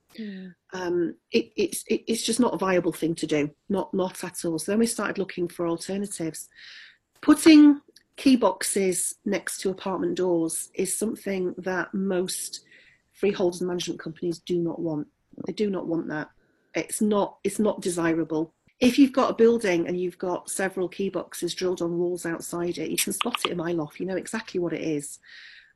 Um, 0.74 1.16
it, 1.32 1.52
it's 1.56 1.84
it, 1.88 2.04
it's 2.08 2.24
just 2.24 2.40
not 2.40 2.54
a 2.54 2.58
viable 2.58 2.94
thing 2.94 3.16
to 3.16 3.28
do, 3.28 3.52
not 3.70 3.94
not 3.94 4.24
at 4.24 4.46
all. 4.46 4.60
So 4.60 4.72
then 4.72 4.80
we 4.80 4.86
started 4.86 5.18
looking 5.18 5.48
for 5.48 5.68
alternatives. 5.68 6.48
Putting 7.22 7.82
key 8.16 8.36
boxes 8.36 9.16
next 9.26 9.60
to 9.60 9.70
apartment 9.70 10.16
doors 10.16 10.70
is 10.74 10.98
something 10.98 11.54
that 11.58 11.94
most 11.94 12.66
freeholders 13.14 13.62
and 13.62 13.68
management 13.68 14.00
companies 14.00 14.40
do 14.40 14.58
not 14.58 14.80
want. 14.80 15.08
They 15.46 15.54
do 15.54 15.70
not 15.70 15.88
want 15.88 16.08
that. 16.10 16.30
It's 16.76 17.02
not 17.02 17.38
it's 17.44 17.60
not 17.60 17.82
desirable. 17.82 18.54
If 18.80 18.98
you've 18.98 19.14
got 19.14 19.32
a 19.32 19.36
building 19.36 19.88
and 19.88 20.00
you've 20.00 20.18
got 20.18 20.50
several 20.50 20.88
key 20.88 21.10
boxes 21.10 21.54
drilled 21.54 21.82
on 21.82 21.98
walls 21.98 22.26
outside 22.26 22.78
it, 22.78 22.90
you 22.90 22.98
can 22.98 23.12
spot 23.12 23.38
it 23.46 23.52
in 23.52 23.58
my 23.58 23.74
loft. 23.74 24.00
You 24.00 24.06
know 24.06 24.16
exactly 24.16 24.60
what 24.60 24.74
it 24.74 24.82
is. 24.82 25.20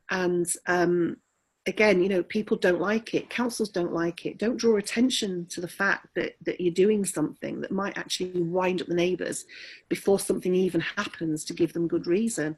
And 0.10 0.48
um, 0.67 1.17
again, 1.65 2.04
you 2.04 2.10
know, 2.10 2.23
people 2.23 2.58
don't 2.58 2.82
like 2.82 3.13
it, 3.13 3.30
councils 3.30 3.69
don't 3.69 3.93
like 3.93 4.26
it. 4.26 4.38
Don't 4.38 4.58
draw 4.58 4.78
attention 4.78 5.45
to 5.47 5.62
the 5.62 5.67
fact 5.67 6.08
that, 6.15 6.36
that 6.45 6.60
you're 6.60 6.73
doing 6.73 7.06
something 7.06 7.62
that 7.62 7.71
might 7.71 7.97
actually 7.97 8.41
wind 8.41 8.82
up 8.82 8.88
the 8.88 8.93
neighbours 8.93 9.45
before 9.88 10.19
something 10.19 10.54
even 10.54 10.82
happens 10.82 11.45
to 11.45 11.54
give 11.54 11.73
them 11.73 11.88
good 11.88 12.06
reason. 12.06 12.58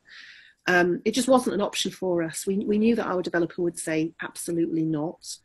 Um, 0.67 1.01
it 1.05 1.11
just 1.11 1.27
wasn't 1.27 1.53
an 1.53 1.61
option 1.61 1.91
for 1.91 2.23
us. 2.23 2.47
We, 2.47 2.57
we 2.57 2.79
knew 2.79 2.95
that 2.95 3.05
our 3.05 3.21
developer 3.21 3.61
would 3.61 3.77
say 3.77 4.13
absolutely 4.21 4.83
not 4.83 5.37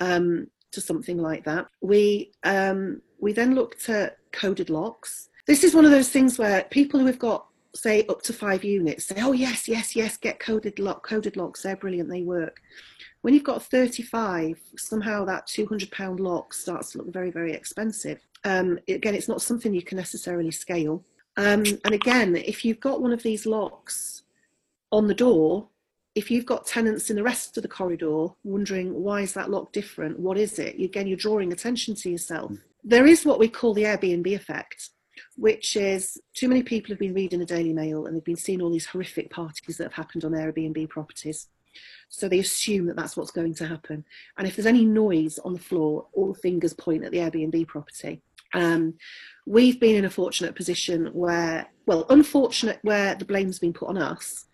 um, 0.00 0.48
to 0.72 0.80
something 0.80 1.18
like 1.18 1.44
that. 1.44 1.68
We, 1.80 2.32
um, 2.42 3.02
we 3.20 3.32
then 3.32 3.54
looked 3.54 3.88
at 3.88 4.18
coded 4.32 4.68
locks. 4.68 5.28
This 5.46 5.62
is 5.62 5.74
one 5.74 5.84
of 5.84 5.92
those 5.92 6.08
things 6.08 6.38
where 6.38 6.64
people 6.64 6.98
who 6.98 7.06
have 7.06 7.20
got 7.20 7.46
say 7.76 8.04
up 8.06 8.22
to 8.22 8.32
five 8.32 8.64
units 8.64 9.04
say, 9.04 9.16
oh 9.18 9.32
yes, 9.32 9.68
yes, 9.68 9.94
yes, 9.94 10.16
get 10.16 10.40
coded 10.40 10.78
lock, 10.78 11.06
coded 11.06 11.36
locks, 11.36 11.62
they're 11.62 11.76
brilliant, 11.76 12.10
they 12.10 12.22
work. 12.22 12.60
When 13.26 13.34
you've 13.34 13.42
got 13.42 13.64
35, 13.64 14.56
somehow 14.76 15.24
that 15.24 15.48
200 15.48 15.90
pound 15.90 16.20
lock 16.20 16.54
starts 16.54 16.92
to 16.92 16.98
look 16.98 17.12
very, 17.12 17.32
very 17.32 17.52
expensive. 17.52 18.20
Um, 18.44 18.78
again, 18.86 19.16
it's 19.16 19.26
not 19.26 19.42
something 19.42 19.74
you 19.74 19.82
can 19.82 19.96
necessarily 19.96 20.52
scale. 20.52 21.02
Um, 21.36 21.64
and 21.84 21.92
again, 21.92 22.36
if 22.36 22.64
you've 22.64 22.78
got 22.78 23.02
one 23.02 23.12
of 23.12 23.24
these 23.24 23.44
locks 23.44 24.22
on 24.92 25.08
the 25.08 25.14
door, 25.14 25.66
if 26.14 26.30
you've 26.30 26.46
got 26.46 26.68
tenants 26.68 27.10
in 27.10 27.16
the 27.16 27.24
rest 27.24 27.56
of 27.56 27.64
the 27.64 27.68
corridor 27.68 28.28
wondering 28.44 28.94
why 28.94 29.22
is 29.22 29.32
that 29.32 29.50
lock 29.50 29.72
different, 29.72 30.20
what 30.20 30.38
is 30.38 30.60
it? 30.60 30.80
Again, 30.80 31.08
you're 31.08 31.16
drawing 31.16 31.52
attention 31.52 31.96
to 31.96 32.08
yourself. 32.08 32.52
There 32.84 33.08
is 33.08 33.24
what 33.24 33.40
we 33.40 33.48
call 33.48 33.74
the 33.74 33.82
Airbnb 33.82 34.32
effect 34.36 34.90
which 35.36 35.76
is 35.76 36.18
too 36.34 36.46
many 36.46 36.62
people 36.62 36.90
have 36.90 36.98
been 36.98 37.14
reading 37.14 37.38
the 37.38 37.46
Daily 37.46 37.72
Mail 37.72 38.06
and 38.06 38.14
they've 38.14 38.22
been 38.22 38.36
seeing 38.36 38.60
all 38.60 38.70
these 38.70 38.86
horrific 38.86 39.30
parties 39.30 39.78
that 39.78 39.84
have 39.84 39.92
happened 39.94 40.24
on 40.24 40.32
Airbnb 40.32 40.88
properties. 40.90 41.48
So 42.08 42.28
they 42.28 42.38
assume 42.38 42.86
that 42.86 42.96
that's 42.96 43.16
what's 43.16 43.30
going 43.30 43.54
to 43.54 43.66
happen. 43.66 44.04
And 44.38 44.46
if 44.46 44.56
there's 44.56 44.66
any 44.66 44.84
noise 44.84 45.38
on 45.40 45.52
the 45.52 45.58
floor, 45.58 46.06
all 46.12 46.34
fingers 46.34 46.72
point 46.72 47.04
at 47.04 47.12
the 47.12 47.18
Airbnb 47.18 47.66
property. 47.68 48.22
Um, 48.54 48.94
we've 49.46 49.80
been 49.80 49.96
in 49.96 50.04
a 50.04 50.10
fortunate 50.10 50.54
position 50.54 51.06
where, 51.06 51.66
well, 51.86 52.06
unfortunate 52.10 52.78
where 52.82 53.14
the 53.14 53.24
blame's 53.24 53.58
been 53.58 53.72
put 53.72 53.88
on 53.88 53.98
us, 53.98 54.46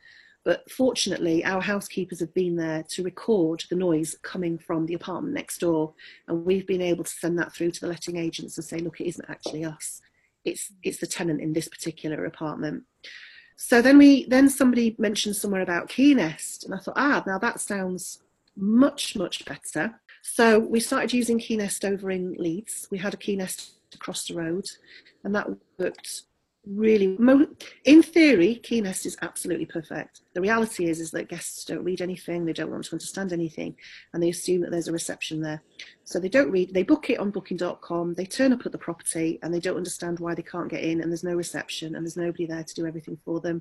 but 0.45 0.69
fortunately, 0.71 1.45
our 1.45 1.61
housekeepers 1.61 2.19
have 2.19 2.35
been 2.35 2.57
there 2.57 2.85
to 2.89 3.05
record 3.05 3.63
the 3.71 3.77
noise 3.77 4.17
coming 4.23 4.59
from 4.59 4.87
the 4.87 4.95
apartment 4.95 5.35
next 5.35 5.59
door, 5.59 5.95
and 6.27 6.45
we've 6.45 6.67
been 6.67 6.83
able 6.83 7.05
to 7.05 7.11
send 7.11 7.39
that 7.39 7.55
through 7.55 7.71
to 7.71 7.81
the 7.81 7.87
letting 7.87 8.17
agents 8.17 8.57
and 8.57 8.65
say, 8.65 8.79
look, 8.79 9.01
it 9.01 9.07
isn't 9.07 9.31
actually 9.31 9.65
us 9.65 10.01
it's 10.45 10.73
it's 10.83 10.99
the 10.99 11.07
tenant 11.07 11.41
in 11.41 11.53
this 11.53 11.69
particular 11.69 12.25
apartment. 12.25 12.85
So 13.57 13.83
then 13.83 13.99
we 13.99 14.27
then 14.27 14.49
somebody 14.49 14.95
mentioned 14.99 15.37
somewhere 15.37 15.63
about 15.63 15.89
KeyNest, 15.89 16.65
and 16.65 16.75
I 16.75 16.79
thought, 16.79 16.97
ah, 16.97 17.23
now 17.27 17.39
that 17.39 17.61
sounds 17.61 18.21
much 18.57 19.17
much 19.17 19.45
better. 19.45 20.01
So 20.23 20.59
we 20.59 20.81
started 20.81 21.13
using 21.13 21.39
KeyNest 21.39 21.85
over 21.85 22.11
in 22.11 22.35
Leeds. 22.35 22.87
We 22.91 22.99
had 22.99 23.15
a 23.15 23.17
KeyNest 23.17 23.71
across 23.95 24.27
the 24.27 24.35
road, 24.35 24.71
and 25.25 25.35
that 25.35 25.49
worked 25.79 26.23
really 26.65 27.19
in 27.85 28.03
theory 28.03 28.61
KeyNest 28.63 29.05
is 29.05 29.17
absolutely 29.23 29.67
perfect. 29.67 30.21
The 30.35 30.41
reality 30.41 30.89
is 30.89 31.01
is 31.01 31.11
that 31.11 31.29
guests 31.29 31.65
don't 31.65 31.83
read 31.83 32.01
anything 32.01 32.45
they 32.45 32.53
don't 32.53 32.71
want 32.71 32.85
to 32.85 32.93
understand 32.93 33.33
anything 33.33 33.75
and 34.13 34.23
they 34.23 34.29
assume 34.29 34.61
that 34.63 34.71
there's 34.71 34.87
a 34.87 34.93
reception 34.93 35.43
there. 35.43 35.61
So 36.05 36.21
they 36.21 36.29
don't 36.29 36.53
read 36.53 36.73
they 36.73 36.85
book 36.85 37.11
it 37.11 37.19
on 37.19 37.31
booking.com 37.31 38.15
they 38.15 38.27
turn 38.27 38.53
up 38.53 38.65
at 38.65 38.71
the 38.71 38.79
property 38.79 39.41
and 39.43 39.53
they 39.53 39.59
don't 39.59 39.77
understand 39.77 40.21
why 40.21 40.35
they 40.35 40.43
can't 40.43 40.71
get 40.71 40.85
in 40.85 41.01
and 41.01 41.11
there's 41.11 41.25
no 41.25 41.35
reception 41.35 41.97
and 41.97 42.07
there's 42.07 42.17
nobody 42.17 42.47
there 42.47 42.63
to 42.63 42.75
do 42.75 42.87
everything 42.87 43.19
for 43.25 43.41
them. 43.41 43.61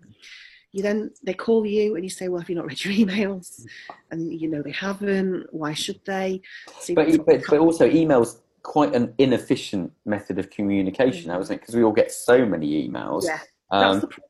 You 0.72 0.84
then 0.84 1.12
they 1.24 1.34
call 1.34 1.66
you 1.66 1.96
and 1.96 2.04
you 2.04 2.10
say 2.10 2.28
well 2.28 2.40
have 2.40 2.50
you 2.50 2.56
not 2.56 2.68
read 2.68 2.86
your 2.86 2.94
emails? 2.94 3.66
And 4.12 4.32
you 4.40 4.48
know 4.48 4.62
they 4.62 4.72
haven't 4.72 5.48
why 5.52 5.74
should 5.74 6.02
they? 6.06 6.42
So 6.80 6.94
but, 6.94 7.26
but, 7.26 7.42
but 7.50 7.60
also 7.60 7.90
emails 7.90 8.38
quite 8.64 8.94
an 8.96 9.14
inefficient 9.18 9.92
method 10.06 10.40
of 10.40 10.50
communication, 10.50 11.32
mm. 11.32 11.38
wasn't 11.38 11.58
it? 11.58 11.62
Because 11.62 11.76
we 11.76 11.84
all 11.84 11.92
get 11.92 12.12
so 12.12 12.46
many 12.46 12.88
emails. 12.88 13.26
Yeah, 13.26 13.40
um, 13.72 13.82
that's 13.82 14.02
the 14.02 14.08
problem. 14.08 14.28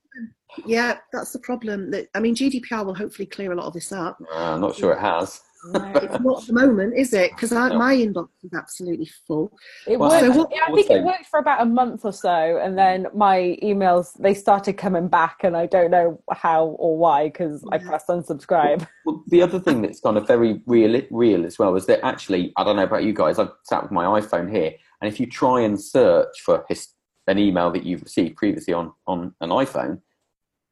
Yeah, 0.66 0.98
that's 1.14 1.32
the 1.32 1.40
problem. 1.40 1.92
That 1.92 2.08
I 2.14 2.20
mean, 2.20 2.36
GDPR 2.36 2.86
will 2.86 2.96
hopefully 2.96 3.26
clear 3.26 3.52
a 3.52 3.56
lot 3.56 3.66
of 3.68 3.74
this 3.74 3.92
up. 3.92 4.18
Uh, 4.34 4.54
I'm 4.54 4.62
not 4.62 4.76
sure 4.76 4.94
it 4.94 5.00
has. 5.00 5.42
It's 5.64 6.20
not 6.20 6.42
at 6.42 6.48
the 6.48 6.54
moment, 6.54 6.96
is 6.96 7.14
it? 7.14 7.32
Because 7.32 7.52
No. 7.52 7.78
my 7.78 7.96
inbox 7.96 8.30
is 8.44 8.54
absolutely 8.54 9.10
full. 9.28 9.52
It 9.88 10.00
Well, 10.00 10.10
worked, 10.10 10.34
so 10.34 10.40
what- 10.40 10.52
yeah, 10.52 10.62
I 10.68 10.72
think 10.74 10.90
it 10.90 11.04
worked 11.04 11.28
for 11.28 11.40
about 11.40 11.62
a 11.62 11.66
month 11.66 12.04
or 12.06 12.12
so, 12.14 12.30
and 12.58 12.78
then 12.78 13.08
my 13.14 13.58
emails 13.62 14.14
they 14.20 14.34
started 14.34 14.74
coming 14.74 15.08
back, 15.08 15.44
and 15.44 15.56
I 15.56 15.66
don't 15.66 15.92
know 15.92 16.22
how 16.32 16.66
or 16.80 16.98
why 16.98 17.26
because 17.28 17.64
I 17.72 17.76
Yeah. 17.78 17.88
pressed 17.88 18.08
unsubscribe. 18.08 18.88
Well, 19.06 19.24
the 19.28 19.42
other 19.42 19.60
thing 19.60 19.82
that's 19.82 20.00
kind 20.00 20.16
of 20.18 20.28
very 20.28 20.62
real, 20.68 21.02
real 21.10 21.46
as 21.46 21.58
well 21.58 21.76
is 21.76 21.88
that 21.88 22.06
actually, 22.06 22.54
I 22.56 22.64
don't 22.64 22.76
know 22.76 22.84
about 22.84 23.04
you 23.04 23.14
guys, 23.14 23.40
I've 23.40 23.52
sat 23.64 23.82
with 23.82 23.92
my 23.92 24.06
iPhone 24.20 24.52
here, 24.52 24.74
and 25.02 25.12
if 25.12 25.20
you 25.20 25.26
try 25.26 25.62
and 25.62 25.80
search 25.82 26.42
for 26.42 26.66
his, 26.70 26.88
an 27.28 27.40
email 27.40 27.72
that 27.72 27.84
you've 27.84 28.04
received 28.04 28.36
previously 28.36 28.74
on, 28.74 28.92
on 29.08 29.34
an 29.42 29.50
iPhone, 29.50 30.02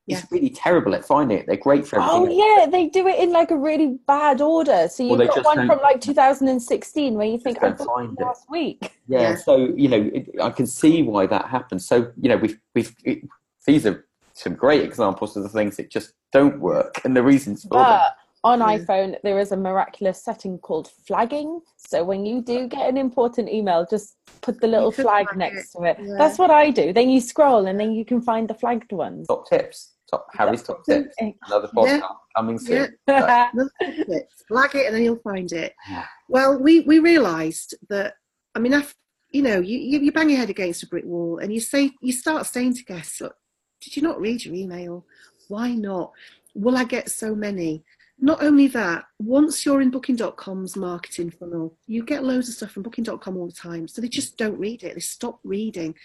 Yeah. 0.10 0.18
it's 0.20 0.32
really 0.32 0.50
terrible 0.50 0.96
at 0.96 1.06
finding 1.06 1.38
it. 1.40 1.46
They're 1.48 1.56
great 1.58 1.88
for 1.88 1.98
everything. 1.98 2.18
Oh 2.18 2.24
everything. 2.24 2.58
yeah, 2.58 2.66
they 2.70 2.88
do 2.88 3.08
it 3.08 3.20
in 3.20 3.32
like 3.32 3.52
a 3.52 3.58
really 3.58 4.00
bad 4.08 4.42
order. 4.42 4.88
So 4.90 5.04
you've 5.04 5.18
they 5.18 5.28
got 5.28 5.46
one 5.46 5.68
from 5.68 5.80
like 5.80 6.02
2016 6.02 7.14
where 7.14 7.28
you 7.28 7.38
think 7.38 7.58
I 7.64 7.70
don't 7.70 7.78
find 7.80 8.14
it 8.14 8.22
it. 8.22 8.26
last 8.26 8.50
week. 8.50 8.94
Yeah, 9.08 9.22
Yeah. 9.22 9.36
so 9.36 9.58
you 9.76 9.88
know, 9.88 10.10
it, 10.14 10.30
I 10.42 10.50
can 10.50 10.68
see 10.68 11.04
why 11.04 11.28
that 11.28 11.46
happens. 11.46 11.88
So 11.88 12.12
you 12.22 12.30
know, 12.30 12.38
we've 12.38 12.60
we've 12.76 12.96
it, 13.04 13.20
these 13.66 13.86
are 13.86 14.06
some 14.34 14.56
great 14.56 14.84
examples 14.84 15.36
of 15.36 15.44
the 15.44 15.50
things 15.50 15.78
that 15.78 15.90
just 15.90 16.14
don't 16.32 16.60
work 16.60 17.02
and 17.04 17.16
the 17.16 17.24
reasons 17.24 17.64
for 17.64 17.70
them. 17.70 17.84
But 17.84 18.16
on 18.44 18.60
iPhone, 18.60 19.18
there 19.22 19.38
is 19.38 19.52
a 19.52 19.58
miraculous 19.58 20.24
setting 20.24 20.58
called 20.60 20.90
flagging. 21.06 21.60
So 21.76 22.04
when 22.06 22.26
you 22.26 22.42
do 22.42 22.68
get 22.68 22.88
an 22.88 22.96
important 22.98 23.50
email, 23.50 23.86
just 23.90 24.16
put 24.42 24.62
the 24.62 24.68
little 24.68 24.92
flag 24.92 25.26
flag 25.28 25.38
next 25.38 25.76
it, 25.76 25.78
to 25.78 25.84
it. 25.84 25.98
yeah. 26.02 26.16
That's 26.18 26.38
what 26.38 26.50
I 26.50 26.70
do. 26.70 26.94
Then 26.94 27.10
you 27.10 27.20
scroll 27.20 27.68
and 27.68 27.78
then 27.78 27.92
you 27.92 28.06
can 28.06 28.22
find 28.22 28.50
the 28.50 28.54
flagged 28.54 28.94
ones. 28.94 29.28
Top 29.28 29.50
tips, 29.50 29.92
top 30.10 30.28
Harry's 30.34 30.64
top 30.64 30.82
Yeah. 30.88 31.04
tips. 31.04 31.16
Another 31.48 31.68
podcast 31.76 32.02
coming 32.36 32.60
soon. 32.60 32.96
Yeah. 33.08 33.50
Another 33.54 33.72
tip, 33.80 34.30
flag 34.48 34.76
it 34.76 34.86
and 34.88 34.96
then 34.96 35.04
you'll 35.04 35.18
find 35.24 35.52
it. 35.52 35.74
Yeah. 35.90 36.06
Well, 36.28 36.60
we, 36.60 36.82
we 36.82 37.00
realised 37.00 37.76
that, 37.90 38.16
I 38.56 38.60
mean, 38.60 38.74
after, 38.74 38.96
you 39.32 39.42
know, 39.42 39.60
you, 39.60 39.78
you, 39.78 40.00
you 40.00 40.12
bang 40.12 40.30
your 40.30 40.40
head 40.40 40.50
against 40.50 40.84
a 40.84 40.88
brick 40.88 41.06
wall 41.06 41.38
and 41.40 41.54
you 41.54 41.60
say, 41.60 41.92
you 42.02 42.12
start 42.12 42.46
saying 42.46 42.76
to 42.76 42.84
guests, 42.84 43.22
look, 43.22 43.36
did 43.82 43.96
you 43.96 44.02
not 44.02 44.20
read 44.20 44.44
your 44.44 44.56
email? 44.56 45.06
Why 45.48 45.74
not? 45.74 46.12
Will 46.56 46.78
I 46.78 46.84
get 46.84 47.10
so 47.10 47.36
many? 47.36 47.84
Not 48.22 48.44
only 48.44 48.68
that, 48.70 49.06
once 49.20 49.66
you're 49.66 49.82
in 49.82 49.92
Booking.com's 49.92 50.76
marketing 50.76 51.30
funnel, 51.32 51.78
you 51.88 52.04
get 52.04 52.24
loads 52.24 52.50
of 52.50 52.56
stuff 52.56 52.72
from 52.72 52.84
Booking.com 52.84 53.38
all 53.38 53.48
the 53.48 53.54
time. 53.54 53.88
So 53.88 54.02
they 54.02 54.10
just 54.10 54.38
don't 54.38 54.60
read 54.60 54.84
it. 54.84 54.96
They 54.96 55.00
stop 55.00 55.40
reading. 55.44 55.96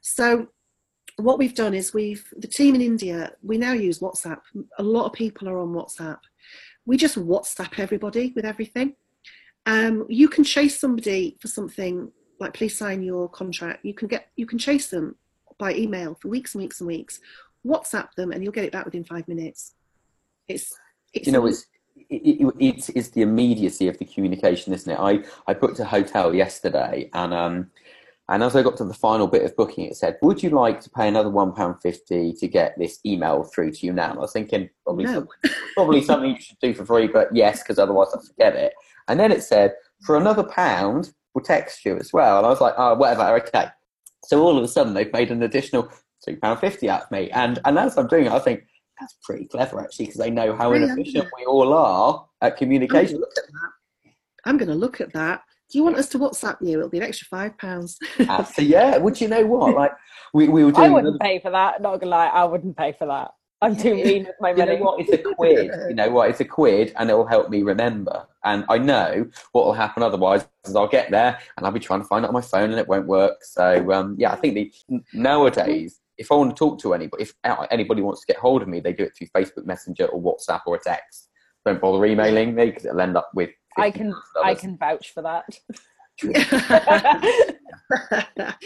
So 0.00 0.48
what 1.18 1.38
we've 1.38 1.54
done 1.54 1.74
is 1.74 1.92
we've 1.92 2.32
the 2.36 2.46
team 2.46 2.74
in 2.74 2.80
India, 2.80 3.32
we 3.42 3.58
now 3.58 3.72
use 3.72 3.98
WhatsApp. 3.98 4.40
A 4.78 4.82
lot 4.82 5.06
of 5.06 5.12
people 5.12 5.48
are 5.48 5.58
on 5.58 5.72
WhatsApp. 5.72 6.18
We 6.86 6.96
just 6.96 7.18
WhatsApp 7.18 7.78
everybody 7.78 8.32
with 8.34 8.44
everything. 8.44 8.94
Um, 9.66 10.06
you 10.08 10.28
can 10.28 10.44
chase 10.44 10.80
somebody 10.80 11.36
for 11.40 11.48
something 11.48 12.10
like 12.40 12.54
please 12.54 12.78
sign 12.78 13.02
your 13.02 13.28
contract. 13.28 13.84
You 13.84 13.94
can 13.94 14.08
get 14.08 14.28
you 14.36 14.46
can 14.46 14.58
chase 14.58 14.88
them 14.90 15.16
by 15.58 15.74
email 15.74 16.16
for 16.20 16.28
weeks 16.28 16.54
and 16.54 16.62
weeks 16.62 16.80
and 16.80 16.86
weeks. 16.86 17.20
WhatsApp 17.66 18.14
them 18.14 18.30
and 18.30 18.42
you'll 18.42 18.52
get 18.52 18.64
it 18.64 18.72
back 18.72 18.84
within 18.84 19.04
five 19.04 19.26
minutes. 19.26 19.74
It's 20.46 20.72
it's 21.12 21.26
you 21.26 21.32
know 21.32 21.46
it's 21.46 21.66
it, 22.10 22.14
it, 22.14 22.54
it's 22.58 22.88
it's 22.90 23.08
the 23.08 23.22
immediacy 23.22 23.88
of 23.88 23.98
the 23.98 24.04
communication 24.04 24.72
isn't 24.72 24.92
it 24.92 24.98
i 24.98 25.22
i 25.46 25.54
booked 25.54 25.80
a 25.80 25.84
hotel 25.84 26.34
yesterday 26.34 27.10
and 27.12 27.34
um 27.34 27.70
and 28.28 28.42
as 28.42 28.54
i 28.56 28.62
got 28.62 28.76
to 28.76 28.84
the 28.84 28.94
final 28.94 29.26
bit 29.26 29.42
of 29.44 29.56
booking 29.56 29.84
it 29.86 29.96
said 29.96 30.16
would 30.22 30.42
you 30.42 30.50
like 30.50 30.80
to 30.80 30.90
pay 30.90 31.08
another 31.08 31.30
one 31.30 31.52
pound 31.52 31.74
fifty 31.82 32.32
to 32.32 32.46
get 32.48 32.74
this 32.78 32.98
email 33.06 33.42
through 33.44 33.70
to 33.70 33.86
you 33.86 33.92
now 33.92 34.10
and 34.10 34.18
i 34.18 34.22
was 34.22 34.32
thinking 34.32 34.68
probably 34.84 35.04
no. 35.04 35.14
some- 35.14 35.52
probably 35.74 36.02
something 36.02 36.30
you 36.34 36.40
should 36.40 36.58
do 36.60 36.74
for 36.74 36.84
free 36.84 37.06
but 37.06 37.28
yes 37.34 37.62
because 37.62 37.78
otherwise 37.78 38.08
i 38.14 38.18
forget 38.26 38.54
it 38.54 38.72
and 39.08 39.18
then 39.18 39.32
it 39.32 39.42
said 39.42 39.72
for 40.04 40.16
another 40.16 40.44
pound 40.44 41.12
we'll 41.34 41.44
text 41.44 41.84
you 41.84 41.96
as 41.96 42.12
well 42.12 42.38
and 42.38 42.46
i 42.46 42.50
was 42.50 42.60
like 42.60 42.74
oh 42.78 42.94
whatever 42.94 43.22
okay 43.36 43.66
so 44.24 44.40
all 44.42 44.56
of 44.58 44.64
a 44.64 44.68
sudden 44.68 44.94
they've 44.94 45.12
made 45.12 45.30
an 45.30 45.42
additional 45.42 45.90
two 46.24 46.36
pound 46.36 46.58
fifty 46.58 46.88
out 46.90 47.02
of 47.02 47.10
me 47.10 47.30
and 47.30 47.58
and 47.64 47.78
as 47.78 47.96
i'm 47.96 48.06
doing 48.08 48.26
it 48.26 48.32
i 48.32 48.38
think 48.38 48.64
that's 49.00 49.16
pretty 49.22 49.44
clever 49.46 49.80
actually 49.80 50.06
because 50.06 50.18
they 50.20 50.30
know 50.30 50.54
how 50.56 50.70
Really, 50.72 50.84
inefficient 50.90 51.28
we 51.38 51.44
all 51.46 51.72
are 51.72 52.26
at 52.42 52.56
communication. 52.56 53.14
gonna 53.14 53.20
look 53.20 53.38
at 53.38 53.44
that. 53.46 53.70
I'm 54.44 54.56
going 54.56 54.68
to 54.68 54.74
look 54.74 55.00
at 55.00 55.12
that. 55.12 55.42
Do 55.70 55.78
you 55.78 55.84
want 55.84 55.96
us 55.96 56.08
to 56.10 56.18
WhatsApp 56.18 56.56
you? 56.62 56.78
It'll 56.78 56.88
be 56.88 56.98
an 56.98 57.04
extra 57.04 57.26
five 57.26 57.56
pounds. 57.58 57.98
Uh, 58.18 58.42
so 58.44 58.62
yeah, 58.62 58.96
would 58.96 59.20
you 59.20 59.28
know 59.28 59.44
what? 59.46 59.74
Like 59.74 59.92
we, 60.32 60.48
we 60.48 60.64
were 60.64 60.72
doing. 60.72 60.86
I 60.86 60.88
wouldn't 60.88 61.16
another- 61.16 61.18
pay 61.18 61.40
for 61.40 61.50
that. 61.50 61.82
Not 61.82 62.00
gonna 62.00 62.10
lie, 62.10 62.26
I 62.26 62.44
wouldn't 62.44 62.76
pay 62.76 62.92
for 62.98 63.06
that. 63.06 63.30
I'm 63.60 63.76
too 63.76 63.94
mean 63.94 64.24
with 64.24 64.36
my 64.40 64.52
money. 64.52 64.60
you 64.60 64.78
know 64.78 64.84
money. 64.84 64.84
what? 64.84 65.00
It's 65.00 65.26
a 65.26 65.34
quid. 65.34 65.70
You 65.88 65.94
know 65.94 66.10
what? 66.10 66.30
It's 66.30 66.40
a 66.40 66.44
quid, 66.44 66.92
and 66.96 67.10
it 67.10 67.14
will 67.14 67.26
help 67.26 67.50
me 67.50 67.62
remember. 67.62 68.26
And 68.44 68.64
I 68.68 68.78
know 68.78 69.28
what 69.52 69.64
will 69.66 69.72
happen 69.72 70.02
otherwise 70.02 70.46
is 70.64 70.76
I'll 70.76 70.86
get 70.86 71.10
there 71.10 71.38
and 71.56 71.66
I'll 71.66 71.72
be 71.72 71.80
trying 71.80 72.00
to 72.00 72.06
find 72.06 72.24
it 72.24 72.28
on 72.28 72.34
my 72.34 72.40
phone 72.40 72.70
and 72.70 72.78
it 72.78 72.86
won't 72.86 73.06
work. 73.06 73.42
So 73.42 73.92
um, 73.92 74.14
yeah, 74.18 74.32
I 74.32 74.36
think 74.36 74.54
the 74.54 75.00
nowadays, 75.12 76.00
if 76.18 76.30
I 76.30 76.36
want 76.36 76.50
to 76.50 76.56
talk 76.56 76.78
to 76.80 76.94
anybody, 76.94 77.24
if 77.24 77.34
anybody 77.70 78.00
wants 78.00 78.20
to 78.20 78.32
get 78.32 78.40
hold 78.40 78.62
of 78.62 78.68
me, 78.68 78.80
they 78.80 78.92
do 78.92 79.02
it 79.02 79.12
through 79.16 79.26
Facebook 79.36 79.66
Messenger 79.66 80.06
or 80.06 80.22
WhatsApp 80.22 80.60
or 80.66 80.76
a 80.76 80.80
text. 80.80 81.28
Don't 81.66 81.80
bother 81.80 82.04
emailing 82.06 82.54
me 82.54 82.66
because 82.66 82.84
it'll 82.86 83.00
end 83.00 83.16
up 83.16 83.30
with. 83.34 83.50
I 83.78 83.90
can 83.90 84.14
I 84.42 84.54
can 84.54 84.76
vouch 84.76 85.12
for 85.12 85.22
that. 85.22 85.44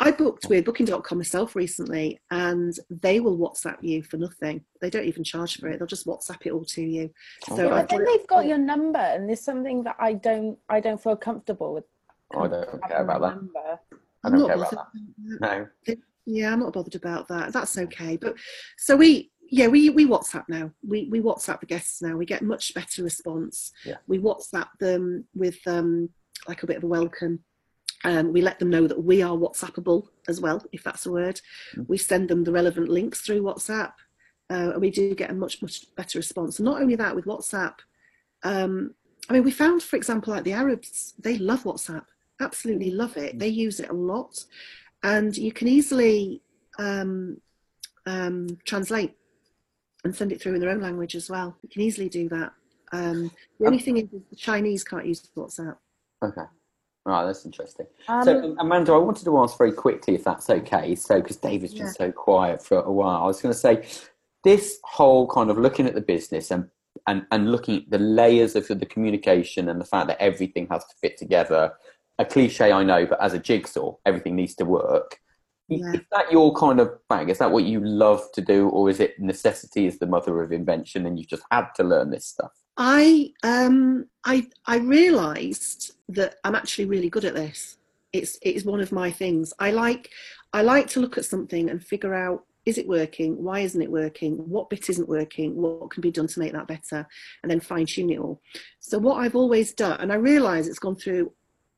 I 0.00 0.10
booked 0.10 0.46
with 0.48 0.64
Booking.com 0.64 1.18
myself 1.18 1.54
recently, 1.54 2.18
and 2.30 2.72
they 2.88 3.20
will 3.20 3.36
WhatsApp 3.36 3.76
you 3.82 4.02
for 4.02 4.16
nothing. 4.16 4.64
They 4.80 4.88
don't 4.88 5.04
even 5.04 5.24
charge 5.24 5.58
for 5.58 5.68
it; 5.68 5.78
they'll 5.78 5.86
just 5.86 6.06
WhatsApp 6.06 6.46
it 6.46 6.52
all 6.52 6.64
to 6.64 6.82
you. 6.82 7.10
Oh, 7.50 7.56
So 7.56 7.68
wow. 7.68 7.76
I 7.76 7.86
think 7.86 8.06
they've 8.06 8.26
got 8.26 8.46
your 8.46 8.58
number, 8.58 8.98
and 8.98 9.28
there's 9.28 9.42
something 9.42 9.82
that 9.84 9.96
I 9.98 10.14
don't 10.14 10.58
I 10.68 10.80
don't 10.80 11.02
feel 11.02 11.16
comfortable 11.16 11.74
with. 11.74 11.84
Oh, 12.34 12.44
I 12.44 12.48
don't 12.48 12.82
care 12.88 13.02
about 13.02 13.20
that. 13.20 13.36
number. 13.36 13.60
I 13.60 13.76
I'm 14.24 14.32
don't 14.32 14.46
care 14.48 14.56
bothered 14.56 14.58
about 14.72 14.72
about 14.72 14.86
that. 15.40 15.40
that. 15.40 15.58
No. 15.86 15.96
Yeah, 16.28 16.52
I'm 16.52 16.58
not 16.60 16.72
bothered 16.72 16.96
about 16.96 17.28
that. 17.28 17.52
That's 17.52 17.78
okay. 17.78 18.16
But 18.16 18.34
so 18.78 18.96
we, 18.96 19.30
yeah, 19.48 19.68
we 19.68 19.90
we 19.90 20.06
WhatsApp 20.06 20.44
now. 20.48 20.70
We 20.86 21.08
we 21.10 21.20
WhatsApp 21.20 21.60
the 21.60 21.66
guests 21.66 22.02
now. 22.02 22.16
We 22.16 22.26
get 22.26 22.42
much 22.42 22.74
better 22.74 23.02
response. 23.02 23.72
Yeah. 23.84 23.96
We 24.06 24.18
WhatsApp 24.18 24.68
them 24.80 25.24
with 25.34 25.58
um 25.66 26.10
like 26.48 26.62
a 26.62 26.66
bit 26.66 26.76
of 26.76 26.84
a 26.84 26.88
welcome. 26.88 27.40
Um, 28.04 28.32
we 28.32 28.42
let 28.42 28.58
them 28.58 28.70
know 28.70 28.86
that 28.86 29.02
we 29.02 29.22
are 29.22 29.36
WhatsAppable 29.36 30.08
as 30.28 30.40
well, 30.40 30.62
if 30.72 30.84
that's 30.84 31.06
a 31.06 31.12
word. 31.12 31.40
Mm. 31.74 31.88
We 31.88 31.98
send 31.98 32.28
them 32.28 32.44
the 32.44 32.52
relevant 32.52 32.88
links 32.88 33.20
through 33.20 33.42
WhatsApp, 33.42 33.92
uh, 34.50 34.72
and 34.72 34.80
we 34.80 34.90
do 34.90 35.14
get 35.14 35.30
a 35.30 35.34
much 35.34 35.62
much 35.62 35.94
better 35.96 36.18
response. 36.18 36.58
And 36.58 36.66
not 36.66 36.80
only 36.80 36.96
that, 36.96 37.16
with 37.16 37.24
WhatsApp, 37.24 37.74
um, 38.42 38.94
I 39.28 39.32
mean, 39.32 39.44
we 39.44 39.50
found, 39.50 39.82
for 39.82 39.96
example, 39.96 40.32
like 40.32 40.44
the 40.44 40.52
Arabs, 40.52 41.14
they 41.18 41.38
love 41.38 41.64
WhatsApp, 41.64 42.04
absolutely 42.40 42.90
love 42.90 43.16
it. 43.16 43.38
They 43.38 43.48
use 43.48 43.80
it 43.80 43.90
a 43.90 43.94
lot, 43.94 44.44
and 45.02 45.36
you 45.36 45.52
can 45.52 45.68
easily 45.68 46.42
um, 46.78 47.40
um, 48.06 48.58
translate 48.64 49.16
and 50.06 50.14
send 50.14 50.30
it 50.30 50.40
through 50.40 50.54
in 50.54 50.60
their 50.60 50.70
own 50.70 50.80
language 50.80 51.16
as 51.16 51.28
well. 51.28 51.56
You 51.62 51.68
can 51.68 51.82
easily 51.82 52.08
do 52.08 52.28
that. 52.28 52.52
Um, 52.92 53.30
the 53.58 53.66
only 53.66 53.80
thing 53.80 53.96
is 53.96 54.04
the 54.08 54.36
Chinese 54.36 54.84
can't 54.84 55.04
use 55.04 55.28
WhatsApp. 55.36 55.76
Okay. 56.24 56.42
Right, 57.04 57.24
that's 57.26 57.44
interesting. 57.44 57.86
Um, 58.08 58.22
so, 58.24 58.56
Amanda, 58.60 58.92
I 58.92 58.98
wanted 58.98 59.24
to 59.24 59.38
ask 59.38 59.58
very 59.58 59.72
quickly 59.72 60.14
if 60.14 60.24
that's 60.24 60.48
okay. 60.48 60.94
So, 60.94 61.20
because 61.20 61.36
David's 61.36 61.74
been 61.74 61.86
Yeah. 61.86 61.92
so 61.92 62.12
quiet 62.12 62.64
for 62.64 62.78
a 62.78 62.90
while, 62.90 63.22
I 63.22 63.26
was 63.26 63.42
going 63.42 63.52
to 63.52 63.58
say 63.58 63.84
this 64.44 64.78
whole 64.84 65.26
kind 65.26 65.50
of 65.50 65.58
looking 65.58 65.86
at 65.86 65.94
the 65.94 66.00
business 66.00 66.52
and, 66.52 66.68
and, 67.08 67.26
and 67.32 67.50
looking 67.50 67.82
at 67.82 67.90
the 67.90 67.98
layers 67.98 68.54
of 68.54 68.66
the 68.68 68.86
communication 68.86 69.68
and 69.68 69.80
the 69.80 69.84
fact 69.84 70.06
that 70.06 70.20
everything 70.22 70.68
has 70.70 70.84
to 70.84 70.94
fit 71.00 71.16
together. 71.16 71.72
A 72.18 72.24
cliche, 72.24 72.70
I 72.70 72.84
know, 72.84 73.06
but 73.06 73.20
as 73.20 73.34
a 73.34 73.40
jigsaw, 73.40 73.96
everything 74.06 74.36
needs 74.36 74.54
to 74.56 74.64
work. 74.64 75.18
Yeah. 75.68 75.92
Is 75.94 76.00
that 76.12 76.30
your 76.30 76.54
kind 76.54 76.80
of 76.80 76.98
thing? 77.10 77.28
Is 77.28 77.38
that 77.38 77.50
what 77.50 77.64
you 77.64 77.80
love 77.80 78.30
to 78.34 78.40
do, 78.40 78.68
or 78.68 78.88
is 78.88 79.00
it 79.00 79.18
necessity 79.18 79.86
is 79.86 79.98
the 79.98 80.06
mother 80.06 80.42
of 80.42 80.52
invention 80.52 81.06
and 81.06 81.18
you've 81.18 81.28
just 81.28 81.42
had 81.50 81.66
to 81.76 81.84
learn 81.84 82.10
this 82.10 82.26
stuff? 82.26 82.52
I 82.76 83.32
um 83.42 84.06
I 84.24 84.46
I 84.66 84.78
realised 84.78 85.92
that 86.10 86.36
I'm 86.44 86.54
actually 86.54 86.84
really 86.86 87.10
good 87.10 87.24
at 87.24 87.34
this. 87.34 87.78
It's 88.12 88.36
it 88.42 88.50
is 88.50 88.64
one 88.64 88.80
of 88.80 88.92
my 88.92 89.10
things. 89.10 89.52
I 89.58 89.70
like 89.70 90.10
I 90.52 90.62
like 90.62 90.88
to 90.90 91.00
look 91.00 91.18
at 91.18 91.24
something 91.24 91.68
and 91.70 91.82
figure 91.84 92.14
out 92.14 92.44
is 92.66 92.78
it 92.78 92.88
working? 92.88 93.42
Why 93.42 93.60
isn't 93.60 93.80
it 93.80 93.90
working? 93.90 94.36
What 94.36 94.68
bit 94.68 94.90
isn't 94.90 95.08
working? 95.08 95.54
What 95.54 95.90
can 95.90 96.00
be 96.00 96.10
done 96.10 96.26
to 96.26 96.40
make 96.40 96.52
that 96.52 96.66
better? 96.66 97.06
And 97.42 97.50
then 97.50 97.60
fine 97.60 97.86
tune 97.86 98.10
it 98.10 98.18
all. 98.18 98.40
So 98.80 98.98
what 98.98 99.18
I've 99.18 99.36
always 99.36 99.72
done, 99.72 100.00
and 100.00 100.12
I 100.12 100.16
realise 100.16 100.66
it's 100.66 100.80
gone 100.80 100.96
through. 100.96 101.32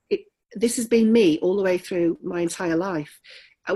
It 0.08 0.20
this 0.54 0.76
has 0.76 0.88
been 0.88 1.12
me 1.12 1.38
all 1.40 1.56
the 1.56 1.62
way 1.62 1.78
through 1.78 2.18
my 2.22 2.40
entire 2.40 2.76
life. 2.76 3.20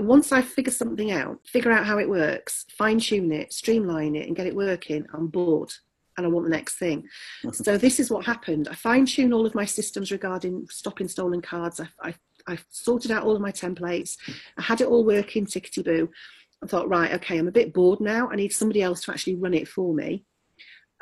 Once 0.01 0.31
I 0.31 0.41
figure 0.41 0.71
something 0.71 1.11
out, 1.11 1.39
figure 1.45 1.71
out 1.71 1.85
how 1.85 1.99
it 1.99 2.09
works, 2.09 2.65
fine 2.77 2.99
tune 2.99 3.31
it, 3.31 3.53
streamline 3.53 4.15
it, 4.15 4.27
and 4.27 4.35
get 4.35 4.47
it 4.47 4.55
working, 4.55 5.05
I'm 5.13 5.27
bored 5.27 5.71
and 6.17 6.25
I 6.25 6.29
want 6.29 6.45
the 6.45 6.55
next 6.55 6.75
thing. 6.75 7.07
so 7.51 7.77
this 7.79 7.99
is 7.99 8.11
what 8.11 8.25
happened. 8.25 8.67
I 8.67 8.75
fine 8.75 9.05
tuned 9.05 9.33
all 9.33 9.45
of 9.45 9.55
my 9.55 9.65
systems 9.65 10.11
regarding 10.11 10.67
stopping 10.69 11.07
stolen 11.07 11.41
cards. 11.41 11.79
I, 11.79 11.87
I, 12.01 12.13
I 12.47 12.57
sorted 12.69 13.11
out 13.11 13.23
all 13.23 13.35
of 13.35 13.41
my 13.41 13.51
templates. 13.51 14.17
I 14.57 14.61
had 14.61 14.81
it 14.81 14.87
all 14.87 15.05
working 15.05 15.45
tickety 15.45 15.83
boo. 15.83 16.09
I 16.63 16.67
thought, 16.67 16.89
right, 16.89 17.11
okay, 17.13 17.37
I'm 17.37 17.47
a 17.47 17.51
bit 17.51 17.73
bored 17.73 17.99
now. 17.99 18.29
I 18.29 18.35
need 18.35 18.53
somebody 18.53 18.81
else 18.81 19.01
to 19.01 19.11
actually 19.11 19.35
run 19.35 19.53
it 19.53 19.67
for 19.67 19.93
me. 19.93 20.25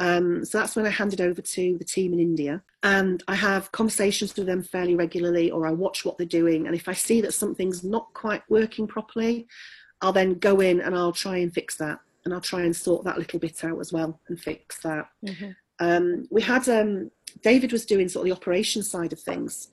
Um, 0.02 0.44
so 0.44 0.58
that's 0.58 0.76
when 0.76 0.88
I 0.88 0.90
handed 0.90 1.22
over 1.22 1.42
to 1.42 1.78
the 1.78 1.86
team 1.86 2.12
in 2.12 2.20
India. 2.20 2.64
And 2.82 3.24
I 3.28 3.36
have 3.36 3.72
conversations 3.72 4.36
with 4.36 4.48
them 4.48 4.64
fairly 4.64 4.96
regularly, 4.96 5.52
or 5.52 5.68
I 5.68 5.72
watch 5.72 6.04
what 6.04 6.18
they're 6.18 6.26
doing. 6.26 6.66
And 6.66 6.76
if 6.76 6.88
I 6.88 6.94
see 6.94 7.22
that 7.22 7.36
something's 7.36 7.84
not 7.84 8.12
quite 8.16 8.42
working 8.50 8.88
properly, 8.88 9.48
I'll 10.02 10.12
then 10.12 10.40
go 10.40 10.60
in 10.60 10.82
and 10.82 10.96
I'll 10.96 11.12
try 11.12 11.38
and 11.38 11.54
fix 11.54 11.78
that. 11.78 12.00
And 12.26 12.34
I'll 12.34 12.42
try 12.42 12.64
and 12.64 12.76
sort 12.76 13.06
that 13.06 13.20
little 13.20 13.40
bit 13.40 13.64
out 13.64 13.80
as 13.80 13.94
well 13.94 14.20
and 14.28 14.42
fix 14.42 14.80
that. 14.80 15.08
Mm-hmm. 15.24 15.52
Um, 15.80 16.28
we 16.32 16.42
had 16.42 16.68
um, 16.68 17.12
David 17.44 17.72
was 17.72 17.86
doing 17.86 18.10
sort 18.10 18.26
of 18.26 18.30
the 18.32 18.40
operation 18.40 18.82
side 18.82 19.14
of 19.14 19.20
things, 19.20 19.70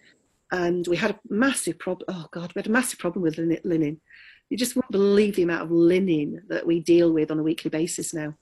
and 0.52 0.86
we 0.88 0.96
had 0.96 1.10
a 1.10 1.20
massive 1.28 1.78
problem. 1.78 2.06
Oh 2.08 2.26
God, 2.30 2.52
we 2.54 2.58
had 2.58 2.66
a 2.68 2.70
massive 2.70 2.98
problem 2.98 3.22
with 3.22 3.38
linen. 3.38 4.00
You 4.48 4.56
just 4.56 4.76
won't 4.76 4.90
believe 4.90 5.36
the 5.36 5.42
amount 5.42 5.62
of 5.62 5.70
linen 5.70 6.42
that 6.48 6.66
we 6.66 6.80
deal 6.80 7.12
with 7.12 7.30
on 7.30 7.38
a 7.38 7.42
weekly 7.42 7.68
basis 7.70 8.14
now. 8.14 8.34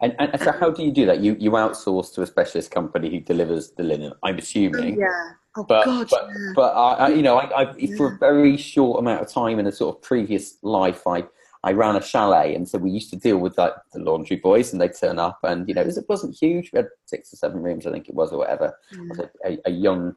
And, 0.00 0.14
and, 0.18 0.40
so, 0.40 0.52
how 0.52 0.70
do 0.70 0.82
you 0.82 0.90
do 0.90 1.06
that? 1.06 1.20
You 1.20 1.36
you 1.38 1.50
outsource 1.52 2.12
to 2.14 2.22
a 2.22 2.26
specialist 2.26 2.70
company 2.70 3.10
who 3.10 3.20
delivers 3.20 3.70
the 3.70 3.82
linen. 3.82 4.12
I'm 4.22 4.38
assuming. 4.38 4.98
Yeah. 4.98 5.30
Oh 5.56 5.64
but, 5.64 5.84
God. 5.84 6.08
But, 6.10 6.28
yeah. 6.28 6.52
but 6.56 6.72
I, 6.72 7.08
you 7.08 7.22
know, 7.22 7.36
I, 7.38 7.62
I 7.62 7.74
yeah. 7.76 7.96
for 7.96 8.14
a 8.14 8.18
very 8.18 8.56
short 8.56 8.98
amount 8.98 9.20
of 9.20 9.28
time 9.28 9.58
in 9.58 9.66
a 9.66 9.72
sort 9.72 9.96
of 9.96 10.02
previous 10.02 10.56
life, 10.62 11.06
I 11.06 11.24
I 11.64 11.72
ran 11.72 11.94
a 11.94 12.02
chalet, 12.02 12.54
and 12.54 12.68
so 12.68 12.78
we 12.78 12.90
used 12.90 13.10
to 13.10 13.16
deal 13.16 13.38
with 13.38 13.56
like 13.56 13.74
the 13.92 14.00
laundry 14.00 14.36
boys, 14.36 14.72
and 14.72 14.80
they'd 14.80 14.94
turn 14.94 15.18
up, 15.18 15.38
and 15.44 15.68
you 15.68 15.74
know, 15.74 15.82
it 15.82 16.04
wasn't 16.08 16.34
huge. 16.34 16.72
We 16.72 16.78
had 16.78 16.88
six 17.06 17.32
or 17.32 17.36
seven 17.36 17.62
rooms, 17.62 17.86
I 17.86 17.92
think 17.92 18.08
it 18.08 18.14
was, 18.14 18.32
or 18.32 18.38
whatever. 18.38 18.76
Was 19.08 19.20
a, 19.20 19.30
a, 19.44 19.58
a, 19.66 19.70
young 19.70 20.14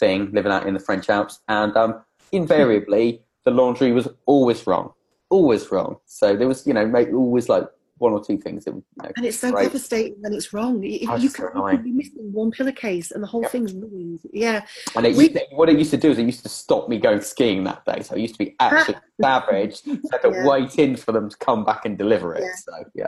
thing 0.00 0.30
living 0.32 0.50
out 0.50 0.66
in 0.66 0.74
the 0.74 0.80
French 0.80 1.08
Alps, 1.08 1.40
and 1.48 1.76
um, 1.76 2.02
invariably 2.32 3.22
the 3.44 3.50
laundry 3.52 3.92
was 3.92 4.08
always 4.26 4.66
wrong, 4.66 4.92
always 5.30 5.70
wrong. 5.70 5.96
So 6.06 6.36
there 6.36 6.48
was, 6.48 6.66
you 6.66 6.74
know, 6.74 6.92
always 7.12 7.48
like 7.48 7.64
one 7.98 8.12
or 8.12 8.24
two 8.24 8.38
things 8.38 8.64
that 8.64 8.74
you 8.74 8.84
know, 9.02 9.10
and 9.16 9.26
it's 9.26 9.38
so 9.38 9.52
devastating 9.52 10.16
when 10.20 10.32
it's 10.32 10.52
wrong. 10.52 10.82
You, 10.82 11.16
you, 11.18 11.30
can, 11.30 11.50
you 11.54 11.78
be 11.78 11.90
missing 11.90 12.32
one 12.32 12.50
pillowcase 12.50 13.10
and 13.10 13.22
the 13.22 13.26
whole 13.26 13.44
thing's 13.44 13.72
ruined. 13.72 14.20
Yeah. 14.32 14.64
And 14.96 15.06
it 15.06 15.16
we, 15.16 15.28
to, 15.30 15.44
what 15.52 15.68
it 15.68 15.78
used 15.78 15.90
to 15.90 15.96
do 15.96 16.10
is 16.10 16.18
it 16.18 16.24
used 16.24 16.42
to 16.42 16.48
stop 16.48 16.88
me 16.88 16.98
going 16.98 17.20
skiing 17.20 17.64
that 17.64 17.84
day. 17.84 18.02
So 18.02 18.14
I 18.14 18.18
used 18.18 18.34
to 18.34 18.44
be 18.44 18.54
absolutely 18.60 19.02
savage. 19.20 19.76
So 19.82 19.92
I 19.92 19.96
had 20.12 20.22
to 20.22 20.30
yeah. 20.30 20.46
wait 20.46 20.78
in 20.78 20.96
for 20.96 21.12
them 21.12 21.28
to 21.28 21.36
come 21.38 21.64
back 21.64 21.84
and 21.84 21.98
deliver 21.98 22.34
it. 22.34 22.42
Yeah. 22.44 22.54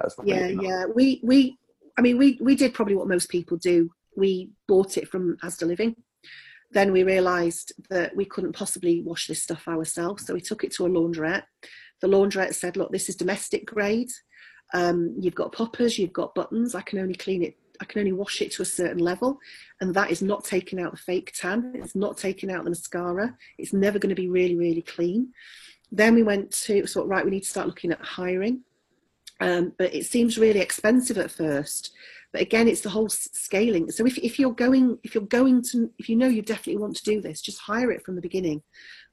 so 0.08 0.22
yeah 0.26 0.36
really 0.36 0.52
yeah 0.52 0.54
nice. 0.54 0.66
yeah. 0.66 0.84
We 0.94 1.20
we 1.22 1.58
I 1.98 2.02
mean 2.02 2.18
we 2.18 2.38
we 2.40 2.54
did 2.54 2.74
probably 2.74 2.96
what 2.96 3.08
most 3.08 3.28
people 3.28 3.56
do. 3.56 3.90
We 4.16 4.50
bought 4.68 4.96
it 4.96 5.08
from 5.08 5.36
Asda 5.38 5.66
Living. 5.66 5.96
Then 6.72 6.92
we 6.92 7.02
realised 7.02 7.72
that 7.90 8.14
we 8.14 8.24
couldn't 8.24 8.52
possibly 8.52 9.02
wash 9.02 9.26
this 9.26 9.42
stuff 9.42 9.66
ourselves. 9.66 10.26
So 10.26 10.34
we 10.34 10.40
took 10.40 10.62
it 10.62 10.72
to 10.74 10.86
a 10.86 10.88
laundrette. 10.88 11.42
The 12.00 12.08
laundrette 12.08 12.54
said 12.54 12.76
look 12.76 12.92
this 12.92 13.08
is 13.08 13.16
domestic 13.16 13.66
grade 13.66 14.10
um, 14.72 15.14
you've 15.18 15.34
got 15.34 15.52
poppers, 15.52 15.98
you've 15.98 16.12
got 16.12 16.34
buttons. 16.34 16.74
I 16.74 16.82
can 16.82 16.98
only 16.98 17.14
clean 17.14 17.42
it, 17.42 17.56
I 17.80 17.84
can 17.84 18.00
only 18.00 18.12
wash 18.12 18.42
it 18.42 18.52
to 18.52 18.62
a 18.62 18.66
certain 18.66 18.98
level. 18.98 19.38
And 19.80 19.94
that 19.94 20.10
is 20.10 20.22
not 20.22 20.44
taking 20.44 20.80
out 20.80 20.92
the 20.92 20.98
fake 20.98 21.32
tan. 21.34 21.72
It's 21.74 21.96
not 21.96 22.18
taking 22.18 22.50
out 22.50 22.64
the 22.64 22.70
mascara. 22.70 23.36
It's 23.58 23.72
never 23.72 23.98
going 23.98 24.14
to 24.14 24.20
be 24.20 24.28
really, 24.28 24.56
really 24.56 24.82
clean. 24.82 25.32
Then 25.90 26.14
we 26.14 26.22
went 26.22 26.52
to, 26.62 26.86
so 26.86 27.04
right, 27.04 27.24
we 27.24 27.30
need 27.30 27.42
to 27.42 27.48
start 27.48 27.66
looking 27.66 27.90
at 27.90 28.00
hiring. 28.00 28.60
Um, 29.40 29.72
but 29.78 29.94
it 29.94 30.04
seems 30.06 30.38
really 30.38 30.60
expensive 30.60 31.16
at 31.16 31.30
first. 31.30 31.92
But 32.32 32.42
again, 32.42 32.68
it's 32.68 32.82
the 32.82 32.90
whole 32.90 33.08
scaling. 33.08 33.90
So 33.90 34.06
if, 34.06 34.18
if 34.18 34.38
you're 34.38 34.52
going, 34.52 34.98
if 35.02 35.14
you're 35.14 35.24
going 35.24 35.62
to, 35.72 35.90
if 35.98 36.08
you 36.08 36.14
know 36.14 36.28
you 36.28 36.42
definitely 36.42 36.80
want 36.80 36.96
to 36.96 37.02
do 37.02 37.20
this, 37.20 37.40
just 37.40 37.58
hire 37.58 37.90
it 37.90 38.04
from 38.04 38.14
the 38.14 38.20
beginning, 38.20 38.62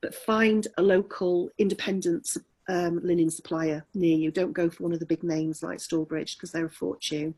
but 0.01 0.13
find 0.13 0.67
a 0.77 0.83
local 0.83 1.49
independent 1.57 2.27
um, 2.67 2.99
linen 3.03 3.29
supplier 3.29 3.85
near 3.93 4.17
you. 4.17 4.31
Don't 4.31 4.53
go 4.53 4.69
for 4.69 4.83
one 4.83 4.93
of 4.93 4.99
the 4.99 5.05
big 5.05 5.23
names 5.23 5.63
like 5.63 5.79
Stalbridge 5.79 6.35
because 6.35 6.51
they're 6.51 6.65
a 6.65 6.69
fortune. 6.69 7.35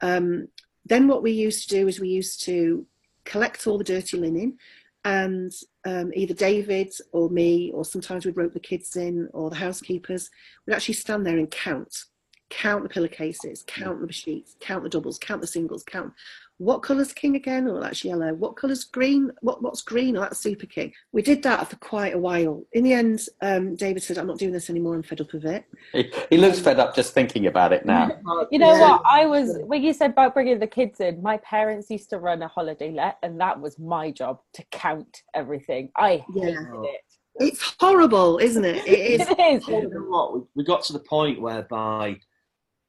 Um, 0.00 0.48
then 0.84 1.06
what 1.06 1.22
we 1.22 1.32
used 1.32 1.68
to 1.68 1.74
do 1.74 1.88
is 1.88 2.00
we 2.00 2.08
used 2.08 2.42
to 2.44 2.86
collect 3.24 3.66
all 3.66 3.78
the 3.78 3.84
dirty 3.84 4.16
linen 4.16 4.58
and 5.04 5.52
um, 5.86 6.12
either 6.14 6.34
David 6.34 6.92
or 7.12 7.30
me, 7.30 7.70
or 7.72 7.84
sometimes 7.84 8.26
we'd 8.26 8.36
rope 8.36 8.52
the 8.52 8.60
kids 8.60 8.96
in, 8.96 9.28
or 9.32 9.48
the 9.48 9.56
housekeepers, 9.56 10.30
would 10.66 10.74
actually 10.74 10.94
stand 10.94 11.24
there 11.24 11.38
and 11.38 11.50
count. 11.50 12.04
Count 12.50 12.82
the 12.82 12.88
pillowcases, 12.88 13.62
count 13.66 14.06
the 14.06 14.12
sheets, 14.12 14.56
count 14.58 14.82
the 14.82 14.88
doubles, 14.88 15.18
count 15.18 15.40
the 15.40 15.46
singles, 15.46 15.84
count 15.84 16.12
what 16.58 16.82
colour's 16.82 17.12
king 17.12 17.36
again? 17.36 17.68
Oh, 17.68 17.80
that's 17.80 18.04
yellow. 18.04 18.34
What 18.34 18.56
colour's 18.56 18.84
green? 18.84 19.30
What 19.40 19.62
what's 19.62 19.80
green? 19.82 20.16
Oh, 20.16 20.20
that's 20.20 20.40
super 20.40 20.66
king. 20.66 20.92
We 21.12 21.22
did 21.22 21.42
that 21.44 21.70
for 21.70 21.76
quite 21.76 22.14
a 22.14 22.18
while. 22.18 22.64
In 22.72 22.82
the 22.82 22.92
end, 22.92 23.20
um, 23.40 23.76
David 23.76 24.02
said, 24.02 24.18
"I'm 24.18 24.26
not 24.26 24.38
doing 24.38 24.52
this 24.52 24.68
anymore. 24.68 24.96
I'm 24.96 25.04
fed 25.04 25.20
up 25.20 25.32
of 25.34 25.44
it." 25.44 25.64
He, 25.92 26.12
he 26.30 26.36
looks 26.36 26.58
um, 26.58 26.64
fed 26.64 26.80
up 26.80 26.96
just 26.96 27.14
thinking 27.14 27.46
about 27.46 27.72
it 27.72 27.86
now. 27.86 28.10
you 28.50 28.58
know 28.58 28.72
yeah. 28.72 28.80
what? 28.80 29.02
I 29.06 29.26
was 29.26 29.56
when 29.66 29.82
you 29.82 29.92
said 29.92 30.10
about 30.10 30.34
bringing 30.34 30.58
the 30.58 30.66
kids 30.66 30.98
in. 30.98 31.22
My 31.22 31.36
parents 31.38 31.90
used 31.90 32.10
to 32.10 32.18
run 32.18 32.42
a 32.42 32.48
holiday 32.48 32.90
let, 32.90 33.18
and 33.22 33.40
that 33.40 33.60
was 33.60 33.78
my 33.78 34.10
job 34.10 34.40
to 34.54 34.64
count 34.72 35.22
everything. 35.34 35.90
I 35.96 36.24
hated 36.34 36.54
yeah. 36.54 36.82
it. 36.82 37.00
It's 37.40 37.76
horrible, 37.78 38.38
isn't 38.38 38.64
it? 38.64 38.84
It 38.84 39.20
is. 39.20 39.28
it 39.30 39.38
is. 39.38 39.68
You 39.68 39.88
know 39.90 40.00
what? 40.00 40.44
We 40.56 40.64
got 40.64 40.82
to 40.84 40.92
the 40.92 40.98
point 40.98 41.40
whereby 41.40 42.18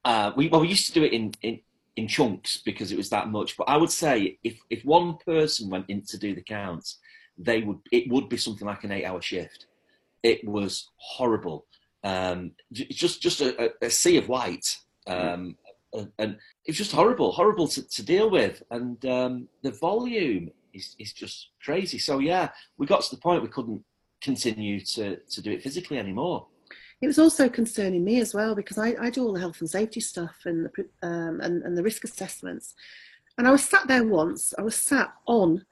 uh, 0.06 0.32
we 0.36 0.48
well, 0.48 0.62
we 0.62 0.70
used 0.70 0.88
to 0.88 0.94
do 0.94 1.04
it 1.04 1.14
in, 1.14 1.34
in 1.44 1.60
in 2.00 2.08
chunks 2.08 2.58
because 2.58 2.92
it 2.92 2.98
was 2.98 3.10
that 3.10 3.30
much. 3.30 3.58
But 3.58 3.70
I 3.70 3.78
would 3.78 3.92
say 3.92 4.40
if 4.44 4.58
if 4.70 4.84
one 4.86 5.18
person 5.18 5.70
went 5.70 5.86
in 5.90 6.02
to 6.04 6.18
do 6.18 6.34
the 6.34 6.42
counts, 6.42 7.00
they 7.38 7.62
would 7.62 7.80
it 7.92 8.10
would 8.12 8.30
be 8.30 8.38
something 8.38 8.68
like 8.68 8.84
an 8.84 8.92
eight 8.92 9.06
hour 9.06 9.22
shift. 9.22 9.68
It 10.24 10.48
was 10.48 10.90
horrible. 10.96 11.66
Um, 12.04 12.52
just 12.72 13.22
just 13.22 13.42
a, 13.42 13.72
a, 13.82 13.90
sea 13.90 14.18
of 14.18 14.30
white. 14.30 14.78
Um, 15.08 15.58
and, 16.18 16.38
it's 16.66 16.78
just 16.78 16.92
horrible, 16.92 17.32
horrible 17.32 17.68
to, 17.68 17.82
to 17.82 18.04
deal 18.04 18.30
with. 18.30 18.62
And 18.70 19.04
um, 19.06 19.48
the 19.64 19.72
volume 19.72 20.52
is, 20.72 20.96
is 21.00 21.14
just 21.14 21.50
crazy. 21.64 21.98
So 21.98 22.20
yeah, 22.20 22.50
we 22.78 22.86
got 22.86 23.02
to 23.02 23.16
the 23.16 23.22
point 23.22 23.42
we 23.42 23.50
couldn't 23.50 23.84
continue 24.22 24.80
to, 24.82 25.18
to 25.18 25.42
do 25.42 25.52
it 25.52 25.64
physically 25.64 25.98
anymore 25.98 26.46
it 27.02 27.08
was 27.08 27.20
also 27.20 27.48
concerning 27.48 28.04
me 28.04 28.20
as 28.20 28.34
well 28.34 28.56
because 28.56 28.78
I, 28.78 28.96
I 29.00 29.10
do 29.10 29.24
all 29.24 29.34
the 29.34 29.40
health 29.40 29.62
and 29.62 29.70
safety 29.70 30.00
stuff 30.00 30.36
and 30.46 30.66
the, 30.66 31.08
um, 31.08 31.40
and, 31.42 31.64
and 31.64 31.78
the 31.78 31.84
risk 31.84 32.04
assessments. 32.04 32.74
And 33.38 33.48
I 33.48 33.52
was 33.52 33.64
sat 33.64 33.88
there 33.88 34.04
once, 34.04 34.54
I 34.58 34.62
was 34.62 34.76
sat 34.76 35.14
on 35.26 35.66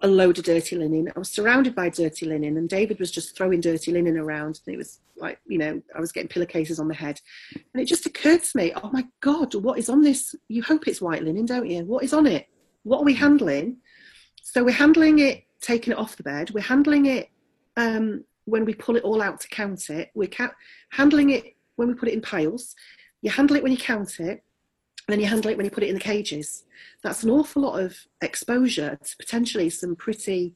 a 0.00 0.06
load 0.06 0.38
of 0.38 0.44
dirty 0.44 0.76
linen. 0.76 1.10
I 1.14 1.18
was 1.18 1.30
surrounded 1.30 1.74
by 1.74 1.88
dirty 1.88 2.26
linen, 2.26 2.56
and 2.56 2.68
David 2.68 3.00
was 3.00 3.10
just 3.10 3.36
throwing 3.36 3.60
dirty 3.60 3.90
linen 3.90 4.16
around. 4.16 4.60
And 4.64 4.74
it 4.74 4.78
was 4.78 5.00
like, 5.16 5.40
you 5.46 5.58
know, 5.58 5.82
I 5.94 6.00
was 6.00 6.12
getting 6.12 6.28
pillowcases 6.28 6.78
on 6.78 6.86
my 6.86 6.94
head. 6.94 7.20
And 7.54 7.82
it 7.82 7.86
just 7.86 8.06
occurred 8.06 8.44
to 8.44 8.56
me, 8.56 8.72
oh 8.76 8.90
my 8.92 9.06
God, 9.20 9.54
what 9.56 9.78
is 9.78 9.88
on 9.88 10.02
this? 10.02 10.34
You 10.46 10.62
hope 10.62 10.86
it's 10.86 11.00
white 11.00 11.24
linen, 11.24 11.46
don't 11.46 11.68
you? 11.68 11.84
What 11.84 12.04
is 12.04 12.12
on 12.12 12.26
it? 12.26 12.46
What 12.84 13.00
are 13.00 13.04
we 13.04 13.14
handling? 13.14 13.78
So 14.42 14.62
we're 14.62 14.70
handling 14.70 15.18
it, 15.18 15.42
taking 15.60 15.92
it 15.92 15.98
off 15.98 16.16
the 16.16 16.22
bed. 16.22 16.50
We're 16.50 16.60
handling 16.60 17.06
it 17.06 17.28
um, 17.76 18.24
when 18.48 18.64
we 18.64 18.74
pull 18.74 18.96
it 18.96 19.04
all 19.04 19.22
out 19.22 19.40
to 19.40 19.48
count 19.48 19.90
it. 19.90 20.10
We're 20.14 20.28
ca- 20.28 20.54
handling 20.90 21.30
it 21.30 21.56
when 21.76 21.88
we 21.88 21.94
put 21.94 22.08
it 22.08 22.14
in 22.14 22.20
piles. 22.20 22.74
You 23.22 23.30
handle 23.30 23.56
it 23.56 23.62
when 23.62 23.72
you 23.72 23.78
count 23.78 24.20
it, 24.20 24.42
and 25.08 25.14
then 25.14 25.20
you 25.20 25.26
handle 25.26 25.50
it 25.50 25.56
when 25.56 25.64
you 25.64 25.70
put 25.70 25.82
it 25.82 25.88
in 25.88 25.94
the 25.94 26.00
cages. 26.00 26.64
That's 27.02 27.22
an 27.22 27.30
awful 27.30 27.62
lot 27.62 27.80
of 27.80 27.96
exposure 28.20 28.98
to 29.02 29.16
potentially 29.16 29.70
some 29.70 29.96
pretty 29.96 30.54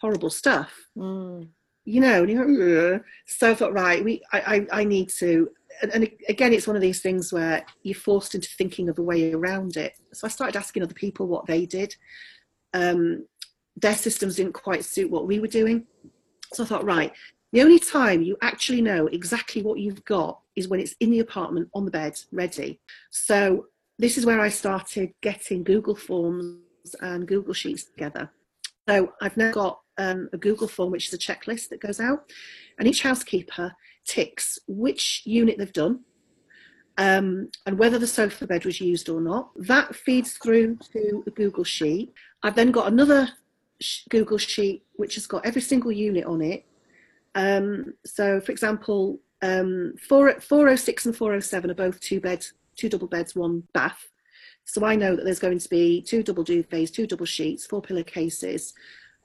horrible 0.00 0.30
stuff. 0.30 0.72
Mm. 0.96 1.48
You 1.84 2.00
know, 2.00 2.22
and 2.22 2.30
you 2.30 2.36
know, 2.36 3.00
so 3.26 3.50
I 3.50 3.54
thought, 3.54 3.72
right, 3.72 4.04
we, 4.04 4.22
I, 4.32 4.66
I, 4.72 4.80
I 4.80 4.84
need 4.84 5.08
to, 5.18 5.50
and, 5.80 5.90
and, 5.92 6.08
again, 6.28 6.52
it's 6.52 6.66
one 6.66 6.76
of 6.76 6.82
these 6.82 7.00
things 7.00 7.32
where 7.32 7.64
you're 7.82 7.94
forced 7.94 8.34
into 8.34 8.48
thinking 8.56 8.88
of 8.88 8.98
a 8.98 9.02
way 9.02 9.32
around 9.32 9.76
it. 9.76 9.94
So 10.12 10.26
I 10.26 10.30
started 10.30 10.56
asking 10.56 10.84
other 10.84 10.94
people 10.94 11.26
what 11.26 11.46
they 11.46 11.66
did. 11.66 11.96
Um, 12.72 13.26
their 13.76 13.94
systems 13.94 14.36
didn't 14.36 14.52
quite 14.52 14.84
suit 14.84 15.10
what 15.10 15.26
we 15.26 15.40
were 15.40 15.48
doing. 15.48 15.86
So 16.52 16.64
I 16.64 16.66
thought, 16.66 16.84
right, 16.84 17.12
the 17.52 17.62
only 17.62 17.78
time 17.78 18.22
you 18.22 18.36
actually 18.42 18.80
know 18.80 19.06
exactly 19.08 19.62
what 19.62 19.78
you've 19.78 20.04
got 20.04 20.40
is 20.56 20.68
when 20.68 20.80
it's 20.80 20.94
in 21.00 21.10
the 21.10 21.20
apartment 21.20 21.68
on 21.74 21.84
the 21.84 21.90
bed, 21.90 22.18
ready. 22.30 22.80
So 23.10 23.66
this 23.98 24.16
is 24.16 24.26
where 24.26 24.40
I 24.40 24.48
started 24.48 25.12
getting 25.22 25.64
Google 25.64 25.94
Forms 25.94 26.56
and 27.00 27.28
Google 27.28 27.54
Sheets 27.54 27.84
together. 27.84 28.30
So 28.88 29.12
I've 29.20 29.36
now 29.36 29.52
got 29.52 29.80
um, 29.98 30.28
a 30.32 30.38
Google 30.38 30.66
form, 30.68 30.90
which 30.90 31.08
is 31.08 31.14
a 31.14 31.18
checklist 31.18 31.68
that 31.68 31.80
goes 31.80 32.00
out, 32.00 32.30
and 32.78 32.88
each 32.88 33.02
housekeeper 33.02 33.74
ticks 34.06 34.58
which 34.66 35.22
unit 35.24 35.58
they've 35.58 35.72
done 35.72 36.00
um, 36.98 37.50
and 37.66 37.78
whether 37.78 37.98
the 37.98 38.06
sofa 38.06 38.46
bed 38.46 38.64
was 38.64 38.80
used 38.80 39.08
or 39.08 39.20
not. 39.20 39.50
That 39.56 39.94
feeds 39.94 40.34
through 40.34 40.78
to 40.92 41.24
a 41.26 41.30
Google 41.30 41.64
Sheet. 41.64 42.12
I've 42.42 42.54
then 42.54 42.70
got 42.70 42.88
another 42.88 43.28
Google 44.10 44.38
Sheet 44.38 44.84
which 45.02 45.14
has 45.16 45.26
got 45.26 45.44
every 45.44 45.60
single 45.60 45.90
unit 45.90 46.24
on 46.24 46.40
it. 46.40 46.64
Um, 47.34 47.94
so, 48.04 48.40
for 48.40 48.52
example, 48.52 49.18
um, 49.42 49.94
4, 50.08 50.40
406 50.40 51.06
and 51.06 51.16
407 51.16 51.70
are 51.70 51.74
both 51.74 51.98
two 52.00 52.20
beds, 52.20 52.52
two 52.76 52.88
double 52.88 53.08
beds, 53.08 53.34
one 53.34 53.64
bath. 53.74 54.08
So 54.64 54.84
I 54.84 54.94
know 54.94 55.16
that 55.16 55.24
there's 55.24 55.40
going 55.40 55.58
to 55.58 55.68
be 55.68 56.02
two 56.02 56.22
double 56.22 56.44
duvets, 56.44 56.92
two 56.92 57.06
double 57.06 57.26
sheets, 57.26 57.66
four 57.66 57.82
pillowcases, 57.82 58.74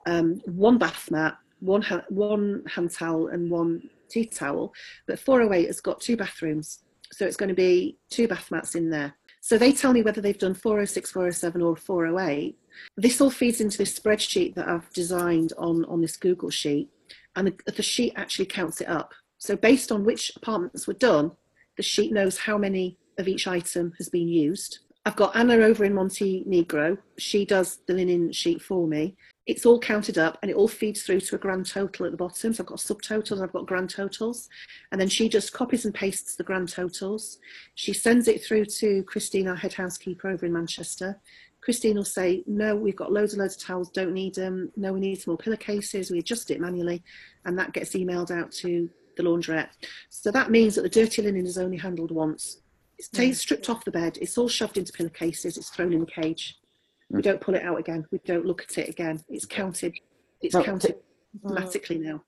um, 0.06 0.40
one 0.46 0.78
bath 0.78 1.10
mat, 1.10 1.36
one 1.60 1.82
ha- 1.82 2.04
one 2.08 2.64
hand 2.66 2.90
towel, 2.90 3.28
and 3.28 3.50
one 3.50 3.88
tea 4.08 4.26
towel. 4.26 4.74
But 5.06 5.20
408 5.20 5.66
has 5.66 5.80
got 5.80 6.00
two 6.00 6.16
bathrooms, 6.16 6.80
so 7.12 7.24
it's 7.24 7.36
going 7.36 7.50
to 7.50 7.54
be 7.54 7.98
two 8.10 8.26
bath 8.26 8.50
mats 8.50 8.74
in 8.74 8.90
there. 8.90 9.14
So 9.48 9.56
they 9.56 9.72
tell 9.72 9.94
me 9.94 10.02
whether 10.02 10.20
they've 10.20 10.36
done 10.36 10.52
406, 10.52 11.10
407, 11.10 11.62
or 11.62 11.74
408. 11.74 12.54
This 12.98 13.18
all 13.18 13.30
feeds 13.30 13.62
into 13.62 13.78
this 13.78 13.98
spreadsheet 13.98 14.54
that 14.56 14.68
I've 14.68 14.92
designed 14.92 15.54
on, 15.56 15.86
on 15.86 16.02
this 16.02 16.18
Google 16.18 16.50
sheet, 16.50 16.90
and 17.34 17.46
the, 17.46 17.72
the 17.72 17.82
sheet 17.82 18.12
actually 18.14 18.44
counts 18.44 18.82
it 18.82 18.88
up. 18.90 19.14
So 19.38 19.56
based 19.56 19.90
on 19.90 20.04
which 20.04 20.32
apartments 20.36 20.86
were 20.86 20.92
done, 20.92 21.32
the 21.78 21.82
sheet 21.82 22.12
knows 22.12 22.36
how 22.36 22.58
many 22.58 22.98
of 23.16 23.26
each 23.26 23.46
item 23.46 23.94
has 23.96 24.10
been 24.10 24.28
used. 24.28 24.80
I've 25.06 25.16
got 25.16 25.34
Anna 25.34 25.54
over 25.54 25.82
in 25.82 25.94
Montenegro. 25.94 26.98
She 27.16 27.46
does 27.46 27.78
the 27.86 27.94
linen 27.94 28.30
sheet 28.32 28.60
for 28.60 28.86
me. 28.86 29.16
It's 29.48 29.64
all 29.64 29.80
counted 29.80 30.18
up 30.18 30.38
and 30.42 30.50
it 30.50 30.56
all 30.58 30.68
feeds 30.68 31.02
through 31.02 31.20
to 31.20 31.36
a 31.36 31.38
grand 31.38 31.64
total 31.64 32.04
at 32.04 32.12
the 32.12 32.18
bottom. 32.18 32.52
So 32.52 32.62
I've 32.62 32.66
got 32.66 32.78
subtotals, 32.78 33.42
I've 33.42 33.52
got 33.52 33.66
grand 33.66 33.88
totals. 33.88 34.50
And 34.92 35.00
then 35.00 35.08
she 35.08 35.26
just 35.26 35.54
copies 35.54 35.86
and 35.86 35.94
pastes 35.94 36.36
the 36.36 36.44
grand 36.44 36.68
totals. 36.68 37.38
She 37.74 37.94
sends 37.94 38.28
it 38.28 38.44
through 38.44 38.66
to 38.66 39.02
Christine, 39.04 39.48
our 39.48 39.56
head 39.56 39.72
housekeeper 39.72 40.28
over 40.28 40.44
in 40.44 40.52
Manchester. 40.52 41.18
Christine 41.62 41.96
will 41.96 42.04
say, 42.04 42.44
no, 42.46 42.76
we've 42.76 42.94
got 42.94 43.10
loads 43.10 43.32
and 43.32 43.40
loads 43.40 43.56
of 43.56 43.62
towels, 43.62 43.90
don't 43.90 44.12
need 44.12 44.34
them. 44.34 44.70
No, 44.76 44.92
we 44.92 45.00
need 45.00 45.18
some 45.18 45.32
more 45.32 45.38
pillowcases. 45.38 46.10
We 46.10 46.18
adjust 46.18 46.50
it 46.50 46.60
manually 46.60 47.02
and 47.46 47.58
that 47.58 47.72
gets 47.72 47.94
emailed 47.94 48.30
out 48.30 48.52
to 48.52 48.90
the 49.16 49.22
laundrette. 49.22 49.70
So 50.10 50.30
that 50.30 50.50
means 50.50 50.74
that 50.74 50.82
the 50.82 50.90
dirty 50.90 51.22
linen 51.22 51.46
is 51.46 51.56
only 51.56 51.78
handled 51.78 52.10
once. 52.10 52.60
It's 52.98 53.08
t- 53.08 53.32
stripped 53.32 53.70
off 53.70 53.84
the 53.84 53.92
bed, 53.92 54.18
it's 54.20 54.36
all 54.36 54.48
shoved 54.48 54.76
into 54.76 54.92
pillowcases, 54.92 55.56
it's 55.56 55.70
thrown 55.70 55.94
in 55.94 56.00
the 56.00 56.06
cage. 56.06 56.57
We 57.10 57.22
don't 57.22 57.40
pull 57.40 57.54
it 57.54 57.62
out 57.62 57.78
again. 57.78 58.06
We 58.10 58.18
don't 58.24 58.44
look 58.44 58.62
at 58.62 58.78
it 58.78 58.88
again. 58.88 59.22
It's 59.28 59.46
counted. 59.46 59.94
It's 60.40 60.54
counted 60.54 60.96
automatically 61.44 61.98
now. 61.98 62.22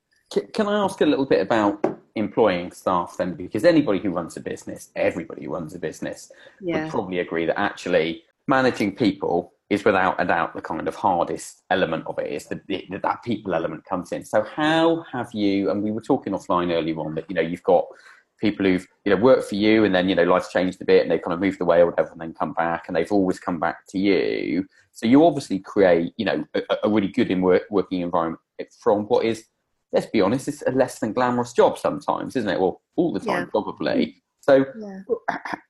Can 0.52 0.68
I 0.68 0.78
ask 0.84 1.00
a 1.00 1.06
little 1.06 1.26
bit 1.26 1.40
about 1.40 1.98
employing 2.14 2.72
staff 2.72 3.16
then? 3.18 3.34
Because 3.34 3.64
anybody 3.64 3.98
who 3.98 4.10
runs 4.10 4.36
a 4.36 4.40
business, 4.40 4.90
everybody 4.96 5.44
who 5.44 5.52
runs 5.52 5.74
a 5.74 5.78
business, 5.78 6.30
Yeah. 6.60 6.84
would 6.84 6.90
probably 6.90 7.18
agree 7.18 7.46
that 7.46 7.58
actually 7.58 8.24
managing 8.46 8.96
people 8.96 9.52
is 9.68 9.84
without 9.84 10.20
a 10.20 10.24
doubt 10.24 10.54
the 10.54 10.62
kind 10.62 10.88
of 10.88 10.94
hardest 10.96 11.62
element 11.70 12.04
of 12.06 12.18
it. 12.18 12.32
Is 12.32 12.46
that 12.46 12.66
that 12.68 13.02
that 13.02 13.22
people 13.22 13.54
element 13.54 13.84
comes 13.84 14.12
in. 14.12 14.24
So 14.24 14.42
how 14.42 15.04
have 15.12 15.32
you? 15.32 15.70
And 15.70 15.82
we 15.82 15.92
were 15.92 16.00
talking 16.00 16.32
offline 16.32 16.72
earlier 16.72 16.98
on 16.98 17.14
that 17.16 17.26
you 17.28 17.34
know 17.34 17.42
you've 17.42 17.62
got 17.62 17.86
people 18.40 18.64
who've 18.64 18.86
you 19.04 19.14
know 19.14 19.20
worked 19.20 19.48
for 19.48 19.54
you 19.54 19.84
and 19.84 19.94
then 19.94 20.08
you 20.08 20.14
know 20.14 20.24
life's 20.24 20.50
changed 20.52 20.80
a 20.80 20.84
bit 20.84 21.02
and 21.02 21.10
they 21.10 21.18
kind 21.18 21.34
of 21.34 21.40
moved 21.40 21.60
away 21.60 21.80
or 21.80 21.86
whatever 21.86 22.10
and 22.12 22.20
then 22.20 22.32
come 22.34 22.52
back 22.54 22.84
and 22.86 22.96
they've 22.96 23.12
always 23.12 23.38
come 23.38 23.60
back 23.60 23.86
to 23.88 23.98
you. 23.98 24.66
So 24.92 25.06
you 25.06 25.24
obviously 25.24 25.58
create 25.58 26.12
you 26.16 26.24
know 26.24 26.44
a, 26.54 26.62
a 26.84 26.88
really 26.90 27.08
good 27.08 27.30
in 27.30 27.40
work, 27.42 27.62
working 27.70 28.00
environment 28.00 28.40
from 28.82 29.04
what 29.04 29.24
is 29.24 29.44
let's 29.92 30.06
be 30.06 30.20
honest, 30.20 30.46
it's 30.46 30.62
a 30.62 30.70
less 30.70 31.00
than 31.00 31.12
glamorous 31.12 31.52
job 31.52 31.76
sometimes, 31.76 32.36
isn't 32.36 32.48
it? 32.48 32.60
Well, 32.60 32.80
all 32.94 33.12
the 33.12 33.18
time 33.18 33.26
Yeah. 33.44 33.44
probably. 33.50 34.22
So 34.40 34.64
Yeah. 34.78 35.00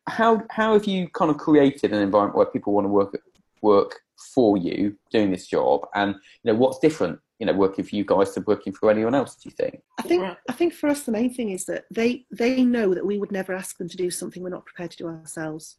how 0.08 0.42
how 0.50 0.74
have 0.74 0.84
you 0.86 1.08
kind 1.08 1.30
of 1.30 1.38
created 1.38 1.92
an 1.92 2.02
environment 2.02 2.36
where 2.36 2.46
people 2.46 2.72
want 2.72 2.84
to 2.84 2.88
work 2.88 3.18
work 3.62 4.00
for 4.34 4.56
you 4.56 4.96
doing 5.10 5.30
this 5.30 5.46
job 5.46 5.86
and 5.94 6.14
you 6.14 6.52
know 6.52 6.58
what's 6.58 6.78
different 6.78 7.18
you 7.40 7.46
know 7.46 7.54
working 7.54 7.84
for 7.84 7.96
you 7.96 8.04
guys 8.04 8.30
to 8.32 8.40
working 8.42 8.72
for 8.72 8.90
anyone 8.90 9.14
else 9.14 9.34
do 9.34 9.48
you 9.48 9.50
think 9.50 9.80
I 9.98 10.02
think 10.02 10.36
I 10.48 10.52
think 10.52 10.72
for 10.72 10.88
us 10.88 11.02
the 11.02 11.12
main 11.12 11.32
thing 11.32 11.50
is 11.50 11.66
that 11.66 11.84
they 11.90 12.24
they 12.30 12.64
know 12.64 12.94
that 12.94 13.04
we 13.04 13.18
would 13.18 13.32
never 13.32 13.52
ask 13.52 13.76
them 13.76 13.88
to 13.88 13.96
do 13.96 14.10
something 14.10 14.42
we're 14.42 14.50
not 14.50 14.64
prepared 14.64 14.92
to 14.92 14.96
do 14.96 15.08
ourselves. 15.08 15.76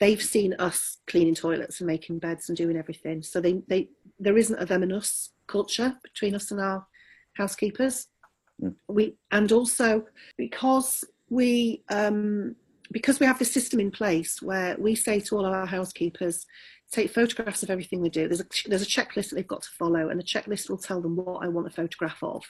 They've 0.00 0.22
seen 0.22 0.54
us 0.54 0.98
cleaning 1.06 1.36
toilets 1.36 1.80
and 1.80 1.86
making 1.86 2.18
beds 2.18 2.48
and 2.48 2.58
doing 2.58 2.76
everything. 2.76 3.22
So 3.22 3.40
they, 3.40 3.62
they 3.68 3.88
there 4.18 4.36
isn't 4.36 4.60
a 4.60 4.66
them 4.66 4.82
and 4.82 4.92
us 4.92 5.30
culture 5.46 5.94
between 6.02 6.34
us 6.34 6.50
and 6.50 6.60
our 6.60 6.86
housekeepers. 7.34 8.08
Mm. 8.60 8.74
We 8.88 9.14
and 9.30 9.52
also 9.52 10.04
because 10.36 11.04
we 11.30 11.84
um, 11.90 12.56
because 12.90 13.20
we 13.20 13.26
have 13.26 13.38
this 13.38 13.52
system 13.52 13.80
in 13.80 13.90
place 13.90 14.42
where 14.42 14.76
we 14.78 14.94
say 14.94 15.20
to 15.20 15.36
all 15.36 15.46
of 15.46 15.52
our 15.52 15.66
housekeepers, 15.66 16.44
take 16.94 17.10
photographs 17.10 17.62
of 17.62 17.70
everything 17.70 18.00
we 18.00 18.08
do. 18.08 18.28
There's 18.28 18.40
a 18.40 18.46
there's 18.66 18.82
a 18.82 18.86
checklist 18.86 19.30
that 19.30 19.36
they've 19.36 19.46
got 19.46 19.62
to 19.62 19.70
follow, 19.78 20.08
and 20.08 20.18
the 20.18 20.24
checklist 20.24 20.68
will 20.70 20.78
tell 20.78 21.00
them 21.00 21.16
what 21.16 21.44
I 21.44 21.48
want 21.48 21.66
a 21.66 21.70
photograph 21.70 22.22
of. 22.22 22.44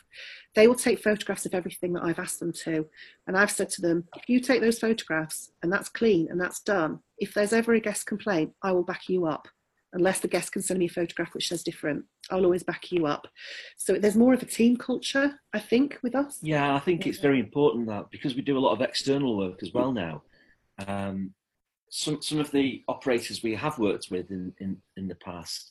They 0.55 0.66
will 0.66 0.74
take 0.74 1.03
photographs 1.03 1.47
of 1.47 1.55
everything 1.55 1.92
that 1.95 2.05
I've 2.05 2.18
asked 2.18 2.40
them 2.40 2.53
to, 2.64 2.86
and 3.26 3.36
I've 3.36 3.51
said 3.51 3.70
to 3.70 3.80
them, 3.82 4.05
if 4.16 4.28
you 4.28 4.40
take 4.40 4.61
those 4.61 4.78
photographs 4.78 5.51
and 5.62 5.72
that's 5.72 5.88
clean 5.88 6.28
and 6.30 6.40
that's 6.40 6.61
done, 6.61 7.01
if 7.18 7.34
there's 7.34 7.53
ever 7.53 7.74
a 7.74 7.80
guest 7.80 8.07
complaint, 8.07 8.53
I 8.62 8.72
will 8.72 8.84
back 8.84 9.09
you 9.09 9.26
up. 9.26 9.49
Unless 9.95 10.20
the 10.20 10.28
guest 10.28 10.51
can 10.51 10.61
send 10.61 10.80
me 10.80 10.86
a 10.86 10.88
photograph 10.88 11.34
which 11.34 11.49
says 11.49 11.62
different, 11.62 12.05
I'll 12.28 12.45
always 12.45 12.64
back 12.64 12.90
you 12.90 13.07
up. 13.07 13.28
So 13.76 13.95
there's 13.95 14.16
more 14.16 14.34
of 14.34 14.42
a 14.42 14.47
team 14.47 14.76
culture, 14.76 15.38
I 15.53 15.61
think, 15.61 15.99
with 16.03 16.16
us. 16.16 16.38
Yeah, 16.42 16.74
I 16.74 16.80
think 16.80 17.07
it's 17.07 17.20
very 17.20 17.38
important 17.38 17.86
that 17.86 18.11
because 18.11 18.34
we 18.34 18.42
do 18.42 18.59
a 18.59 18.64
lot 18.66 18.72
of 18.72 18.80
external 18.80 19.36
work 19.36 19.62
as 19.62 19.72
well 19.72 19.92
now. 19.92 20.22
Um, 20.88 21.32
some 21.97 22.20
some 22.20 22.40
of 22.40 22.51
the 22.51 22.82
operators 22.88 23.45
we 23.45 23.55
have 23.55 23.78
worked 23.78 24.11
with 24.11 24.28
in 24.32 24.53
in, 24.59 24.76
in 24.97 25.07
the 25.07 25.14
past, 25.14 25.70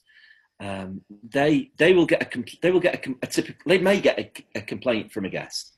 um, 0.62 1.02
they 1.30 1.70
they 1.78 1.94
will 1.94 2.06
get 2.06 2.22
a 2.24 2.44
they 2.62 2.72
will 2.72 2.80
get 2.80 3.06
a, 3.06 3.16
a 3.22 3.28
typical 3.28 3.62
they 3.66 3.78
may 3.78 4.00
get 4.00 4.18
a, 4.18 4.32
a 4.56 4.62
complaint 4.62 5.12
from 5.12 5.26
a 5.26 5.30
guest, 5.30 5.74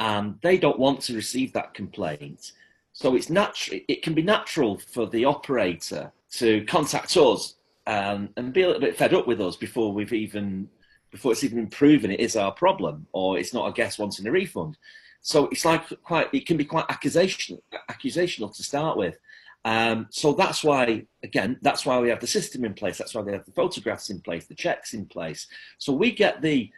and 0.00 0.34
they 0.42 0.58
don't 0.58 0.80
want 0.80 1.00
to 1.02 1.14
receive 1.14 1.52
that 1.52 1.74
complaint. 1.74 2.52
So 2.92 3.14
it's 3.14 3.30
natural. 3.30 3.78
It 3.86 4.02
can 4.02 4.14
be 4.14 4.22
natural 4.22 4.78
for 4.78 5.06
the 5.06 5.26
operator 5.26 6.12
to 6.32 6.64
contact 6.64 7.16
us 7.16 7.54
um, 7.86 8.30
and 8.36 8.52
be 8.52 8.62
a 8.62 8.66
little 8.66 8.80
bit 8.80 8.96
fed 8.96 9.14
up 9.14 9.28
with 9.28 9.40
us 9.40 9.54
before 9.54 9.92
we've 9.92 10.12
even 10.12 10.68
before 11.12 11.30
it's 11.30 11.44
even 11.44 11.58
been 11.58 11.68
proven 11.68 12.10
it 12.10 12.18
is 12.18 12.34
our 12.34 12.50
problem 12.50 13.06
or 13.12 13.38
it's 13.38 13.54
not 13.54 13.68
a 13.68 13.72
guest 13.72 14.00
wanting 14.00 14.26
a 14.26 14.32
refund. 14.32 14.76
So 15.20 15.46
it's 15.46 15.64
like 15.64 15.84
quite 16.02 16.28
it 16.34 16.46
can 16.46 16.56
be 16.56 16.64
quite 16.64 16.86
accusation 16.88 17.58
accusational 17.88 18.54
to 18.56 18.62
start 18.64 18.96
with. 18.96 19.16
Um, 19.64 20.08
so 20.10 20.32
that's 20.32 20.62
why 20.62 21.06
again 21.22 21.58
that's 21.62 21.86
why 21.86 21.98
we 21.98 22.10
have 22.10 22.20
the 22.20 22.26
system 22.26 22.64
in 22.64 22.74
place. 22.74 22.98
That's 22.98 23.14
why 23.14 23.22
we 23.22 23.32
have 23.32 23.46
the 23.46 23.52
photographs 23.52 24.10
in 24.10 24.20
place, 24.20 24.46
the 24.46 24.54
checks 24.54 24.92
in 24.92 25.06
place. 25.06 25.46
So 25.78 25.92
we 25.92 26.12
get 26.12 26.42
the 26.42 26.70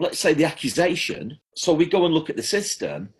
let's 0.00 0.18
say 0.18 0.34
the 0.34 0.44
accusation. 0.44 1.38
So 1.54 1.72
we 1.72 1.86
go 1.86 2.04
and 2.04 2.14
look 2.14 2.28
at 2.28 2.36
the 2.36 2.42
system, 2.42 3.10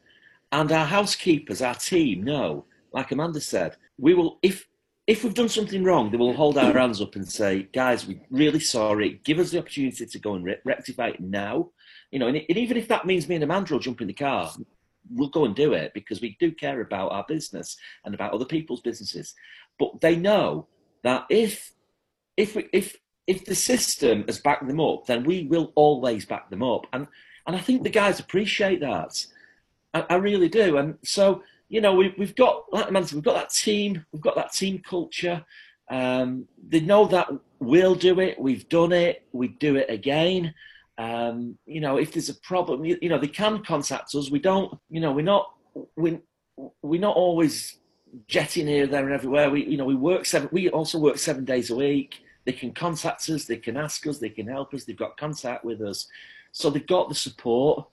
and 0.52 0.70
our 0.72 0.86
housekeepers, 0.86 1.62
our 1.62 1.74
team 1.74 2.24
know, 2.24 2.66
like 2.92 3.12
Amanda 3.12 3.40
said, 3.40 3.76
we 3.98 4.14
will 4.14 4.38
if 4.42 4.66
if 5.06 5.22
we've 5.22 5.34
done 5.34 5.48
something 5.48 5.84
wrong, 5.84 6.10
they 6.10 6.16
will 6.16 6.32
hold 6.32 6.58
our 6.58 6.72
hands 6.72 7.00
up 7.00 7.14
and 7.14 7.28
say, 7.28 7.68
guys, 7.72 8.06
we're 8.06 8.20
really 8.30 8.58
sorry. 8.58 9.20
Give 9.22 9.38
us 9.38 9.52
the 9.52 9.58
opportunity 9.60 10.04
to 10.04 10.18
go 10.18 10.34
and 10.34 10.44
re- 10.44 10.58
rectify 10.64 11.08
it 11.08 11.20
now. 11.20 11.70
You 12.10 12.18
know, 12.18 12.26
and, 12.26 12.36
and 12.36 12.58
even 12.58 12.76
if 12.76 12.88
that 12.88 13.06
means 13.06 13.28
me 13.28 13.36
and 13.36 13.44
Amanda 13.44 13.74
will 13.74 13.80
jump 13.80 14.00
in 14.00 14.08
the 14.08 14.12
car, 14.12 14.52
we'll 15.10 15.28
go 15.28 15.44
and 15.44 15.54
do 15.54 15.72
it 15.72 15.92
because 15.94 16.20
we 16.20 16.36
do 16.40 16.52
care 16.52 16.80
about 16.80 17.12
our 17.12 17.24
business 17.28 17.76
and 18.04 18.14
about 18.14 18.32
other 18.32 18.44
people's 18.44 18.80
businesses. 18.80 19.34
But 19.78 20.00
they 20.00 20.16
know 20.16 20.66
that 21.02 21.26
if 21.28 21.72
if 22.36 22.56
we, 22.56 22.68
if 22.72 22.96
if 23.26 23.44
the 23.44 23.54
system 23.54 24.24
has 24.26 24.40
backed 24.40 24.66
them 24.66 24.80
up, 24.80 25.06
then 25.06 25.24
we 25.24 25.44
will 25.44 25.72
always 25.74 26.24
back 26.24 26.50
them 26.50 26.62
up. 26.62 26.86
And 26.92 27.06
and 27.46 27.56
I 27.56 27.60
think 27.60 27.82
the 27.82 27.90
guys 27.90 28.20
appreciate 28.20 28.80
that. 28.80 29.26
I, 29.94 30.04
I 30.10 30.14
really 30.16 30.48
do. 30.48 30.78
And 30.78 30.98
so 31.04 31.42
you 31.68 31.80
know, 31.80 31.94
we, 31.94 32.14
we've 32.16 32.36
got, 32.36 32.64
like 32.72 32.86
said, 32.86 33.12
we've 33.12 33.24
got 33.24 33.34
that 33.34 33.50
team, 33.50 34.04
we've 34.12 34.22
got 34.22 34.36
that 34.36 34.52
team 34.52 34.80
culture. 34.88 35.44
Um, 35.88 36.46
they 36.68 36.80
know 36.80 37.06
that 37.06 37.28
we'll 37.58 37.94
do 37.94 38.20
it, 38.20 38.38
we've 38.38 38.68
done 38.68 38.92
it, 38.92 39.26
we 39.32 39.48
do 39.48 39.76
it 39.76 39.90
again. 39.90 40.54
Um, 40.98 41.58
you 41.66 41.80
know, 41.80 41.98
if 41.98 42.12
there's 42.12 42.30
a 42.30 42.34
problem, 42.34 42.84
you, 42.84 42.98
you 43.02 43.08
know, 43.08 43.18
they 43.18 43.26
can 43.28 43.62
contact 43.62 44.14
us. 44.14 44.30
We 44.30 44.38
don't, 44.38 44.78
you 44.88 45.00
know, 45.00 45.12
we're 45.12 45.22
not, 45.22 45.52
we, 45.96 46.18
we're 46.82 47.00
not 47.00 47.16
always 47.16 47.78
jetting 48.28 48.66
here, 48.66 48.86
there, 48.86 49.04
and 49.04 49.12
everywhere. 49.12 49.50
We, 49.50 49.64
you 49.64 49.76
know, 49.76 49.84
we 49.84 49.94
work 49.94 50.24
seven. 50.24 50.48
We 50.52 50.70
also 50.70 50.98
work 50.98 51.18
seven 51.18 51.44
days 51.44 51.70
a 51.70 51.76
week. 51.76 52.22
They 52.44 52.52
can 52.52 52.72
contact 52.72 53.28
us. 53.28 53.44
They 53.44 53.56
can 53.56 53.76
ask 53.76 54.06
us. 54.06 54.18
They 54.18 54.30
can 54.30 54.46
help 54.46 54.72
us. 54.72 54.84
They've 54.84 54.96
got 54.96 55.16
contact 55.16 55.64
with 55.64 55.82
us, 55.82 56.06
so 56.52 56.70
they've 56.70 56.86
got 56.86 57.08
the 57.08 57.14
support. 57.14 57.86